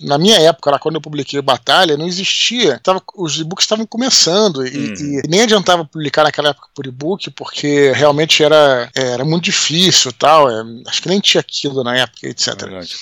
Na 0.00 0.18
minha 0.18 0.38
época, 0.38 0.70
lá, 0.70 0.78
quando 0.78 0.96
eu 0.96 1.00
publiquei 1.00 1.40
Batalha, 1.40 1.96
não 1.96 2.06
existia. 2.06 2.80
Tava, 2.82 3.02
os 3.16 3.38
e-books 3.38 3.64
estavam 3.64 3.86
começando 3.86 4.66
e, 4.66 4.76
uhum. 4.76 4.94
e, 4.94 5.28
nem 5.28 5.42
adiantava 5.42 5.84
publicar 5.84 6.24
naquela 6.24 6.50
época 6.50 6.68
por 6.74 6.86
e-book, 6.86 7.30
porque 7.30 7.92
realmente 7.92 8.42
era, 8.42 8.90
era 8.94 9.24
muito 9.24 9.44
difícil 9.44 10.12
tal. 10.12 10.50
É, 10.50 10.64
acho 10.88 11.02
que 11.02 11.08
nem 11.08 11.20
tinha 11.20 11.40
aquilo 11.40 11.84
na 11.84 11.96
época, 11.96 12.28
etc. 12.28 12.54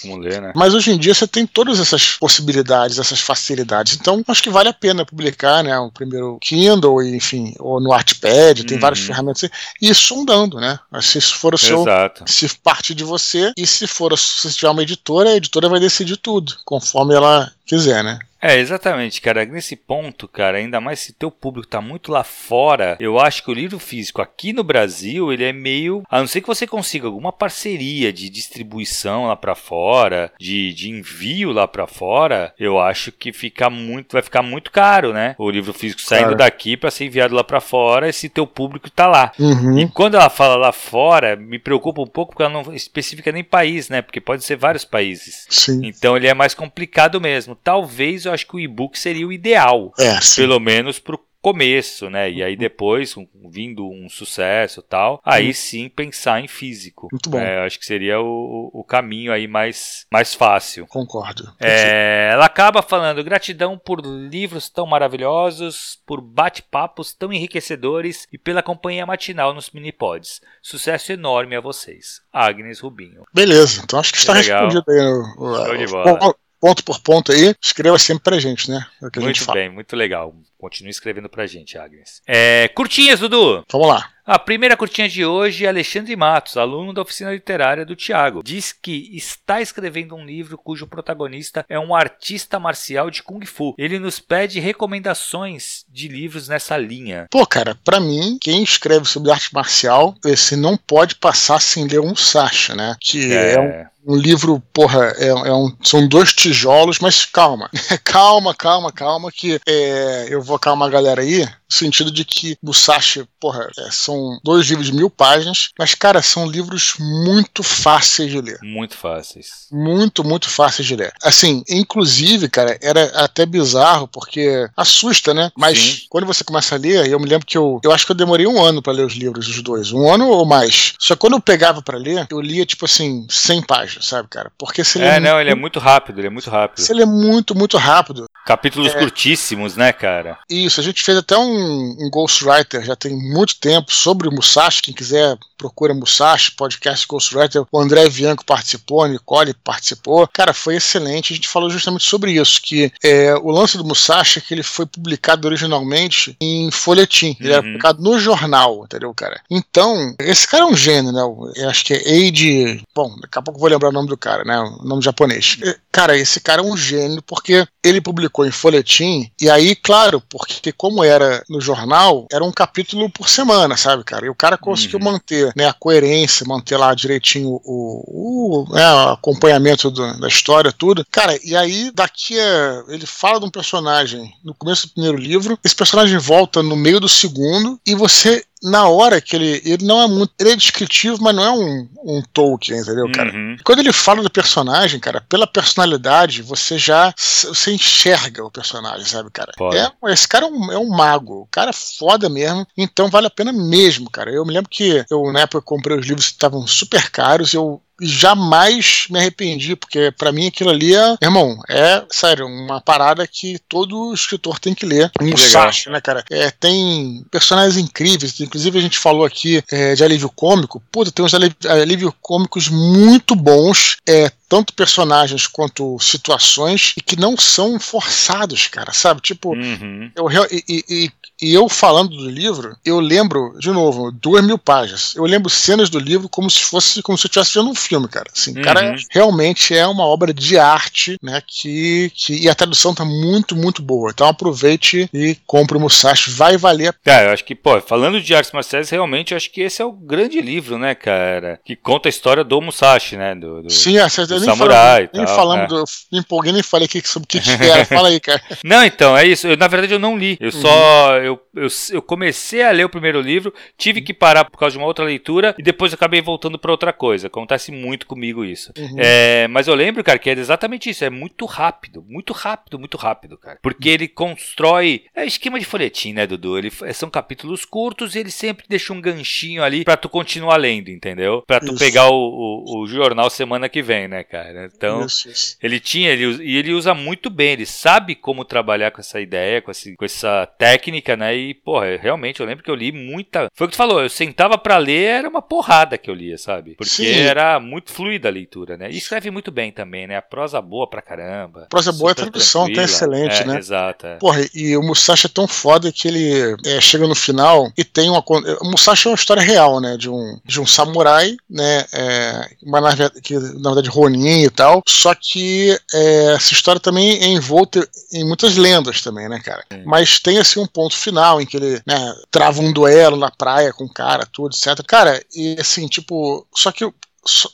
como 0.02 0.18
ler, 0.18 0.40
né? 0.40 0.52
Mas 0.54 0.74
hoje 0.74 0.90
em 0.90 0.98
dia 0.98 1.14
você 1.14 1.26
tem 1.26 1.46
todas 1.46 1.80
essas 1.80 2.16
possibilidades, 2.18 2.98
essas 2.98 3.20
facilidades. 3.20 3.94
Então, 3.94 4.22
acho 4.28 4.42
que 4.42 4.50
vale 4.50 4.68
a 4.68 4.74
pena 4.74 5.04
publicar, 5.04 5.64
né? 5.64 5.78
O 5.78 5.90
primeiro 5.90 6.38
Kindle, 6.40 7.02
enfim, 7.02 7.54
ou 7.58 7.80
no 7.80 7.92
Artpad, 7.92 8.64
tem 8.64 8.76
uhum. 8.76 8.80
várias 8.80 9.00
ferramentas 9.00 9.48
e 9.80 9.94
sondando, 9.94 10.58
né? 10.58 10.78
Se 11.00 11.18
isso 11.18 11.36
for 11.36 11.54
o 11.54 11.58
seu. 11.58 11.82
Exato. 11.82 12.24
Se 12.26 12.48
parte 12.58 12.94
de 12.94 13.04
você, 13.04 13.52
e 13.56 13.66
se 13.66 13.86
for 13.86 14.16
se 14.18 14.52
tiver 14.52 14.70
uma 14.70 14.82
editora, 14.82 15.30
a 15.30 15.36
editora 15.36 15.68
vai 15.68 15.80
decidir 15.80 16.16
tudo, 16.16 16.54
conforme 16.82 17.14
ela 17.14 17.50
quiser, 17.64 18.02
né? 18.02 18.18
É, 18.42 18.58
exatamente, 18.58 19.20
cara. 19.20 19.44
Nesse 19.44 19.76
ponto, 19.76 20.26
cara, 20.26 20.58
ainda 20.58 20.80
mais 20.80 20.98
se 20.98 21.12
teu 21.12 21.30
público 21.30 21.68
tá 21.68 21.80
muito 21.80 22.10
lá 22.10 22.24
fora, 22.24 22.96
eu 22.98 23.20
acho 23.20 23.44
que 23.44 23.50
o 23.50 23.54
livro 23.54 23.78
físico 23.78 24.20
aqui 24.20 24.52
no 24.52 24.64
Brasil, 24.64 25.32
ele 25.32 25.44
é 25.44 25.52
meio. 25.52 26.02
A 26.10 26.18
não 26.18 26.26
ser 26.26 26.40
que 26.40 26.48
você 26.48 26.66
consiga 26.66 27.06
alguma 27.06 27.32
parceria 27.32 28.12
de 28.12 28.28
distribuição 28.28 29.26
lá 29.28 29.36
para 29.36 29.54
fora, 29.54 30.32
de, 30.40 30.74
de 30.74 30.90
envio 30.90 31.52
lá 31.52 31.68
para 31.68 31.86
fora, 31.86 32.52
eu 32.58 32.80
acho 32.80 33.12
que 33.12 33.32
fica 33.32 33.70
muito. 33.70 34.14
Vai 34.14 34.22
ficar 34.22 34.42
muito 34.42 34.72
caro, 34.72 35.12
né? 35.12 35.36
O 35.38 35.48
livro 35.48 35.72
físico 35.72 36.00
saindo 36.00 36.22
claro. 36.24 36.38
daqui 36.38 36.76
para 36.76 36.90
ser 36.90 37.04
enviado 37.04 37.36
lá 37.36 37.44
para 37.44 37.60
fora, 37.60 38.12
se 38.12 38.28
teu 38.28 38.46
público 38.46 38.90
tá 38.90 39.06
lá. 39.06 39.30
Uhum. 39.38 39.78
E 39.78 39.88
quando 39.88 40.16
ela 40.16 40.28
fala 40.28 40.56
lá 40.56 40.72
fora, 40.72 41.36
me 41.36 41.60
preocupa 41.60 42.02
um 42.02 42.06
pouco 42.06 42.32
porque 42.32 42.42
ela 42.42 42.52
não 42.52 42.74
especifica 42.74 43.30
nem 43.30 43.44
país, 43.44 43.88
né? 43.88 44.02
Porque 44.02 44.20
pode 44.20 44.42
ser 44.42 44.56
vários 44.56 44.84
países. 44.84 45.46
Sim. 45.48 45.80
Então 45.84 46.16
ele 46.16 46.26
é 46.26 46.34
mais 46.34 46.54
complicado 46.54 47.20
mesmo. 47.20 47.54
Talvez 47.54 48.26
eu 48.26 48.31
acho 48.32 48.46
que 48.46 48.56
o 48.56 48.60
e-book 48.60 48.98
seria 48.98 49.26
o 49.26 49.32
ideal. 49.32 49.92
É, 49.98 50.18
pelo 50.36 50.58
menos 50.58 50.98
pro 50.98 51.18
começo, 51.42 52.08
né? 52.08 52.30
E 52.30 52.42
aí 52.42 52.56
depois, 52.56 53.16
um, 53.16 53.26
vindo 53.50 53.84
um 53.90 54.08
sucesso 54.08 54.80
tal, 54.80 55.20
aí 55.24 55.50
hum. 55.50 55.54
sim 55.54 55.88
pensar 55.88 56.40
em 56.40 56.46
físico. 56.46 57.08
Muito 57.10 57.28
bom. 57.28 57.38
É, 57.38 57.66
acho 57.66 57.78
que 57.78 57.84
seria 57.84 58.20
o, 58.20 58.70
o 58.72 58.84
caminho 58.84 59.32
aí 59.32 59.48
mais, 59.48 60.06
mais 60.10 60.32
fácil. 60.32 60.86
Concordo. 60.86 61.52
É, 61.58 62.30
ela 62.32 62.46
acaba 62.46 62.80
falando 62.80 63.24
gratidão 63.24 63.76
por 63.76 64.00
livros 64.00 64.70
tão 64.70 64.86
maravilhosos, 64.86 65.98
por 66.06 66.20
bate-papos 66.20 67.12
tão 67.12 67.32
enriquecedores 67.32 68.28
e 68.32 68.38
pela 68.38 68.62
companhia 68.62 69.04
matinal 69.04 69.52
nos 69.52 69.70
minipods. 69.70 70.40
Sucesso 70.62 71.10
enorme 71.10 71.56
a 71.56 71.60
vocês. 71.60 72.20
Agnes 72.32 72.78
Rubinho. 72.78 73.24
Beleza, 73.34 73.82
então 73.82 73.98
acho 73.98 74.12
que 74.12 74.18
está 74.18 74.34
respondido 74.34 74.84
aí. 74.88 75.00
O, 75.36 75.56
Show 75.56 75.76
de 75.76 75.86
bola 75.86 76.34
ponto 76.62 76.84
por 76.84 77.00
ponto 77.00 77.32
aí, 77.32 77.56
escreva 77.60 77.98
sempre 77.98 78.22
pra 78.22 78.38
gente, 78.38 78.70
né? 78.70 78.86
É 79.02 79.18
muito 79.18 79.52
bem, 79.52 79.68
muito 79.68 79.96
legal. 79.96 80.32
Continue 80.56 80.90
escrevendo 80.90 81.28
pra 81.28 81.44
gente, 81.44 81.76
Agnes. 81.76 82.22
É, 82.24 82.68
curtinhas, 82.68 83.18
Dudu. 83.18 83.64
Vamos 83.68 83.88
lá. 83.88 84.08
A 84.24 84.38
primeira 84.38 84.76
curtinha 84.76 85.08
de 85.08 85.24
hoje 85.24 85.64
é 85.64 85.68
Alexandre 85.68 86.14
Matos, 86.14 86.56
aluno 86.56 86.92
da 86.92 87.02
oficina 87.02 87.32
literária 87.32 87.84
do 87.84 87.96
Tiago. 87.96 88.40
Diz 88.44 88.72
que 88.72 89.10
está 89.12 89.60
escrevendo 89.60 90.14
um 90.14 90.24
livro 90.24 90.56
cujo 90.56 90.86
protagonista 90.86 91.66
é 91.68 91.76
um 91.76 91.92
artista 91.92 92.60
marcial 92.60 93.10
de 93.10 93.24
Kung 93.24 93.44
Fu. 93.44 93.74
Ele 93.76 93.98
nos 93.98 94.20
pede 94.20 94.60
recomendações 94.60 95.84
de 95.88 96.06
livros 96.06 96.46
nessa 96.46 96.76
linha. 96.76 97.26
Pô, 97.28 97.44
cara, 97.44 97.76
para 97.84 97.98
mim, 97.98 98.38
quem 98.40 98.62
escreve 98.62 99.06
sobre 99.06 99.32
arte 99.32 99.52
marcial, 99.52 100.14
esse 100.24 100.54
não 100.54 100.76
pode 100.76 101.16
passar 101.16 101.60
sem 101.60 101.88
ler 101.88 102.00
um 102.00 102.14
Sasha, 102.14 102.76
né? 102.76 102.94
Que 103.00 103.32
é, 103.32 103.54
é 103.54 103.60
um 103.60 103.91
um 104.04 104.16
livro, 104.16 104.60
porra, 104.72 105.12
é, 105.16 105.28
é, 105.28 105.52
um, 105.52 105.74
são 105.82 106.06
dois 106.06 106.32
tijolos, 106.32 106.98
mas 106.98 107.24
calma, 107.24 107.70
calma, 108.04 108.54
calma, 108.54 108.92
calma, 108.92 109.30
que 109.30 109.60
é, 109.66 110.26
eu 110.28 110.42
vou 110.42 110.58
calmar 110.58 110.88
a 110.88 110.92
galera 110.92 111.22
aí, 111.22 111.46
sentido 111.72 112.10
de 112.10 112.24
que 112.24 112.56
Musashi, 112.62 113.24
porra, 113.40 113.68
é, 113.78 113.90
são 113.90 114.38
dois 114.44 114.66
livros 114.66 114.86
de 114.86 114.94
mil 114.94 115.10
páginas, 115.10 115.70
mas, 115.78 115.94
cara, 115.94 116.22
são 116.22 116.46
livros 116.46 116.94
muito 116.98 117.62
fáceis 117.62 118.30
de 118.30 118.40
ler. 118.40 118.58
Muito 118.62 118.96
fáceis. 118.96 119.66
Muito, 119.70 120.22
muito 120.22 120.48
fáceis 120.48 120.86
de 120.86 120.96
ler. 120.96 121.12
Assim, 121.22 121.64
inclusive, 121.68 122.48
cara, 122.48 122.78
era 122.80 123.04
até 123.16 123.44
bizarro, 123.44 124.06
porque 124.06 124.68
assusta, 124.76 125.34
né? 125.34 125.50
Mas 125.56 125.78
Sim. 125.78 126.06
quando 126.08 126.26
você 126.26 126.44
começa 126.44 126.74
a 126.74 126.78
ler, 126.78 127.06
eu 127.08 127.18
me 127.18 127.26
lembro 127.26 127.46
que 127.46 127.58
eu, 127.58 127.80
eu 127.82 127.92
acho 127.92 128.06
que 128.06 128.12
eu 128.12 128.16
demorei 128.16 128.46
um 128.46 128.62
ano 128.62 128.82
para 128.82 128.92
ler 128.92 129.06
os 129.06 129.14
livros, 129.14 129.48
os 129.48 129.62
dois, 129.62 129.92
um 129.92 130.08
ano 130.08 130.28
ou 130.28 130.46
mais. 130.46 130.94
Só 130.98 131.14
que 131.14 131.20
quando 131.20 131.34
eu 131.34 131.40
pegava 131.40 131.82
para 131.82 131.98
ler, 131.98 132.26
eu 132.30 132.40
lia, 132.40 132.66
tipo 132.66 132.84
assim, 132.84 133.26
100 133.28 133.62
páginas 133.62 134.12
sabe, 134.12 134.28
cara? 134.28 134.52
Porque 134.58 134.84
se 134.84 134.98
ele 134.98 135.06
é, 135.06 135.16
é 135.16 135.20
não, 135.20 135.30
muito... 135.30 135.40
ele 135.40 135.50
é 135.50 135.54
muito 135.54 135.78
rápido, 135.78 136.18
ele 136.20 136.26
é 136.26 136.30
muito 136.30 136.50
rápido. 136.50 136.80
Se 136.80 136.92
ele 136.92 137.02
é 137.02 137.06
muito, 137.06 137.54
muito 137.54 137.76
rápido. 137.78 138.26
Capítulos 138.44 138.94
é... 138.94 138.98
curtíssimos, 138.98 139.76
né, 139.76 139.92
cara? 139.92 140.38
Isso, 140.48 140.80
a 140.80 140.82
gente 140.82 141.02
fez 141.02 141.16
até 141.16 141.36
um, 141.38 141.61
um 141.62 142.10
Ghostwriter 142.10 142.82
já 142.82 142.96
tem 142.96 143.14
muito 143.14 143.58
tempo 143.58 143.92
sobre 143.92 144.28
o 144.28 144.32
Musashi, 144.32 144.82
quem 144.82 144.94
quiser 144.94 145.36
procura 145.58 145.94
Musashi, 145.94 146.52
podcast 146.52 147.06
Ghostwriter, 147.06 147.64
o 147.70 147.78
André 147.78 148.08
Bianco 148.08 148.44
participou, 148.44 149.02
a 149.02 149.08
Nicole 149.08 149.54
participou. 149.62 150.26
Cara, 150.26 150.52
foi 150.52 150.76
excelente, 150.76 151.32
a 151.32 151.36
gente 151.36 151.48
falou 151.48 151.70
justamente 151.70 152.04
sobre 152.04 152.32
isso, 152.32 152.60
que 152.62 152.90
é, 153.02 153.34
o 153.36 153.50
lance 153.50 153.76
do 153.76 153.84
Musashi 153.84 154.38
é 154.38 154.42
que 154.42 154.54
ele 154.54 154.62
foi 154.62 154.86
publicado 154.86 155.46
originalmente 155.46 156.36
em 156.40 156.70
folhetim, 156.70 157.36
ele 157.38 157.50
uhum. 157.50 157.54
era 157.54 157.62
publicado 157.62 158.02
no 158.02 158.18
jornal, 158.18 158.84
entendeu, 158.84 159.12
cara? 159.14 159.40
Então, 159.50 160.14
esse 160.18 160.48
cara 160.48 160.64
é 160.64 160.66
um 160.66 160.76
gênio, 160.76 161.12
né? 161.12 161.20
Eu 161.56 161.68
acho 161.68 161.84
que 161.84 161.94
é 161.94 162.12
Eide, 162.12 162.82
bom, 162.94 163.14
daqui 163.20 163.38
a 163.38 163.42
pouco 163.42 163.58
eu 163.58 163.60
vou 163.60 163.68
lembrar 163.68 163.82
lembrar 163.82 163.88
o 163.88 163.92
nome 163.92 164.08
do 164.08 164.16
cara, 164.16 164.44
né? 164.44 164.58
O 164.58 164.84
nome 164.84 165.02
japonês. 165.02 165.58
Cara, 165.90 166.16
esse 166.16 166.40
cara 166.40 166.62
é 166.62 166.64
um 166.64 166.76
gênio 166.76 167.22
porque 167.22 167.66
ele 167.82 168.00
publicou 168.00 168.46
em 168.46 168.50
folhetim, 168.50 169.30
e 169.40 169.50
aí, 169.50 169.74
claro, 169.74 170.22
porque 170.28 170.72
como 170.72 171.02
era 171.02 171.42
no 171.52 171.60
jornal, 171.60 172.26
era 172.32 172.42
um 172.42 172.50
capítulo 172.50 173.10
por 173.10 173.28
semana, 173.28 173.76
sabe, 173.76 174.02
cara? 174.02 174.26
E 174.26 174.30
o 174.30 174.34
cara 174.34 174.56
conseguiu 174.56 174.98
uhum. 174.98 175.12
manter 175.12 175.52
né, 175.54 175.68
a 175.68 175.72
coerência, 175.72 176.46
manter 176.46 176.76
lá 176.76 176.94
direitinho 176.94 177.60
o, 177.64 178.64
o, 178.64 178.74
né, 178.74 178.92
o 178.92 179.08
acompanhamento 179.10 179.90
do, 179.90 180.18
da 180.18 180.28
história, 180.28 180.72
tudo. 180.72 181.06
Cara, 181.10 181.38
e 181.44 181.54
aí, 181.54 181.90
daqui 181.94 182.38
a. 182.40 182.84
Ele 182.88 183.06
fala 183.06 183.38
de 183.38 183.46
um 183.46 183.50
personagem 183.50 184.32
no 184.42 184.54
começo 184.54 184.86
do 184.86 184.94
primeiro 184.94 185.16
livro, 185.16 185.58
esse 185.62 185.74
personagem 185.74 186.18
volta 186.18 186.62
no 186.62 186.74
meio 186.74 186.98
do 186.98 187.08
segundo, 187.08 187.78
e 187.86 187.94
você 187.94 188.44
na 188.62 188.86
hora 188.88 189.20
que 189.20 189.34
ele. 189.34 189.60
Ele 189.64 189.84
não 189.84 190.02
é 190.02 190.06
muito. 190.06 190.32
Ele 190.38 190.50
é 190.50 190.56
descritivo, 190.56 191.18
mas 191.20 191.34
não 191.34 191.44
é 191.44 191.50
um, 191.50 191.88
um 192.04 192.22
Tolkien, 192.32 192.78
entendeu, 192.78 193.10
cara? 193.12 193.32
Uhum. 193.32 193.56
Quando 193.64 193.80
ele 193.80 193.92
fala 193.92 194.22
do 194.22 194.30
personagem, 194.30 195.00
cara, 195.00 195.20
pela 195.28 195.46
personalidade, 195.46 196.42
você 196.42 196.78
já. 196.78 197.12
Você 197.16 197.72
enxerga 197.72 198.44
o 198.44 198.50
personagem, 198.50 199.04
sabe, 199.04 199.30
cara? 199.30 199.52
É, 199.74 200.12
esse 200.12 200.28
cara 200.28 200.46
é 200.46 200.48
um, 200.48 200.72
é 200.72 200.78
um 200.78 200.88
mago. 200.88 201.42
O 201.42 201.48
cara 201.50 201.70
é 201.70 201.74
foda 201.74 202.28
mesmo. 202.28 202.66
Então 202.76 203.08
vale 203.08 203.26
a 203.26 203.30
pena 203.30 203.52
mesmo, 203.52 204.10
cara. 204.10 204.30
Eu 204.30 204.44
me 204.44 204.52
lembro 204.52 204.70
que 204.70 205.04
eu, 205.10 205.32
na 205.32 205.40
época, 205.40 205.62
comprei 205.62 205.98
os 205.98 206.06
livros 206.06 206.26
que 206.26 206.32
estavam 206.32 206.66
super 206.66 207.10
caros. 207.10 207.52
Eu 207.52 207.82
jamais 208.02 209.06
me 209.08 209.18
arrependi, 209.18 209.76
porque 209.76 210.12
para 210.12 210.32
mim 210.32 210.48
aquilo 210.48 210.70
ali 210.70 210.94
é, 210.94 211.16
irmão, 211.22 211.58
é, 211.68 212.02
sério, 212.10 212.46
uma 212.46 212.80
parada 212.80 213.26
que 213.26 213.58
todo 213.68 214.12
escritor 214.12 214.58
tem 214.58 214.74
que 214.74 214.84
ler. 214.84 215.10
Um 215.20 215.26
Musashi, 215.26 215.88
né, 215.88 216.00
cara? 216.00 216.24
É, 216.30 216.50
tem 216.50 217.24
personagens 217.30 217.76
incríveis, 217.76 218.38
inclusive 218.40 218.78
a 218.78 218.82
gente 218.82 218.98
falou 218.98 219.24
aqui 219.24 219.62
é, 219.70 219.94
de 219.94 220.04
alívio 220.04 220.30
cômico. 220.30 220.82
Puta, 220.90 221.10
tem 221.10 221.24
uns 221.24 221.34
alívio 221.34 222.14
cômicos 222.20 222.68
muito 222.68 223.34
bons. 223.34 223.96
É, 224.08 224.30
tanto 224.52 224.74
personagens 224.74 225.46
quanto 225.46 225.98
situações 225.98 226.92
e 226.94 227.00
que 227.00 227.18
não 227.18 227.38
são 227.38 227.80
forçados, 227.80 228.66
cara, 228.66 228.92
sabe? 228.92 229.22
Tipo, 229.22 229.54
uhum. 229.54 230.10
eu, 230.14 230.28
e, 230.50 230.62
e, 230.68 231.10
e, 231.40 231.54
eu 231.54 231.70
falando 231.70 232.10
do 232.10 232.28
livro, 232.28 232.76
eu 232.84 233.00
lembro, 233.00 233.54
de 233.58 233.70
novo, 233.70 234.12
duas 234.12 234.44
mil 234.44 234.58
páginas. 234.58 235.14
Eu 235.16 235.24
lembro 235.24 235.48
cenas 235.48 235.88
do 235.88 235.98
livro 235.98 236.28
como 236.28 236.50
se 236.50 236.60
fosse 236.60 237.00
como 237.00 237.16
se 237.16 237.24
eu 237.24 237.28
estivesse 237.28 237.58
vendo 237.58 237.70
um 237.70 237.74
filme, 237.74 238.06
cara. 238.08 238.26
Assim, 238.30 238.54
uhum. 238.54 238.62
cara, 238.62 238.94
realmente 239.10 239.74
é 239.74 239.86
uma 239.86 240.04
obra 240.04 240.34
de 240.34 240.58
arte, 240.58 241.16
né? 241.22 241.42
Que, 241.46 242.12
que 242.14 242.44
e 242.44 242.46
a 242.46 242.54
tradução 242.54 242.94
tá 242.94 243.06
muito, 243.06 243.56
muito 243.56 243.80
boa. 243.80 244.10
Então 244.10 244.26
aproveite 244.26 245.08
e 245.14 245.34
compre 245.46 245.78
o 245.78 245.80
Musashi, 245.80 246.30
vai 246.30 246.58
valer 246.58 246.88
a 246.88 246.92
pena. 246.92 247.16
Cara, 247.16 247.28
eu 247.28 247.32
acho 247.32 247.44
que, 247.44 247.54
pô, 247.54 247.80
falando 247.80 248.20
de 248.20 248.34
artes 248.34 248.52
marciais, 248.52 248.90
realmente 248.90 249.32
eu 249.32 249.36
acho 249.38 249.50
que 249.50 249.62
esse 249.62 249.80
é 249.80 249.84
o 249.84 249.92
grande 249.92 250.42
livro, 250.42 250.76
né, 250.76 250.94
cara? 250.94 251.58
Que 251.64 251.74
conta 251.74 252.06
a 252.06 252.10
história 252.10 252.44
do 252.44 252.60
Musashi, 252.60 253.16
né? 253.16 253.34
Do, 253.34 253.62
do... 253.62 253.70
Sim, 253.70 253.96
é, 253.96 254.06
nem 254.41 254.41
samurai. 254.44 255.08
Falamos, 255.08 255.10
nem 255.14 255.24
tal, 255.24 255.36
falamos, 255.36 256.06
é. 256.12 256.16
empolguei 256.18 256.52
nem 256.52 256.62
falei 256.62 256.86
aqui 256.86 257.06
sobre 257.06 257.24
o 257.24 257.28
que, 257.28 257.40
que 257.40 257.50
era. 257.50 257.84
Fala 257.86 258.08
aí, 258.08 258.20
cara. 258.20 258.42
Não, 258.64 258.84
então, 258.84 259.16
é 259.16 259.26
isso. 259.26 259.46
Eu, 259.46 259.56
na 259.56 259.68
verdade, 259.68 259.92
eu 259.92 259.98
não 259.98 260.16
li. 260.16 260.36
Eu 260.40 260.46
uhum. 260.46 260.60
só. 260.60 261.18
Eu, 261.18 261.40
eu, 261.54 261.68
eu, 261.90 262.02
comecei 262.02 262.62
a 262.62 262.70
ler 262.70 262.84
o 262.84 262.88
primeiro 262.88 263.20
livro, 263.20 263.52
tive 263.76 264.00
que 264.00 264.14
parar 264.14 264.44
por 264.44 264.58
causa 264.58 264.72
de 264.72 264.78
uma 264.78 264.86
outra 264.86 265.04
leitura 265.04 265.54
e 265.58 265.62
depois 265.62 265.92
acabei 265.92 266.20
voltando 266.20 266.58
para 266.58 266.70
outra 266.70 266.92
coisa. 266.92 267.26
Acontece 267.26 267.70
muito 267.72 268.06
comigo 268.06 268.44
isso. 268.44 268.72
Uhum. 268.76 268.96
É, 268.98 269.48
mas 269.48 269.68
eu 269.68 269.74
lembro, 269.74 270.02
cara, 270.04 270.18
que 270.18 270.30
é 270.30 270.32
exatamente 270.32 270.90
isso. 270.90 271.04
É 271.04 271.10
muito 271.10 271.44
rápido. 271.44 272.04
Muito 272.08 272.32
rápido, 272.32 272.78
muito 272.78 272.96
rápido, 272.96 273.36
cara. 273.38 273.58
Porque 273.62 273.88
ele 273.88 274.08
constrói. 274.08 275.04
É 275.14 275.24
esquema 275.26 275.58
de 275.58 275.64
folhetim, 275.64 276.12
né, 276.12 276.26
Dudu? 276.26 276.58
Ele, 276.58 276.70
são 276.92 277.10
capítulos 277.10 277.64
curtos 277.64 278.14
e 278.14 278.18
ele 278.18 278.30
sempre 278.30 278.66
deixa 278.68 278.92
um 278.92 279.00
ganchinho 279.00 279.62
ali 279.62 279.84
para 279.84 279.96
tu 279.96 280.08
continuar 280.08 280.56
lendo, 280.56 280.90
entendeu? 280.90 281.42
Para 281.46 281.60
tu 281.60 281.72
isso. 281.72 281.78
pegar 281.78 282.08
o, 282.08 282.14
o, 282.14 282.82
o 282.82 282.86
jornal 282.86 283.28
semana 283.30 283.68
que 283.68 283.82
vem, 283.82 284.08
né, 284.08 284.24
cara? 284.32 284.70
Então, 284.74 285.04
isso, 285.04 285.58
ele 285.62 285.78
tinha, 285.78 286.10
ele, 286.10 286.42
e 286.42 286.56
ele 286.56 286.72
usa 286.72 286.94
muito 286.94 287.28
bem, 287.28 287.52
ele 287.52 287.66
sabe 287.66 288.14
como 288.14 288.46
trabalhar 288.46 288.90
com 288.90 289.02
essa 289.02 289.20
ideia, 289.20 289.60
com, 289.60 289.70
esse, 289.70 289.94
com 289.94 290.06
essa 290.06 290.48
técnica, 290.58 291.14
né? 291.14 291.36
E, 291.36 291.52
porra, 291.52 291.98
realmente, 292.00 292.40
eu 292.40 292.46
lembro 292.46 292.64
que 292.64 292.70
eu 292.70 292.74
li 292.74 292.90
muita. 292.90 293.48
Foi 293.54 293.66
o 293.66 293.68
que 293.68 293.74
tu 293.74 293.76
falou, 293.76 294.00
eu 294.00 294.08
sentava 294.08 294.56
para 294.56 294.78
ler, 294.78 295.18
era 295.18 295.28
uma 295.28 295.42
porrada 295.42 295.98
que 295.98 296.08
eu 296.08 296.14
lia, 296.14 296.38
sabe? 296.38 296.74
Porque 296.76 296.90
Sim. 296.90 297.20
era 297.20 297.60
muito 297.60 297.92
fluida 297.92 298.28
a 298.28 298.32
leitura, 298.32 298.78
né? 298.78 298.90
E 298.90 298.96
escreve 298.96 299.30
muito 299.30 299.50
bem 299.50 299.70
também, 299.70 300.06
né? 300.06 300.16
A 300.16 300.22
prosa 300.22 300.62
boa 300.62 300.88
pra 300.88 301.02
caramba. 301.02 301.64
A 301.64 301.66
prosa 301.66 301.92
boa, 301.92 302.12
a 302.12 302.14
tradução 302.14 302.72
tá 302.72 302.82
excelente, 302.82 303.42
é, 303.42 303.44
né? 303.44 303.58
Exato. 303.58 304.06
É. 304.06 304.16
Porra, 304.16 304.40
e 304.54 304.74
o 304.78 304.82
Musashi 304.82 305.26
é 305.26 305.30
tão 305.30 305.46
foda 305.46 305.92
que 305.92 306.08
ele 306.08 306.56
é, 306.64 306.80
chega 306.80 307.06
no 307.06 307.14
final 307.14 307.70
e 307.76 307.84
tem 307.84 308.08
uma. 308.08 308.24
O 308.62 308.70
Musashi 308.70 309.08
é 309.08 309.10
uma 309.10 309.16
história 309.16 309.42
real, 309.42 309.78
né? 309.78 309.98
De 309.98 310.08
um, 310.08 310.40
de 310.42 310.58
um 310.58 310.66
samurai, 310.66 311.36
né? 311.50 311.84
É, 311.92 312.48
uma, 312.62 312.80
que, 313.22 313.34
na 313.34 313.74
verdade, 313.74 313.90
Ronin 313.90 314.21
e 314.26 314.50
tal. 314.50 314.82
Só 314.86 315.14
que 315.14 315.78
é, 315.92 316.34
essa 316.34 316.52
história 316.52 316.80
também 316.80 317.22
é 317.22 317.26
envolta 317.28 317.86
em 318.12 318.24
muitas 318.24 318.56
lendas 318.56 319.00
também, 319.02 319.28
né, 319.28 319.40
cara? 319.40 319.64
Sim. 319.72 319.82
Mas 319.84 320.18
tem 320.18 320.38
assim 320.38 320.60
um 320.60 320.66
ponto 320.66 320.96
final 320.96 321.40
em 321.40 321.46
que 321.46 321.56
ele 321.56 321.80
né, 321.86 322.14
trava 322.30 322.60
um 322.60 322.72
duelo 322.72 323.16
na 323.16 323.30
praia 323.30 323.72
com 323.72 323.84
o 323.84 323.92
cara, 323.92 324.26
tudo, 324.26 324.54
etc. 324.54 324.84
Cara, 324.86 325.22
e 325.34 325.56
assim, 325.58 325.86
tipo, 325.86 326.46
só 326.54 326.70
que 326.72 326.84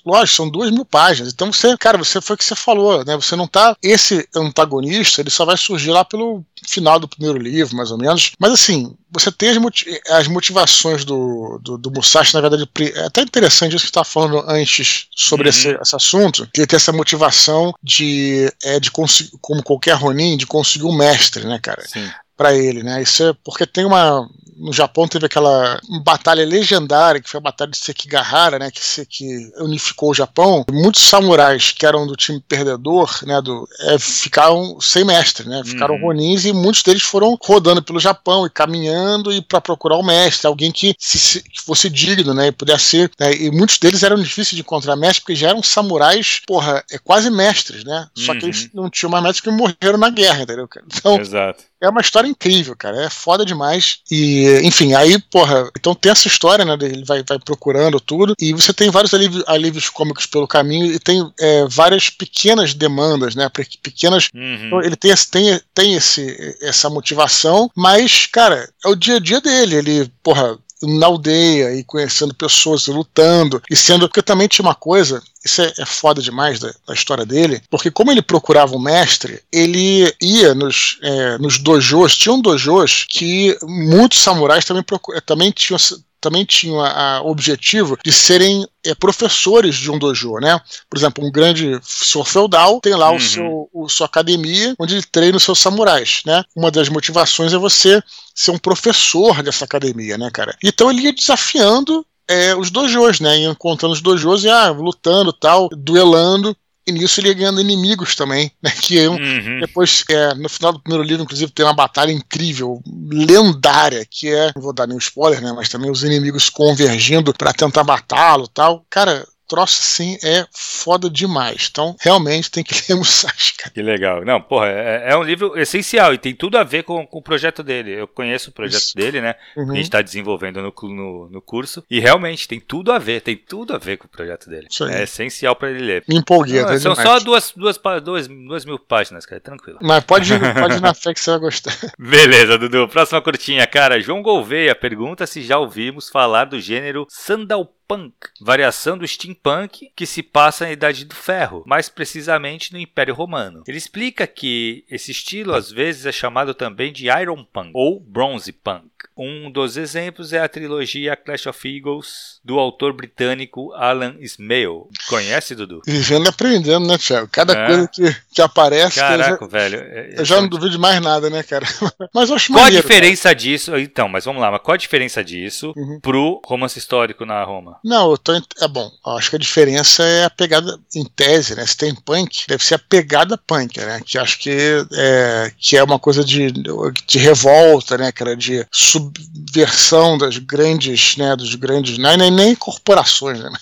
lógico, 0.05 0.37
são 0.37 0.49
duas 0.49 0.71
mil 0.71 0.85
páginas. 0.85 1.33
Então 1.33 1.53
você, 1.53 1.77
cara, 1.77 1.99
você 1.99 2.21
foi 2.21 2.35
o 2.35 2.39
que 2.39 2.45
você 2.45 2.55
falou, 2.55 3.05
né? 3.05 3.17
Você 3.17 3.37
não 3.37 3.47
tá. 3.47 3.77
Esse 3.83 4.27
antagonista, 4.35 5.21
ele 5.21 5.31
só 5.31 5.45
vai 5.45 5.57
surgir 5.57 5.91
lá 5.91 6.05
pelo 6.05 6.45
final 6.67 6.99
do 6.99 7.09
primeiro 7.09 7.39
livro, 7.39 7.77
mais 7.77 7.91
ou 7.91 7.99
menos. 7.99 8.33
Mas 8.39 8.53
assim, 8.53 8.95
você 9.11 9.31
tem 9.31 9.51
as, 9.51 9.59
motiv 9.59 9.95
as 10.09 10.29
motivações 10.29 11.05
do, 11.05 11.59
do, 11.63 11.79
do, 11.79 11.91
Musashi, 11.91 12.35
na 12.35 12.41
verdade, 12.41 12.69
é 12.95 13.07
até 13.07 13.23
interessante 13.23 13.77
isso 13.77 13.85
que 13.85 13.87
você 13.87 13.91
estava 13.91 14.05
falando 14.05 14.45
antes 14.49 15.07
sobre 15.15 15.49
uhum. 15.49 15.51
esse, 15.51 15.79
esse, 15.81 15.97
assunto, 15.97 16.49
que 16.53 16.61
ele 16.61 16.67
tem 16.67 16.77
essa 16.77 16.93
motivação 16.93 17.75
de, 17.83 18.53
é, 18.65 18.81
de 18.81 18.91
conseguir, 18.91 19.33
como 19.41 19.63
qualquer 19.63 19.95
Ronin, 19.95 20.37
de 20.37 20.47
conseguir 20.47 20.85
um 20.85 20.97
mestre, 20.97 21.45
né, 21.47 21.59
cara? 21.63 21.83
Sim 21.87 22.09
para 22.39 22.55
ele, 22.55 22.85
né? 22.85 23.03
Isso 23.03 23.25
é 23.25 23.35
porque 23.45 23.67
tem 23.67 23.85
uma 23.85 24.25
no 24.59 24.73
Japão 24.73 25.07
teve 25.07 25.27
aquela 25.27 25.81
batalha 26.03 26.45
legendária 26.45 27.21
que 27.21 27.31
foi 27.31 27.39
a 27.39 27.43
batalha 27.43 27.71
de 27.71 27.79
Sekigahara, 27.79 28.59
né? 28.59 28.71
Que, 28.71 28.85
se, 28.85 29.07
que 29.07 29.51
unificou 29.59 30.11
o 30.11 30.15
Japão. 30.15 30.65
Muitos 30.71 31.03
samurais 31.03 31.73
que 31.73 31.87
eram 31.87 32.07
do 32.07 32.17
time 32.17 32.43
perdedor, 32.47 33.21
né? 33.25 33.41
Do, 33.41 33.69
é, 33.81 33.99
ficaram 33.99 34.81
sem 34.81 35.05
mestre, 35.05 35.49
né? 35.49 35.63
Ficaram 35.65 35.95
uhum. 35.95 36.09
ronins 36.09 36.45
e 36.45 36.53
muitos 36.53 36.83
deles 36.83 37.03
foram 37.03 37.39
rodando 37.41 37.83
pelo 37.83 38.01
Japão 38.01 38.47
e 38.47 38.51
caminhando 38.51 39.33
e 39.33 39.41
para 39.41 39.61
procurar 39.61 39.97
o 39.97 40.03
mestre, 40.03 40.47
alguém 40.47 40.73
que, 40.73 40.95
se, 40.99 41.43
que 41.43 41.61
fosse 41.63 41.89
digno, 41.89 42.35
né? 42.35 42.49
E 42.49 42.53
pudesse 42.53 43.11
né? 43.19 43.33
E 43.35 43.51
muitos 43.51 43.79
deles 43.79 44.03
eram 44.03 44.17
difíceis 44.17 44.57
de 44.57 44.61
encontrar 44.61 44.97
mestre 44.97 45.23
porque 45.23 45.37
já 45.37 45.51
eram 45.51 45.63
samurais, 45.63 46.41
porra, 46.47 46.85
é 46.91 46.99
quase 46.99 47.31
mestres, 47.31 47.85
né? 47.85 48.09
Só 48.15 48.33
uhum. 48.33 48.39
que 48.39 48.47
eles 48.47 48.63
uhum. 48.65 48.71
não 48.75 48.91
tinham 48.91 49.11
mais 49.11 49.23
mestres 49.23 49.41
que 49.43 49.51
morreram 49.51 49.99
na 49.99 50.11
guerra, 50.11 50.43
entendeu? 50.43 50.69
Então, 50.87 51.21
Exato 51.21 51.69
é 51.81 51.89
uma 51.89 52.01
história 52.01 52.29
incrível, 52.29 52.75
cara. 52.77 53.05
É 53.05 53.11
foda 53.11 53.45
demais. 53.45 53.99
E, 54.11 54.61
enfim, 54.65 54.95
aí, 54.95 55.19
porra, 55.19 55.71
então 55.79 55.95
tem 55.95 56.11
essa 56.11 56.27
história, 56.27 56.65
né? 56.65 56.77
Ele 56.81 57.05
vai, 57.05 57.23
vai 57.23 57.39
procurando 57.39 58.01
tudo. 58.01 58.35
E 58.41 58.53
você 58.53 58.73
tem 58.73 58.91
vários 58.91 59.15
alívios, 59.15 59.45
alívios 59.47 59.89
cômicos 59.89 60.27
pelo 60.27 60.49
caminho 60.49 60.93
e 60.93 60.99
tem 60.99 61.31
é, 61.39 61.67
várias 61.69 62.11
pequenas 62.11 62.75
demandas, 62.75 63.35
né? 63.35 63.49
Pequenas. 63.83 64.29
Uhum. 64.35 64.67
Então, 64.67 64.83
ele 64.83 64.97
tem, 64.97 65.15
tem, 65.31 65.61
tem 65.75 65.95
esse, 65.95 66.57
essa 66.61 66.91
motivação, 66.91 67.71
mas, 67.77 68.27
cara, 68.27 68.69
é 68.85 68.89
o 68.89 68.97
dia 68.97 69.17
a 69.17 69.21
dia 69.21 69.41
dele. 69.41 69.77
Ele, 69.77 70.13
porra, 70.23 70.59
na 70.83 71.07
aldeia 71.07 71.75
e 71.75 71.83
conhecendo 71.83 72.35
pessoas, 72.35 72.87
lutando 72.87 73.63
e 73.71 73.77
sendo. 73.77 74.09
Porque 74.09 74.23
também 74.23 74.49
tinha 74.49 74.65
uma 74.65 74.75
coisa, 74.75 75.23
isso 75.45 75.63
é, 75.63 75.73
é 75.79 75.85
foda 75.87 76.21
demais 76.21 76.59
da, 76.59 76.73
da, 76.87 76.95
história 76.95 77.25
dele, 77.25 77.63
porque 77.71 77.91
como 77.91 78.11
ele 78.11 78.23
procurava 78.23 78.75
um 78.75 78.81
mestre, 78.81 79.41
ele 79.53 80.13
ia 80.21 80.55
nos, 80.55 80.99
é, 81.03 81.39
nos 81.39 81.59
dojos, 81.59 82.17
tinham 82.17 82.41
dojos 82.41 83.07
que 83.09 83.57
muitos 83.63 84.21
samurais 84.21 84.65
também, 84.65 84.85
também 85.25 85.51
tinham 85.51 85.79
também 86.21 86.45
tinham 86.45 86.79
o 87.25 87.31
objetivo 87.31 87.97
de 88.05 88.13
serem 88.13 88.67
é, 88.85 88.95
professores 88.95 89.77
de 89.77 89.91
um 89.91 89.99
dojo, 89.99 90.35
né? 90.41 90.61
Por 90.91 90.99
exemplo, 90.99 91.25
um 91.25 91.31
grande 91.31 91.79
senhor 91.83 92.25
feudal 92.25 92.81
tem 92.81 92.95
lá 92.95 93.11
uhum. 93.11 93.17
o 93.17 93.21
seu 93.21 93.71
o, 93.73 93.89
sua 93.89 94.07
academia 94.07 94.75
onde 94.79 94.95
ele 94.95 95.05
treina 95.05 95.37
os 95.37 95.45
seus 95.45 95.59
samurais, 95.59 96.23
né? 96.27 96.43
Uma 96.57 96.71
das 96.71 96.89
motivações 96.89 97.53
é 97.53 97.59
você 97.59 98.03
ser 98.35 98.51
um 98.51 98.59
professor 98.59 99.43
dessa 99.43 99.65
academia, 99.65 100.19
né, 100.19 100.31
cara? 100.33 100.57
Então 100.63 100.91
ele 100.91 101.03
ia 101.03 101.13
desafiando 101.13 102.05
é, 102.29 102.55
os 102.55 102.71
dojos, 102.71 103.21
né? 103.21 103.39
Encontrando 103.39 103.95
os 103.95 104.03
dojos 104.03 104.45
e 104.45 104.49
ah, 104.49 104.71
lutando 104.71 105.33
tal, 105.33 105.69
duelando. 105.73 106.57
E 106.87 106.93
nisso 106.93 107.21
ele 107.21 107.29
ia 107.29 107.35
ganhando 107.35 107.61
inimigos 107.61 108.15
também, 108.15 108.51
né? 108.63 108.71
Que 108.71 108.97
iam, 108.97 109.15
uhum. 109.15 109.61
depois, 109.61 110.05
é, 110.11 110.35
no 110.35 110.49
final 110.49 110.73
do 110.73 110.81
primeiro 110.81 111.07
livro, 111.07 111.23
inclusive, 111.23 111.53
tem 111.53 111.65
uma 111.65 111.75
batalha 111.75 112.13
incrível, 112.13 112.81
lendária, 113.11 114.07
que 114.09 114.29
é, 114.29 114.53
não 114.55 114.63
vou 114.63 114.73
dar 114.73 114.87
nenhum 114.87 114.99
spoiler, 114.99 115.43
né? 115.43 115.53
Mas 115.55 115.69
também 115.69 115.91
os 115.91 116.03
inimigos 116.03 116.49
convergindo 116.49 117.35
para 117.35 117.53
tentar 117.53 117.85
matá-lo 117.85 118.49
tal. 118.49 118.85
Cara, 118.89 119.27
troço 119.49 119.81
assim 119.81 120.19
é 120.23 120.47
foda 120.53 121.09
demais. 121.11 121.69
Então, 121.71 121.97
realmente 122.01 122.51
tem 122.51 122.63
que 122.63 122.75
ler 122.89 122.97
Musashi, 122.99 123.55
cara. 123.57 123.71
Que 123.71 123.83
legal. 123.83 124.25
Não, 124.25 124.41
porra, 124.41 124.69
é, 124.69 125.13
é, 125.13 125.17
um 125.17 125.23
livro 125.23 125.59
essencial 125.59 126.13
e 126.13 126.19
tem 126.19 126.35
tudo 126.35 126.59
a 126.59 126.63
ver 126.63 126.85
com, 126.85 127.07
com 127.07 127.19
o 127.19 127.23
projeto 127.23 127.63
dele. 127.63 127.93
Eu 127.93 128.07
conheço 128.07 128.51
o 128.51 128.53
projeto 128.53 128.83
Isso. 128.83 128.97
dele, 128.97 129.21
né? 129.21 129.35
Uhum. 129.57 129.73
A 129.73 129.75
gente 129.75 129.85
está 129.85 130.03
desenvolvendo 130.03 130.61
no, 130.61 130.73
no, 130.83 131.29
no, 131.31 131.43
curso. 131.43 131.83
E 131.91 131.99
realmente 131.99 132.47
tem 132.47 132.61
tudo 132.61 132.93
a 132.93 132.99
ver, 132.99 133.23
tem 133.23 133.37
tudo 133.37 133.75
a 133.75 133.79
ver 133.79 133.97
com 133.97 134.07
o 134.07 134.11
projeto 134.11 134.49
dele. 134.49 134.69
É 134.91 135.03
essencial 135.03 135.57
para 135.57 135.71
ele 135.71 135.85
ler. 135.85 136.05
Me 136.09 136.17
empolguei. 136.17 136.61
Não, 136.61 136.79
são 136.79 136.93
demais. 136.93 137.09
só 137.09 137.19
duas, 137.19 137.53
duas, 137.57 137.81
duas, 138.03 138.29
duas 138.29 138.65
mil 138.65 138.79
páginas, 138.79 139.25
cara. 139.25 139.41
Tranquilo. 139.41 139.79
Mas 139.81 140.05
pode, 140.05 140.29
pode 140.29 140.77
ir 140.77 140.81
na 140.81 140.93
fé 140.95 141.15
que 141.15 141.21
você 141.21 141.31
vai 141.31 141.41
gostar. 141.41 141.75
Beleza, 141.99 142.59
Dudu. 142.59 142.89
Próxima 142.89 143.23
curtinha, 143.23 143.67
cara. 143.67 144.01
João 144.01 144.23
Gouveia 144.23 144.75
pergunta 144.75 145.27
se 145.27 145.43
já 145.43 145.59
ouvimos 145.59 146.09
falar 146.09 146.45
do 146.45 146.61
gênero 146.61 147.07
Sandal 147.09 147.73
Punk, 147.89 148.13
variação 148.39 148.99
do 148.99 149.09
steampunk 149.09 149.91
que 149.97 150.05
se 150.05 150.23
passa 150.23 150.67
na 150.67 150.73
Idade 150.73 151.07
do 151.07 151.15
Ferro, 151.15 151.65
mais 151.67 151.89
precisamente 151.89 152.71
no 152.71 152.79
Império 152.79 153.15
Romano. 153.15 153.65
Ele 153.67 153.79
explica 153.79 154.27
que 154.27 154.85
esse 154.91 155.11
estilo 155.11 155.55
às 155.55 155.73
vezes 155.73 156.05
é 156.05 156.13
chamado 156.13 156.53
também 156.53 156.93
de 156.93 157.07
Iron 157.07 157.43
Punk 157.45 157.71
ou 157.73 157.99
Bronze 157.99 158.53
Punk. 158.53 158.85
Um 159.17 159.51
dos 159.51 159.77
exemplos 159.77 160.33
é 160.33 160.39
a 160.39 160.49
trilogia 160.49 161.17
Clash 161.17 161.47
of 161.47 161.69
Eagles 161.69 162.41
do 162.45 162.59
autor 162.59 162.93
britânico 162.93 163.73
Alan 163.73 164.15
Smale. 164.21 164.85
Conhece, 165.09 165.55
Dudu? 165.57 165.81
Vivendo 165.85 166.27
e 166.27 166.29
aprendendo, 166.29 166.87
né, 166.87 166.97
Thiago? 166.99 167.29
Cada 167.33 167.53
é. 167.53 167.67
coisa 167.67 167.89
que, 167.89 168.17
que 168.33 168.43
aparece. 168.43 169.01
Caraca, 169.01 169.45
eu 169.45 169.51
já, 169.51 169.59
velho. 169.59 169.81
É, 169.81 170.15
eu 170.19 170.25
já 170.25 170.41
não 170.41 170.47
duvido 170.47 170.71
de 170.71 170.79
mais 170.79 171.01
nada, 171.01 171.29
né, 171.31 171.43
cara? 171.43 171.67
mas 172.15 172.29
eu 172.29 172.37
acho 172.37 172.53
Qual 172.53 172.63
maneiro, 172.63 172.79
a 172.79 172.89
diferença 172.89 173.31
cara. 173.31 173.35
disso? 173.35 173.77
Então, 173.77 174.09
mas 174.09 174.25
vamos 174.25 174.41
lá. 174.41 174.51
Mas 174.53 174.61
qual 174.63 174.75
a 174.75 174.79
diferença 174.79 175.25
disso 175.25 175.73
uhum. 175.77 175.99
pro 176.01 176.41
romance 176.45 176.79
histórico 176.79 177.25
na 177.25 177.43
Roma? 177.43 177.78
Não, 177.85 178.11
eu 178.11 178.19
tô. 178.19 178.33
É 178.35 178.69
bom. 178.69 178.91
Acho 179.07 179.31
que 179.31 179.37
a 179.37 179.39
diferença 179.39 180.05
é 180.05 180.25
a 180.25 180.31
pegada, 180.31 180.79
em 180.95 181.05
tese, 181.05 181.55
né? 181.55 181.65
Se 181.67 181.77
tem 181.77 181.95
punk, 181.95 182.45
deve 182.49 182.65
ser 182.65 182.75
a 182.75 182.79
pegada 182.79 183.37
punk, 183.39 183.79
né? 183.79 184.01
Que 184.05 184.19
acho 184.19 184.39
que 184.39 184.51
é, 184.93 185.53
que 185.59 185.77
é 185.77 185.83
uma 185.83 185.99
coisa 185.99 186.25
de, 186.25 186.53
de 186.53 187.19
revolta, 187.19 187.97
né, 187.97 188.13
cara? 188.13 188.37
De 188.37 188.67
subversão 188.71 190.19
das 190.19 190.39
grandes, 190.39 191.17
né? 191.17 191.35
Dos 191.37 191.55
grandes. 191.55 191.99
Não 191.99 192.11
é 192.11 192.17
nem, 192.17 192.31
nem 192.31 192.55
corporações, 192.55 193.41
né? 193.41 193.51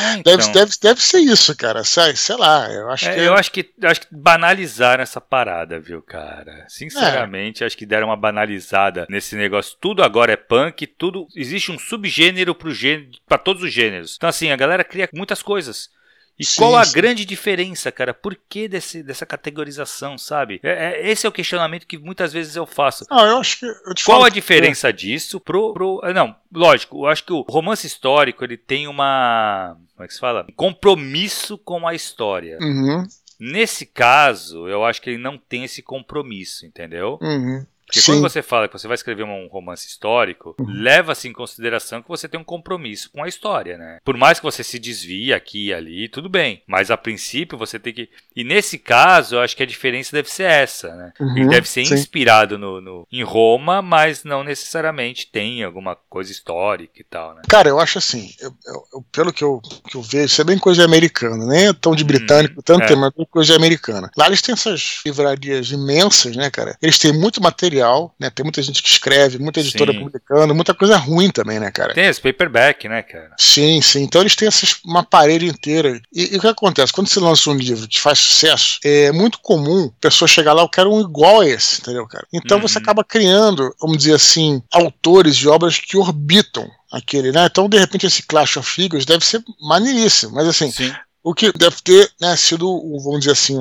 É, 0.00 0.14
então. 0.14 0.36
deve, 0.36 0.52
deve, 0.52 0.72
deve 0.80 1.00
ser 1.02 1.18
isso, 1.18 1.56
cara. 1.56 1.82
Sei, 1.82 2.14
sei 2.14 2.36
lá. 2.36 2.70
Eu 2.70 2.88
acho 2.90 3.08
é, 3.08 3.14
que. 3.14 3.20
Eu 3.20 3.34
acho 3.34 3.50
que, 3.50 3.70
eu 3.80 3.90
acho 3.90 4.00
que 4.02 4.06
banalizaram 4.12 5.02
essa 5.02 5.20
parada, 5.20 5.80
viu, 5.80 6.00
cara? 6.00 6.64
Sinceramente, 6.68 7.62
é. 7.62 7.66
acho 7.66 7.76
que 7.76 7.84
deram 7.84 8.08
uma 8.08 8.16
banalizada 8.16 9.06
nesse 9.10 9.34
negócio. 9.34 9.76
Tudo 9.80 10.02
agora 10.02 10.32
é 10.32 10.36
punk, 10.36 10.86
tudo. 10.86 11.26
Existe 11.34 11.72
um 11.72 11.78
subgênero 11.78 12.54
pro 12.54 12.72
gênero, 12.72 13.17
pra 13.26 13.38
todos 13.38 13.62
os 13.62 13.72
gêneros. 13.72 14.16
Então, 14.16 14.28
assim, 14.28 14.50
a 14.50 14.56
galera 14.56 14.84
cria 14.84 15.08
muitas 15.12 15.42
coisas. 15.42 15.90
E 16.38 16.44
sim, 16.44 16.60
qual 16.60 16.76
a 16.76 16.84
sim. 16.84 16.94
grande 16.94 17.24
diferença, 17.24 17.90
cara? 17.90 18.14
Por 18.14 18.38
que 18.48 18.68
desse, 18.68 19.02
dessa 19.02 19.26
categorização, 19.26 20.16
sabe? 20.16 20.60
É, 20.62 20.92
é, 20.92 21.10
esse 21.10 21.26
é 21.26 21.28
o 21.28 21.32
questionamento 21.32 21.86
que 21.86 21.98
muitas 21.98 22.32
vezes 22.32 22.54
eu 22.54 22.64
faço. 22.64 23.04
Ah, 23.10 23.24
eu 23.24 23.38
acho 23.38 23.58
que. 23.58 23.66
Eu 23.66 23.94
qual 24.04 24.24
a 24.24 24.28
diferença 24.28 24.92
que... 24.92 24.98
disso 24.98 25.40
pro, 25.40 25.72
pro. 25.72 26.00
Ah, 26.04 26.12
não, 26.12 26.36
lógico, 26.52 27.04
eu 27.04 27.06
acho 27.08 27.24
que 27.24 27.32
o 27.32 27.40
romance 27.40 27.86
histórico 27.86 28.44
ele 28.44 28.56
tem 28.56 28.86
uma. 28.86 29.76
Como 29.94 30.04
é 30.04 30.06
que 30.06 30.14
se 30.14 30.20
fala? 30.20 30.46
Um 30.48 30.54
compromisso 30.54 31.58
com 31.58 31.88
a 31.88 31.94
história. 31.94 32.56
Uhum. 32.60 33.04
Nesse 33.40 33.84
caso, 33.84 34.68
eu 34.68 34.84
acho 34.84 35.02
que 35.02 35.10
ele 35.10 35.18
não 35.18 35.36
tem 35.36 35.64
esse 35.64 35.82
compromisso, 35.82 36.64
entendeu? 36.64 37.18
Uhum. 37.20 37.66
Porque 37.88 38.02
Sim. 38.02 38.12
quando 38.12 38.20
você 38.20 38.42
fala 38.42 38.68
que 38.68 38.78
você 38.78 38.86
vai 38.86 38.94
escrever 38.94 39.22
um 39.22 39.48
romance 39.48 39.88
histórico, 39.88 40.54
uhum. 40.60 40.66
leva-se 40.68 41.26
em 41.26 41.32
consideração 41.32 42.02
que 42.02 42.08
você 42.08 42.28
tem 42.28 42.38
um 42.38 42.44
compromisso 42.44 43.10
com 43.10 43.24
a 43.24 43.28
história, 43.28 43.78
né? 43.78 43.98
Por 44.04 44.14
mais 44.14 44.38
que 44.38 44.44
você 44.44 44.62
se 44.62 44.78
desvie 44.78 45.32
aqui 45.32 45.68
e 45.68 45.74
ali, 45.74 46.06
tudo 46.06 46.28
bem. 46.28 46.62
Mas 46.66 46.90
a 46.90 46.98
princípio 46.98 47.56
você 47.56 47.78
tem 47.78 47.94
que. 47.94 48.10
E 48.36 48.44
nesse 48.44 48.78
caso, 48.78 49.36
eu 49.36 49.40
acho 49.40 49.56
que 49.56 49.62
a 49.62 49.66
diferença 49.66 50.12
deve 50.12 50.30
ser 50.30 50.42
essa, 50.42 50.94
né? 50.94 51.12
Uhum. 51.18 51.36
Ele 51.38 51.48
deve 51.48 51.66
ser 51.66 51.86
Sim. 51.86 51.94
inspirado 51.94 52.58
no, 52.58 52.78
no, 52.78 53.08
em 53.10 53.22
Roma, 53.22 53.80
mas 53.80 54.22
não 54.22 54.44
necessariamente 54.44 55.30
tem 55.32 55.64
alguma 55.64 55.96
coisa 55.96 56.30
histórica 56.30 57.00
e 57.00 57.04
tal, 57.04 57.34
né? 57.36 57.42
Cara, 57.48 57.70
eu 57.70 57.80
acho 57.80 57.96
assim, 57.96 58.30
eu, 58.38 58.54
eu, 58.92 59.02
pelo 59.10 59.32
que 59.32 59.42
eu, 59.42 59.62
que 59.88 59.96
eu 59.96 60.02
vejo, 60.02 60.26
isso 60.26 60.40
é 60.42 60.44
bem 60.44 60.58
coisa 60.58 60.84
americana, 60.84 61.46
né? 61.46 61.72
Tão 61.72 61.96
de 61.96 62.04
britânico, 62.04 62.60
hum, 62.60 62.62
tanto 62.62 62.92
é. 62.92 62.96
mas 62.96 63.12
coisa 63.30 63.56
americana. 63.56 64.10
Lá 64.14 64.26
eles 64.26 64.42
têm 64.42 64.52
essas 64.52 65.00
livrarias 65.06 65.70
imensas, 65.70 66.36
né, 66.36 66.50
cara? 66.50 66.76
Eles 66.82 66.98
têm 66.98 67.12
muito 67.12 67.42
material 67.42 67.77
material, 67.78 68.14
né? 68.18 68.30
Tem 68.30 68.44
muita 68.44 68.62
gente 68.62 68.82
que 68.82 68.88
escreve, 68.88 69.38
muita 69.38 69.60
editora 69.60 69.92
sim. 69.92 70.00
publicando, 70.00 70.54
muita 70.54 70.74
coisa 70.74 70.96
ruim 70.96 71.30
também, 71.30 71.58
né, 71.58 71.70
cara? 71.70 71.94
Tem 71.94 72.06
esse 72.06 72.20
paperback, 72.20 72.88
né, 72.88 73.02
cara? 73.02 73.30
Sim, 73.38 73.80
sim. 73.80 74.02
Então 74.02 74.20
eles 74.20 74.36
têm 74.36 74.48
essas, 74.48 74.76
uma 74.84 75.02
parede 75.02 75.46
inteira. 75.46 76.00
E, 76.12 76.34
e, 76.34 76.36
o 76.36 76.40
que 76.40 76.46
acontece? 76.46 76.92
Quando 76.92 77.08
você 77.08 77.20
lança 77.20 77.50
um 77.50 77.54
livro 77.54 77.86
que 77.88 78.00
faz 78.00 78.18
sucesso, 78.18 78.80
é 78.84 79.12
muito 79.12 79.38
comum 79.40 79.86
a 79.86 80.00
pessoa 80.00 80.28
chegar 80.28 80.52
lá, 80.52 80.62
eu 80.62 80.68
quero 80.68 80.92
um 80.92 81.00
igual 81.00 81.40
a 81.40 81.48
esse, 81.48 81.80
entendeu, 81.80 82.06
cara? 82.06 82.26
Então 82.32 82.58
uhum. 82.58 82.62
você 82.62 82.78
acaba 82.78 83.04
criando, 83.04 83.74
vamos 83.80 83.98
dizer 83.98 84.14
assim, 84.14 84.62
autores 84.72 85.36
de 85.36 85.48
obras 85.48 85.78
que 85.78 85.96
orbitam 85.96 86.68
aquele, 86.92 87.32
né? 87.32 87.46
Então, 87.46 87.68
de 87.68 87.78
repente, 87.78 88.06
esse 88.06 88.22
Clash 88.22 88.56
of 88.56 88.68
Figures 88.68 89.04
deve 89.04 89.24
ser 89.24 89.42
maneiríssimo, 89.60 90.34
mas 90.34 90.48
assim, 90.48 90.70
Sim. 90.70 90.92
o 91.22 91.34
que 91.34 91.52
deve 91.52 91.76
ter 91.82 92.10
né, 92.20 92.34
sido, 92.36 92.66
vamos 93.02 93.20
dizer 93.20 93.32
assim, 93.32 93.58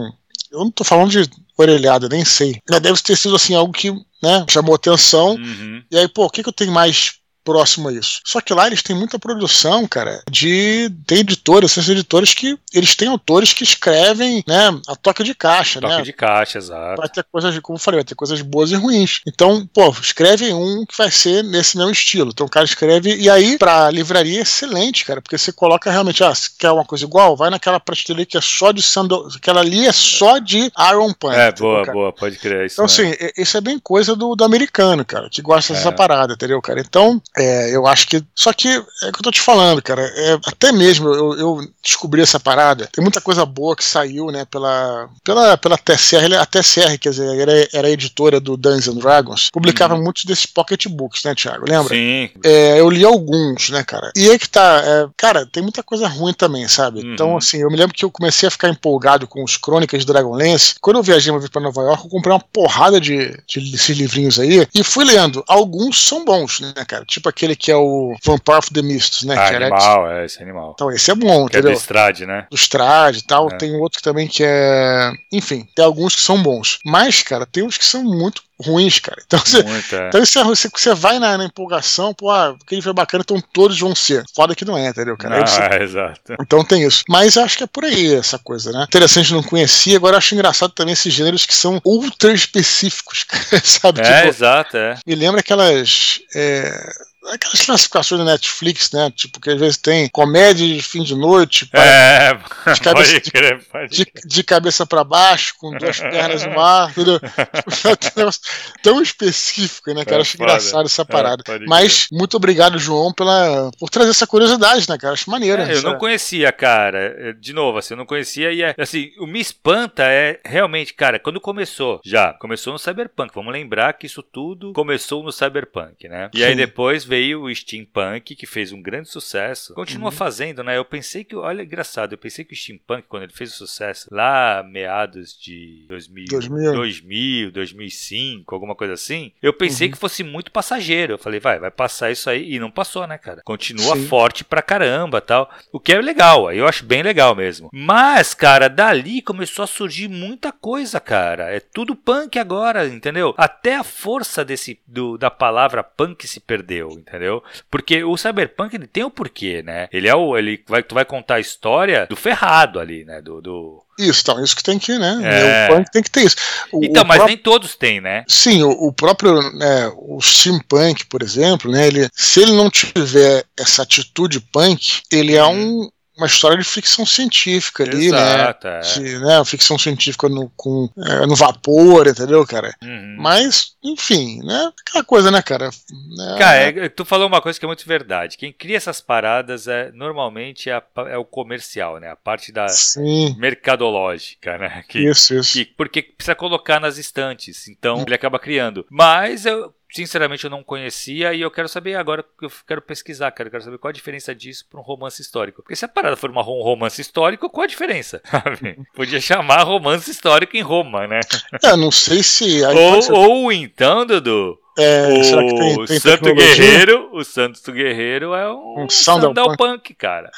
eu 0.52 0.60
não 0.60 0.72
tô 0.72 0.84
falando 0.84 1.12
de 1.12 1.30
orelhada, 1.58 2.08
nem 2.10 2.24
sei. 2.24 2.62
Deve 2.68 3.02
ter 3.02 3.18
sido 3.18 3.36
assim 3.36 3.56
algo 3.56 3.74
que 3.74 3.92
né, 4.22 4.46
chamou 4.50 4.76
atenção. 4.76 5.36
Uhum. 5.36 5.84
E 5.92 5.98
aí, 5.98 6.08
pô, 6.08 6.26
o 6.26 6.30
que, 6.30 6.44
que 6.44 6.50
eu 6.50 6.54
tenho 6.54 6.72
mais 6.72 7.14
próximo 7.48 7.88
a 7.88 7.94
isso. 7.94 8.20
Só 8.26 8.42
que 8.42 8.54
lá 8.54 8.68
eles 8.68 8.84
têm 8.84 8.94
muita 8.94 9.18
produção, 9.18 9.88
cara, 9.88 10.22
de 10.30 10.92
tem 11.06 11.20
editores, 11.20 11.72
esses 11.72 11.88
editores 11.88 12.34
que 12.34 12.60
eles 12.74 12.94
têm 12.94 13.08
autores 13.08 13.54
que 13.54 13.64
escrevem, 13.64 14.44
né, 14.46 14.78
a 14.86 14.98
toca 14.98 15.24
de 15.24 15.34
caixa, 15.34 15.80
toca 15.80 16.00
né? 16.00 16.02
de 16.02 16.12
caixa, 16.12 16.58
exato. 16.58 16.98
Vai 17.00 17.08
ter 17.08 17.24
coisas, 17.32 17.58
como 17.60 17.78
eu 17.78 17.82
falei, 17.82 18.00
vai 18.00 18.04
ter 18.04 18.16
coisas 18.16 18.42
boas 18.42 18.72
e 18.72 18.76
ruins. 18.76 19.22
Então, 19.26 19.66
pô, 19.74 19.90
escreve 20.02 20.54
um 20.54 20.86
que 20.86 20.98
vai 20.98 21.10
ser 21.10 21.42
nesse 21.42 21.78
mesmo 21.78 21.92
estilo. 21.92 22.32
Então 22.34 22.46
o 22.46 22.50
cara 22.50 22.66
escreve 22.66 23.16
e 23.16 23.30
aí 23.30 23.58
pra 23.58 23.90
livraria 23.90 24.40
é 24.40 24.42
excelente, 24.42 25.06
cara, 25.06 25.22
porque 25.22 25.38
você 25.38 25.54
coloca 25.54 25.90
realmente, 25.90 26.22
ah, 26.26 26.36
se 26.36 26.58
quer 26.58 26.72
uma 26.72 26.84
coisa 26.84 27.06
igual, 27.06 27.38
vai 27.38 27.50
naquela 27.50 27.80
prateleira 27.80 28.30
que 28.30 28.38
é 28.38 28.42
só 28.42 28.74
de 28.74 28.82
sandal, 28.82 29.26
aquela 29.34 29.62
ali 29.62 29.88
é 29.88 29.94
só 29.94 30.38
de 30.38 30.70
Iron 30.92 31.14
Punk. 31.14 31.34
É, 31.34 31.54
boa, 31.54 31.86
cara. 31.86 31.94
boa, 31.94 32.12
pode 32.12 32.38
crer 32.38 32.66
isso. 32.66 32.76
Então, 32.76 32.86
assim, 32.86 33.14
isso 33.38 33.56
é 33.56 33.62
bem 33.62 33.80
coisa 33.80 34.18
do, 34.18 34.36
do 34.36 34.44
americano, 34.44 35.06
cara, 35.06 35.30
que 35.30 35.42
gosta 35.42 35.72
é. 35.72 35.76
dessa 35.78 35.94
parada, 35.94 36.34
entendeu, 36.34 36.62
cara? 36.62 36.82
Então, 36.82 37.22
É, 37.38 37.76
eu 37.76 37.86
acho 37.86 38.08
que. 38.08 38.24
Só 38.36 38.52
que 38.52 38.68
é 38.68 38.80
o 38.80 39.12
que 39.12 39.20
eu 39.20 39.24
tô 39.24 39.32
te 39.32 39.42
falando, 39.42 39.82
cara. 39.82 40.02
É, 40.02 40.40
até 40.46 40.72
mesmo 40.72 41.14
eu, 41.14 41.38
eu, 41.38 41.60
descobri 41.84 42.22
essa 42.22 42.40
parada. 42.40 42.90
Tem 42.92 43.02
muita 43.02 43.22
coisa 43.22 43.46
boa 43.46 43.76
que 43.76 43.84
saiu, 43.84 44.28
né, 44.32 44.46
pela, 44.46 45.10
pela, 45.24 45.58
pela 45.58 45.78
TCR. 45.78 46.34
A 46.40 46.46
TCR, 46.46 46.98
quer 47.00 47.10
dizer, 47.12 47.40
era, 47.40 47.68
era 47.74 47.90
editora 47.90 48.40
do 48.40 48.58
Dungeons 48.58 48.98
Dragons. 48.98 49.50
Publicava 49.52 49.96
uhum. 49.96 50.04
muitos 50.04 50.26
desses 50.26 50.46
pocketbooks, 50.46 51.24
né, 51.24 51.36
Thiago? 51.36 51.66
Lembra? 51.68 51.96
Sim. 51.96 52.30
É, 52.44 52.80
eu 52.80 52.90
li 52.90 53.06
alguns, 53.06 53.70
né, 53.70 53.84
cara? 53.84 54.12
E 54.16 54.30
aí 54.30 54.40
que 54.40 54.50
tá. 54.50 54.82
É, 54.84 55.08
cara, 55.16 55.46
tem 55.46 55.62
muita 55.62 55.84
coisa 55.84 56.08
ruim 56.08 56.34
também, 56.34 56.68
sabe? 56.68 57.02
Uhum. 57.02 57.14
Então, 57.14 57.38
assim, 57.38 57.58
eu 57.58 57.70
me 57.70 57.78
lembro 57.78 57.96
que 57.96 58.04
eu 58.04 58.12
comecei 58.12 58.48
a 58.48 58.52
ficar 58.52 58.70
empolgado 58.70 59.28
com 59.28 59.44
os 59.44 59.58
Crônicas 59.58 60.02
de 60.02 60.08
Dragonlance. 60.08 60.76
Quando 60.82 60.98
eu 60.98 61.04
viajei 61.04 61.32
uma 61.32 61.40
vez 61.40 61.50
pra 61.50 61.62
Nova 61.62 61.82
York, 61.82 62.04
eu 62.04 62.10
comprei 62.10 62.34
uma 62.34 62.40
porrada 62.40 63.00
de, 63.00 63.38
de 63.48 63.72
desses 63.72 63.96
livrinhos 63.98 64.40
aí 64.40 64.68
e 64.74 64.84
fui 64.84 65.06
lendo. 65.06 65.44
Alguns 65.48 66.06
são 66.06 66.26
bons, 66.26 66.60
né, 66.60 66.74
cara? 66.86 67.06
Tipo 67.06 67.27
aquele 67.28 67.56
que 67.56 67.72
é 67.72 67.76
o 67.76 68.16
Vampire 68.24 68.58
of 68.58 68.72
the 68.72 68.82
Mists, 68.82 69.24
né? 69.24 69.36
Ah, 69.38 69.48
animal, 69.48 70.12
é, 70.12 70.26
esse 70.26 70.40
é 70.40 70.44
animal. 70.44 70.72
Então, 70.76 70.92
esse 70.92 71.12
é 71.12 71.16
bom, 71.16 71.46
que 71.46 71.58
entendeu? 71.58 71.72
É 71.72 71.74
do 71.74 71.80
Strade, 71.80 72.26
né? 72.26 72.48
Do 72.50 72.56
Strade 72.56 73.20
e 73.20 73.24
tal. 73.24 73.50
É. 73.50 73.58
Tem 73.58 73.76
outro 73.76 74.02
também 74.02 74.28
que 74.28 74.44
é. 74.44 75.12
Enfim, 75.32 75.68
tem 75.76 75.84
alguns 75.84 76.16
que 76.16 76.22
são 76.22 76.42
bons. 76.42 76.80
Mas, 76.86 77.22
cara, 77.22 77.46
tem 77.46 77.64
uns 77.64 77.78
que 77.78 77.86
são 77.86 78.04
muito 78.04 78.42
ruins, 78.60 79.00
cara. 79.00 79.22
Então 79.26 79.40
você, 79.40 79.64
Muito, 79.64 79.96
é. 79.96 80.08
então 80.10 80.46
você, 80.46 80.70
você, 80.70 80.94
vai 80.96 81.20
na, 81.20 81.38
na, 81.38 81.46
empolgação, 81.46 82.14
pô, 82.14 82.30
ah, 82.30 82.56
aquele 82.62 82.82
foi 82.82 82.94
bacana, 82.94 83.24
então 83.24 83.42
todos 83.54 83.80
vão 83.80 83.94
ser. 83.94 84.24
Foda 84.36 84.56
que 84.56 84.66
não 84.66 84.78
é, 84.78 84.88
entendeu, 84.88 85.16
cara? 85.16 85.44
Ah, 85.44 85.46
você... 85.46 85.62
exato. 85.84 86.36
Então 86.42 86.64
tem 86.64 86.84
isso. 86.84 87.04
Mas 87.08 87.38
acho 87.38 87.58
que 87.58 87.64
é 87.64 87.68
por 87.68 87.86
aí 87.86 88.16
essa 88.16 88.40
coisa, 88.40 88.72
né? 88.72 88.86
Interessante, 88.88 89.34
não 89.34 89.44
conhecia. 89.44 89.98
Agora 89.98 90.18
acho 90.18 90.34
engraçado 90.34 90.72
também 90.72 90.94
esses 90.94 91.14
gêneros 91.14 91.46
que 91.46 91.56
são 91.56 91.80
ultra 91.86 92.34
específicos, 92.34 93.26
sabe? 93.64 94.02
É, 94.02 94.04
tipo, 94.04 94.28
exato, 94.28 94.78
é. 94.78 94.96
Me 95.06 95.16
lembra 95.16 95.42
aquelas. 95.42 96.20
É 96.36 97.08
aquelas 97.34 97.62
classificações 97.62 98.20
da 98.20 98.32
Netflix, 98.32 98.92
né? 98.92 99.12
Tipo, 99.16 99.40
que 99.40 99.50
às 99.50 99.60
vezes 99.60 99.78
tem 99.78 100.08
comédia 100.10 100.68
de 100.68 100.82
fim 100.82 101.04
de 101.04 101.16
noite, 101.16 101.70
é, 101.74 102.34
de, 102.74 102.82
cabeça, 102.82 103.22
crer, 103.22 103.60
de, 103.90 104.06
de, 104.06 104.12
de, 104.26 104.44
cabeça 104.44 104.86
para 104.86 105.04
baixo, 105.04 105.54
com 105.58 105.76
duas 105.78 106.00
pernas 106.00 106.46
no 106.46 106.60
ar, 106.60 106.92
entendeu? 106.92 107.20
Tão 108.82 109.02
específico, 109.02 109.94
né, 109.94 110.06
cara? 110.06 110.18
É, 110.18 110.22
Acho 110.22 110.38
engraçado 110.38 110.86
essa 110.86 111.02
é, 111.02 111.06
parada. 111.06 111.44
É, 111.48 111.60
Mas 111.68 112.08
muito 112.12 112.38
obrigado, 112.38 112.80
João, 112.80 113.14
pela, 113.14 113.72
por 113.80 113.90
trazer 113.90 114.12
essa 114.12 114.28
curiosidade, 114.28 114.88
né, 114.90 114.98
cara? 114.98 115.14
Acho 115.14 115.30
maneiro. 115.30 115.62
É, 115.62 115.76
eu 115.76 115.82
não 115.82 115.98
conhecia, 115.98 116.52
cara. 116.52 117.34
De 117.40 117.54
novo, 117.54 117.78
assim, 117.78 117.94
eu 117.94 117.98
não 117.98 118.06
conhecia 118.06 118.52
e 118.52 118.62
é, 118.62 118.76
assim, 118.78 119.12
o 119.20 119.28
me 119.28 119.40
espanta 119.40 120.04
é 120.04 120.40
realmente, 120.46 120.94
cara, 120.94 121.20
quando 121.20 121.40
começou, 121.42 122.00
já, 122.04 122.34
começou 122.34 122.74
no 122.74 122.80
Cyberpunk. 122.80 123.34
Vamos 123.34 123.54
lembrar 123.54 123.94
que 123.94 124.06
isso 124.06 124.24
tudo 124.24 124.74
começou 124.74 125.24
no 125.24 125.32
Cyberpunk, 125.32 126.08
né? 126.08 126.30
E 126.34 126.40
Sim. 126.40 126.44
aí 126.44 126.56
depois 126.56 127.04
veio 127.04 127.17
veio 127.18 127.44
o 127.44 127.56
steampunk, 127.56 128.36
que 128.36 128.46
fez 128.46 128.72
um 128.72 128.82
grande 128.82 129.10
sucesso. 129.10 129.74
Continua 129.74 130.10
uhum. 130.10 130.16
fazendo, 130.16 130.64
né? 130.64 130.78
Eu 130.78 130.86
pensei 130.86 131.24
que, 131.24 131.36
olha, 131.36 131.64
engraçado, 131.64 132.14
eu 132.14 132.18
pensei 132.18 132.46
que 132.46 132.54
o 132.54 132.56
steampunk, 132.56 133.08
quando 133.08 133.24
ele 133.24 133.34
fez 133.34 133.54
o 133.54 133.58
sucesso 133.58 134.08
lá 134.12 134.64
meados 134.64 135.38
de 135.38 135.86
2000, 135.90 136.26
2000. 136.30 136.74
2000 136.74 137.52
2005, 137.52 138.54
alguma 138.54 138.76
coisa 138.76 138.94
assim, 138.94 139.32
eu 139.42 139.52
pensei 139.52 139.88
uhum. 139.88 139.94
que 139.94 140.00
fosse 140.00 140.24
muito 140.24 140.52
passageiro. 140.52 141.14
Eu 141.14 141.18
falei, 141.18 141.40
vai, 141.40 141.60
vai 141.60 141.72
passar 141.72 142.12
isso 142.12 142.30
aí. 142.30 142.54
E 142.54 142.60
não 142.60 142.70
passou, 142.70 143.08
né, 143.08 143.18
cara? 143.18 143.42
Continua 143.44 143.96
Sim. 143.96 144.08
forte 144.08 144.44
pra 144.44 144.62
caramba 144.62 145.20
tal. 145.20 145.50
O 145.72 145.80
que 145.80 145.94
é 145.94 146.00
legal, 146.00 146.52
eu 146.54 146.68
acho 146.68 146.86
bem 146.86 147.02
legal 147.02 147.36
mesmo. 147.36 147.70
Mas, 147.74 148.34
cara, 148.34 148.68
dali 148.68 149.22
começou 149.22 149.64
a 149.64 149.68
surgir 149.68 150.08
muita 150.08 150.52
coisa, 150.52 151.00
cara. 151.00 151.50
É 151.50 151.60
tudo 151.60 151.96
punk 151.96 152.38
agora, 152.38 152.88
entendeu? 152.88 153.34
Até 153.38 153.76
a 153.76 153.84
força 153.84 154.46
desse 154.46 154.80
do, 154.86 155.18
da 155.18 155.32
palavra 155.32 155.84
punk 155.84 156.28
se 156.28 156.40
perdeu, 156.40 156.97
entendeu? 157.00 157.44
Porque 157.70 158.04
o 158.04 158.18
Cyberpunk 158.18 158.76
ele 158.76 158.88
tem 158.88 159.04
o 159.04 159.08
um 159.08 159.12
porquê, 159.12 159.62
né? 159.64 159.88
Ele 159.92 160.08
é 160.08 160.16
o. 160.16 160.38
Ele 160.38 160.64
vai, 160.68 160.84
tu 160.84 160.96
vai 160.96 161.06
contar 161.06 161.36
a 161.36 161.40
história 161.40 162.06
do 162.08 162.16
ferrado 162.16 162.80
ali, 162.80 163.04
né? 163.06 163.22
Do. 163.22 163.42
do... 163.42 163.84
Isso, 164.00 164.22
então, 164.22 164.44
isso 164.44 164.56
que 164.56 164.64
tem 164.64 164.78
que, 164.78 164.98
né? 164.98 165.20
É... 165.24 165.66
O 165.66 165.76
punk 165.76 165.92
tem 165.92 166.04
que 166.04 166.12
ter 166.12 166.26
isso. 166.26 166.36
O, 166.72 166.84
então, 166.84 167.04
o 167.04 167.08
mas 167.08 167.26
nem 167.26 167.38
todos 167.38 167.76
têm, 167.76 168.00
né? 168.00 168.24
Sim, 168.28 168.62
o, 168.64 168.70
o 168.70 168.94
próprio, 168.94 169.42
né, 169.54 169.92
o 169.96 170.22
steampunk, 170.22 171.08
por 171.08 171.24
exemplo, 171.24 171.72
né? 171.72 171.88
Ele, 171.88 172.08
se 172.14 172.42
ele 172.42 172.52
não 172.52 172.70
tiver 172.70 173.44
essa 173.58 173.82
atitude 173.82 174.40
punk, 174.40 175.02
ele 175.12 175.36
é 175.36 175.44
uhum. 175.44 175.82
um, 175.82 175.90
uma 176.18 176.26
história 176.26 176.58
de 176.58 176.64
ficção 176.64 177.06
científica 177.06 177.84
ali, 177.84 178.12
né? 178.12 178.18
Exato, 178.18 178.68
né? 178.68 178.80
É. 178.80 179.00
De, 179.00 179.20
né? 179.20 179.46
Ficção 179.46 179.78
científica 179.78 180.28
no, 180.28 180.50
com, 180.56 180.90
é, 180.98 181.26
no 181.26 181.36
vapor, 181.36 182.08
entendeu, 182.08 182.46
cara? 182.46 182.76
Uhum. 182.84 183.16
Mas, 183.20 183.76
enfim, 183.84 184.42
né? 184.44 184.72
Aquela 184.82 185.04
coisa, 185.04 185.30
né, 185.30 185.42
cara? 185.42 185.70
É, 185.70 186.38
cara, 186.38 186.86
é, 186.86 186.90
tu 186.90 187.06
falou 187.06 187.28
uma 187.28 187.42
coisa 187.42 187.60
que 187.60 187.66
é 187.66 187.68
muito 187.68 187.88
verdade. 187.88 188.38
Quem 188.38 188.52
cria 188.52 188.78
essas 188.78 189.00
paradas 189.00 189.68
é 189.68 189.92
normalmente 189.92 190.70
é, 190.70 190.82
é 191.10 191.18
o 191.18 191.26
comercial, 191.26 192.00
né? 192.00 192.10
A 192.10 192.16
parte 192.16 192.52
da 192.52 192.68
Sim. 192.68 193.36
mercadológica, 193.38 194.58
né? 194.58 194.84
Que, 194.88 195.00
isso, 195.00 195.36
isso. 195.36 195.54
Que, 195.54 195.66
porque 195.66 196.02
precisa 196.02 196.36
colocar 196.36 196.80
nas 196.80 196.98
estantes. 196.98 197.68
Então, 197.68 197.98
hum. 197.98 198.04
ele 198.06 198.16
acaba 198.16 198.40
criando. 198.40 198.86
Mas 198.90 199.46
eu, 199.46 199.74
sinceramente 199.92 200.44
eu 200.44 200.50
não 200.50 200.64
conhecia 200.64 201.34
e 201.34 201.42
eu 201.42 201.52
quero 201.52 201.68
saber 201.68 201.96
agora, 201.96 202.26
eu 202.42 202.52
quero 202.68 202.82
pesquisar, 202.82 203.32
cara, 203.32 203.48
eu 203.48 203.52
quero 203.52 203.64
saber 203.64 203.78
qual 203.78 203.90
a 203.90 203.94
diferença 203.94 204.34
disso 204.34 204.66
para 204.70 204.80
um 204.80 204.84
romance 204.84 205.22
histórico. 205.22 205.62
Porque 205.62 205.76
se 205.76 205.86
a 205.86 205.88
parada 205.88 206.16
for 206.16 206.30
uma, 206.30 206.42
um 206.42 206.62
romance 206.62 207.02
histórico, 207.02 207.50
qual 207.50 207.64
a 207.64 207.68
diferença? 207.68 208.22
Podia 208.96 209.20
chamar 209.20 209.64
romance 209.64 210.10
histórico 210.10 210.56
em 210.58 210.62
Roma, 210.62 211.08
né? 211.08 211.20
É, 211.64 211.76
não 211.76 211.92
sei 211.92 212.24
se. 212.24 212.62
Ou, 212.64 213.14
ou 213.14 213.52
então, 213.52 214.06
Dudu, 214.06 214.60
é, 214.78 215.08
o 215.08 215.58
tem, 215.58 215.86
tem 215.86 216.00
Santo 216.00 216.36
Guerreiro, 216.36 217.10
o 217.12 217.24
Santos 217.24 217.64
Guerreiro 217.64 218.34
é 218.34 218.52
um, 218.52 218.84
um 218.84 218.90
Sandal 218.90 219.34
Punk. 219.34 219.58
Punk, 219.58 219.94
cara. 219.96 220.30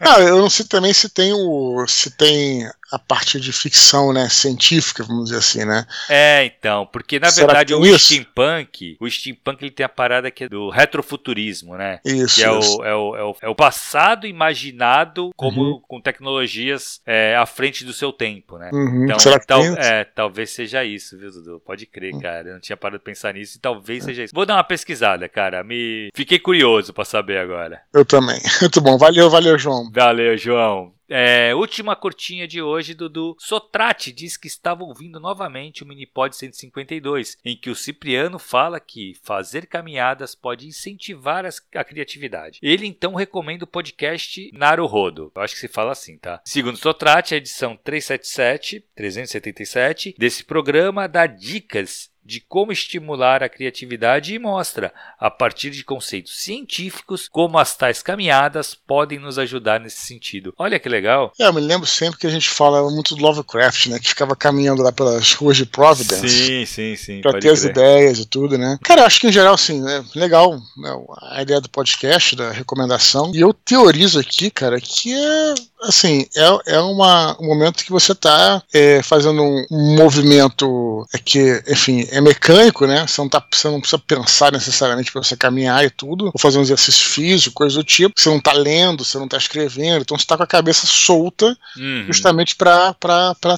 não, 0.00 0.18
eu 0.28 0.38
não 0.38 0.50
sei 0.50 0.66
também 0.66 0.92
se 0.92 1.08
tem 1.08 1.32
o 1.32 1.86
se 1.86 2.10
tem 2.10 2.68
a 2.92 2.98
parte 2.98 3.40
de 3.40 3.52
ficção, 3.52 4.12
né, 4.12 4.28
científica, 4.28 5.02
vamos 5.02 5.24
dizer 5.24 5.38
assim, 5.38 5.64
né? 5.64 5.84
É, 6.08 6.44
então, 6.44 6.86
porque 6.86 7.18
na 7.18 7.28
Será 7.30 7.46
verdade 7.46 7.74
o 7.74 7.84
isso? 7.84 7.98
steampunk, 7.98 8.96
o 9.00 9.10
steampunk 9.10 9.64
ele 9.64 9.72
tem 9.72 9.84
a 9.84 9.88
parada 9.88 10.30
que 10.30 10.44
é 10.44 10.48
do 10.48 10.70
retrofuturismo, 10.70 11.76
né? 11.76 11.98
Isso. 12.04 12.36
Que 12.36 12.44
é, 12.44 12.58
isso. 12.58 12.78
O, 12.78 12.84
é, 12.84 12.94
o, 12.94 13.16
é, 13.16 13.24
o, 13.24 13.36
é 13.42 13.48
o 13.48 13.54
passado 13.54 14.28
imaginado 14.28 15.30
como 15.34 15.62
uhum. 15.62 15.80
com 15.88 16.00
tecnologias 16.00 17.00
é, 17.04 17.34
à 17.36 17.46
frente 17.46 17.84
do 17.84 17.92
seu 17.92 18.12
tempo, 18.12 18.58
né? 18.58 18.70
Uhum. 18.72 19.04
Então, 19.04 19.18
Será 19.18 19.40
que 19.40 19.46
tal, 19.46 19.62
é, 19.62 20.04
talvez 20.04 20.50
seja 20.50 20.84
isso, 20.84 21.18
viu, 21.18 21.32
Dudu? 21.32 21.60
Pode 21.66 21.86
crer, 21.86 22.14
uhum. 22.14 22.20
cara. 22.20 22.48
Eu 22.48 22.54
não 22.54 22.60
tinha 22.60 22.76
parado 22.76 22.98
de 22.98 23.04
pensar 23.04 23.13
nisso 23.32 23.58
e 23.58 23.60
talvez 23.60 24.04
seja 24.04 24.24
isso. 24.24 24.34
Vou 24.34 24.46
dar 24.46 24.56
uma 24.56 24.64
pesquisada, 24.64 25.28
cara. 25.28 25.62
Me 25.64 26.10
fiquei 26.14 26.38
curioso 26.38 26.92
para 26.92 27.04
saber 27.04 27.38
agora. 27.38 27.82
Eu 27.92 28.04
também. 28.04 28.40
Muito 28.60 28.80
bom. 28.80 28.98
Valeu, 28.98 29.30
valeu, 29.30 29.58
João. 29.58 29.90
Valeu, 29.92 30.36
João. 30.36 30.94
É, 31.08 31.54
última 31.54 31.94
curtinha 31.94 32.48
de 32.48 32.62
hoje, 32.62 32.94
Dudu. 32.94 33.36
Sotrate 33.38 34.10
diz 34.10 34.36
que 34.36 34.46
estava 34.46 34.82
ouvindo 34.82 35.20
novamente 35.20 35.82
o 35.82 35.86
Minipod 35.86 36.34
152, 36.34 37.36
em 37.44 37.56
que 37.56 37.70
o 37.70 37.74
Cipriano 37.74 38.38
fala 38.38 38.80
que 38.80 39.14
fazer 39.22 39.66
caminhadas 39.66 40.34
pode 40.34 40.66
incentivar 40.66 41.44
as, 41.44 41.60
a 41.74 41.84
criatividade. 41.84 42.58
Ele 42.62 42.86
então 42.86 43.14
recomenda 43.14 43.64
o 43.64 43.68
podcast 43.68 44.50
Naruhodo. 44.54 45.30
Eu 45.34 45.42
acho 45.42 45.54
que 45.54 45.60
se 45.60 45.68
fala 45.68 45.92
assim, 45.92 46.16
tá? 46.16 46.40
Segundo 46.44 46.78
Sotrate, 46.78 47.34
a 47.34 47.38
edição 47.38 47.76
377, 47.76 48.84
377 48.94 50.14
desse 50.18 50.42
programa 50.44 51.06
dá 51.06 51.26
dicas 51.26 52.13
de 52.24 52.40
como 52.40 52.72
estimular 52.72 53.42
a 53.42 53.48
criatividade 53.48 54.34
e 54.34 54.38
mostra, 54.38 54.92
a 55.18 55.30
partir 55.30 55.70
de 55.70 55.84
conceitos 55.84 56.42
científicos, 56.42 57.28
como 57.28 57.58
as 57.58 57.76
tais 57.76 58.02
caminhadas 58.02 58.74
podem 58.74 59.18
nos 59.18 59.38
ajudar 59.38 59.78
nesse 59.80 60.00
sentido. 60.00 60.54
Olha 60.56 60.78
que 60.78 60.88
legal. 60.88 61.32
É, 61.38 61.46
eu 61.46 61.52
me 61.52 61.60
lembro 61.60 61.86
sempre 61.86 62.18
que 62.18 62.26
a 62.26 62.30
gente 62.30 62.48
fala 62.48 62.90
muito 62.90 63.14
do 63.14 63.22
Lovecraft, 63.22 63.86
né? 63.86 63.98
Que 63.98 64.08
ficava 64.08 64.34
caminhando 64.34 64.82
lá 64.82 64.92
pelas 64.92 65.32
ruas 65.34 65.56
de 65.56 65.66
Providence. 65.66 66.28
Sim, 66.28 66.66
sim, 66.66 66.96
sim. 66.96 67.20
Pra 67.20 67.32
ter 67.32 67.40
crer. 67.40 67.52
as 67.52 67.64
ideias 67.64 68.18
e 68.18 68.26
tudo, 68.26 68.56
né? 68.56 68.78
Cara, 68.82 69.02
eu 69.02 69.06
acho 69.06 69.20
que 69.20 69.26
em 69.26 69.32
geral, 69.32 69.54
assim, 69.54 69.86
é 69.88 70.02
legal 70.14 70.58
né, 70.76 71.04
a 71.22 71.42
ideia 71.42 71.60
do 71.60 71.68
podcast, 71.68 72.36
da 72.36 72.50
recomendação. 72.50 73.32
E 73.34 73.40
eu 73.40 73.52
teorizo 73.52 74.18
aqui, 74.18 74.50
cara, 74.50 74.80
que 74.80 75.12
é 75.12 75.54
assim, 75.84 76.26
é, 76.36 76.74
é 76.74 76.80
uma, 76.80 77.36
um 77.40 77.46
momento 77.46 77.84
que 77.84 77.90
você 77.90 78.12
está 78.12 78.62
é, 78.72 79.02
fazendo 79.02 79.42
um 79.42 79.96
movimento 79.96 81.06
é 81.12 81.18
que, 81.18 81.62
enfim, 81.68 82.06
é 82.10 82.20
mecânico, 82.20 82.86
né? 82.86 83.06
Você 83.06 83.20
não, 83.20 83.28
tá, 83.28 83.44
você 83.50 83.68
não 83.68 83.80
precisa 83.80 84.02
pensar 84.06 84.52
necessariamente 84.52 85.12
para 85.12 85.22
você 85.22 85.36
caminhar 85.36 85.84
e 85.84 85.90
tudo, 85.90 86.26
ou 86.26 86.38
fazer 86.38 86.58
um 86.58 86.62
exercício 86.62 87.04
físico, 87.08 87.54
coisa 87.54 87.76
do 87.76 87.84
tipo. 87.84 88.14
Você 88.18 88.28
não 88.28 88.38
está 88.38 88.52
lendo, 88.52 89.04
você 89.04 89.18
não 89.18 89.26
está 89.26 89.36
escrevendo, 89.36 90.02
então 90.02 90.16
você 90.16 90.24
está 90.24 90.36
com 90.36 90.42
a 90.42 90.46
cabeça 90.46 90.86
solta 90.86 91.56
uhum. 91.76 92.04
justamente 92.06 92.56
para 92.56 92.94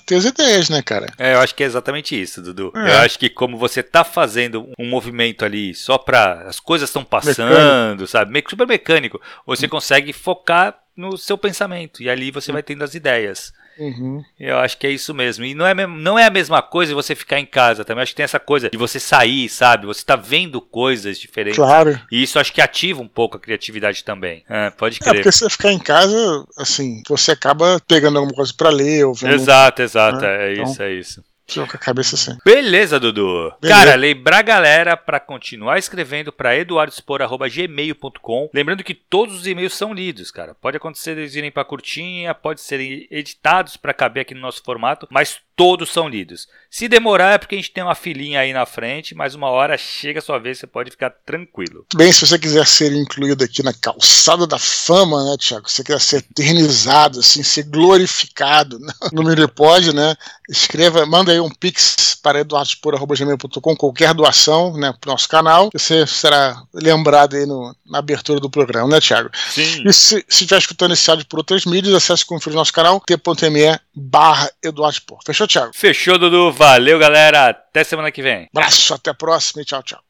ter 0.05 0.17
as 0.17 0.25
ideias, 0.25 0.69
né, 0.69 0.83
cara? 0.83 1.13
É, 1.19 1.35
eu 1.35 1.41
acho 1.41 1.55
que 1.55 1.63
é 1.63 1.67
exatamente 1.67 2.21
isso, 2.21 2.43
Dudu. 2.43 2.73
É. 2.75 2.91
Eu 2.91 2.99
acho 2.99 3.19
que 3.19 3.29
como 3.29 3.57
você 3.57 3.81
está 3.81 4.05
fazendo 4.05 4.69
um 4.79 4.89
movimento 4.89 5.45
ali 5.45 5.75
só 5.75 5.99
para 5.99 6.43
as 6.49 6.61
coisas 6.61 6.89
estão 6.89 7.05
passando, 7.05 7.51
mecânico. 7.51 8.07
sabe? 8.07 8.45
Super 8.49 8.67
mecânico, 8.67 9.21
você 9.47 9.67
consegue 9.67 10.13
focar 10.13 10.75
no 10.97 11.17
seu 11.17 11.37
pensamento. 11.37 12.03
E 12.03 12.09
ali 12.09 12.31
você 12.31 12.51
vai 12.51 12.63
tendo 12.63 12.83
as 12.83 12.95
ideias. 12.95 13.53
Uhum. 13.79 14.25
Eu 14.41 14.59
acho 14.59 14.79
que 14.79 14.87
é 14.87 14.91
isso 14.91 15.13
mesmo. 15.13 15.45
E 15.45 15.55
não 15.55 15.67
é, 15.67 15.75
não 15.87 16.19
é 16.19 16.25
a 16.25 16.31
mesma 16.31 16.63
coisa 16.63 16.95
você 16.95 17.15
ficar 17.15 17.39
em 17.39 17.47
casa 17.47 17.85
também. 17.85 18.03
Acho 18.03 18.13
que 18.13 18.17
tem 18.17 18.25
essa 18.25 18.41
coisa 18.41 18.71
de 18.71 18.79
você 18.79 18.99
sair, 18.99 19.49
sabe? 19.49 19.87
Você 19.87 20.05
tá 20.05 20.17
vendo 20.17 20.61
coisas 20.61 21.19
diferentes. 21.19 21.59
Claro. 21.59 22.01
E 22.11 22.23
isso 22.23 22.39
acho 22.39 22.53
que 22.53 22.61
ativa 22.61 23.03
um 23.03 23.09
pouco 23.09 23.37
a 23.37 23.41
criatividade 23.41 24.03
também. 24.03 24.45
É, 24.49 24.71
pode 24.71 24.97
é, 24.97 24.99
crer. 25.01 25.11
É, 25.11 25.19
porque 25.19 25.33
você 25.33 25.51
ficar 25.51 25.73
em 25.73 25.79
casa, 25.79 26.47
assim, 26.59 27.03
você 27.07 27.33
acaba 27.33 27.81
pegando 27.87 28.19
alguma 28.19 28.35
coisa 28.35 28.53
para 28.57 28.71
ler 28.71 29.05
ou 29.05 29.15
vendo. 29.15 29.35
Exato, 29.35 29.83
exato. 29.83 30.21
Né? 30.21 30.49
É 30.49 30.53
então... 30.55 30.65
isso, 30.65 30.83
é 30.83 30.93
isso. 30.95 31.25
Fica 31.47 31.67
com 31.67 31.77
a 31.77 31.81
cabeça 31.81 32.17
assim. 32.17 32.37
Beleza, 32.45 32.99
Dudu. 32.99 33.55
Beleza. 33.61 33.79
Cara, 33.79 33.95
lembrar 33.95 34.39
a 34.39 34.43
galera 34.43 34.97
para 34.97 35.21
continuar 35.21 35.79
escrevendo 35.79 36.33
para 36.33 36.57
eduardospor.gmail.com. 36.57 38.51
Lembrando 38.53 38.83
que 38.83 38.95
todos 38.95 39.37
os 39.41 39.47
e-mails 39.47 39.75
são 39.75 39.95
lidos, 39.95 40.31
cara. 40.31 40.55
Pode 40.55 40.77
acontecer 40.77 41.13
eles 41.13 41.35
irem 41.37 41.51
para 41.51 41.65
curtinha, 41.65 42.35
pode 42.35 42.61
serem 42.61 43.07
editados 43.11 43.77
para 43.77 43.95
caber 43.95 44.23
aqui 44.23 44.35
no 44.35 44.41
nosso 44.41 44.63
formato, 44.63 45.07
mas 45.11 45.41
todos 45.57 45.91
são 45.91 46.07
lidos. 46.07 46.47
Se 46.71 46.87
demorar 46.87 47.33
é 47.33 47.39
porque 47.39 47.55
a 47.55 47.59
gente 47.59 47.71
tem 47.71 47.83
uma 47.83 47.95
filinha 47.95 48.41
aí 48.41 48.53
na 48.53 48.67
frente, 48.67 49.15
mas 49.15 49.35
uma 49.35 49.49
hora 49.49 49.79
chega 49.79 50.19
a 50.19 50.23
sua 50.23 50.39
vez, 50.39 50.59
você 50.59 50.67
pode 50.67 50.91
ficar 50.91 51.11
tranquilo. 51.11 51.87
Bem, 51.95 52.13
se 52.13 52.27
você 52.27 52.39
quiser 52.39 52.67
ser 52.67 52.93
incluído 52.93 53.43
aqui 53.43 53.63
na 53.63 53.73
calçada 53.73 54.47
da 54.47 54.59
fama, 54.59 55.25
né, 55.25 55.37
Tiago? 55.39 55.69
Se 55.69 55.77
você 55.77 55.85
quiser 55.85 56.01
ser 56.01 56.17
eternizado, 56.19 57.21
assim, 57.21 57.43
ser 57.43 57.63
glorificado 57.65 58.79
no 59.13 59.23
Minipod, 59.25 59.95
né? 59.95 60.15
Escreva, 60.49 61.07
manda 61.07 61.33
aí 61.33 61.36
um 61.41 61.51
pix 61.51 62.17
para 62.23 62.41
eduardospor.gmail.com, 62.41 63.77
qualquer 63.77 64.13
doação, 64.13 64.77
né, 64.77 64.93
para 65.01 65.09
o 65.09 65.13
nosso 65.13 65.29
canal, 65.29 65.71
você 65.73 66.07
será 66.07 66.61
lembrado 66.75 67.37
aí 67.37 67.47
no, 67.47 67.75
na 67.87 67.99
abertura 67.99 68.41
do 68.41 68.51
programa, 68.51 68.89
né, 68.89 69.01
Tiago? 69.01 69.31
Sim. 69.51 69.85
E 69.87 69.93
se, 69.93 70.17
se 70.17 70.25
estiver 70.29 70.59
escutando 70.59 70.93
esse 70.93 71.09
áudio 71.09 71.27
por 71.27 71.39
outras 71.39 71.65
mídias, 71.65 71.95
acesse 71.95 72.25
e 72.25 72.27
confira 72.27 72.55
o 72.55 72.59
nosso 72.59 72.73
canal, 72.73 73.01
t.me 73.01 73.79
barra 73.95 74.51
Eduardo 74.63 75.01
Fechou, 75.25 75.47
Thiago? 75.47 75.73
Fechou, 75.75 76.19
Dudu. 76.19 76.53
Valeu, 76.53 76.99
galera. 76.99 77.51
Até 77.51 77.85
semana 77.85 78.11
que 78.11 78.23
vem. 78.23 78.49
Abraço, 78.55 78.95
até 78.95 79.11
a 79.11 79.15
próxima 79.15 79.63
e 79.63 79.65
tchau, 79.65 79.83
tchau. 79.83 80.06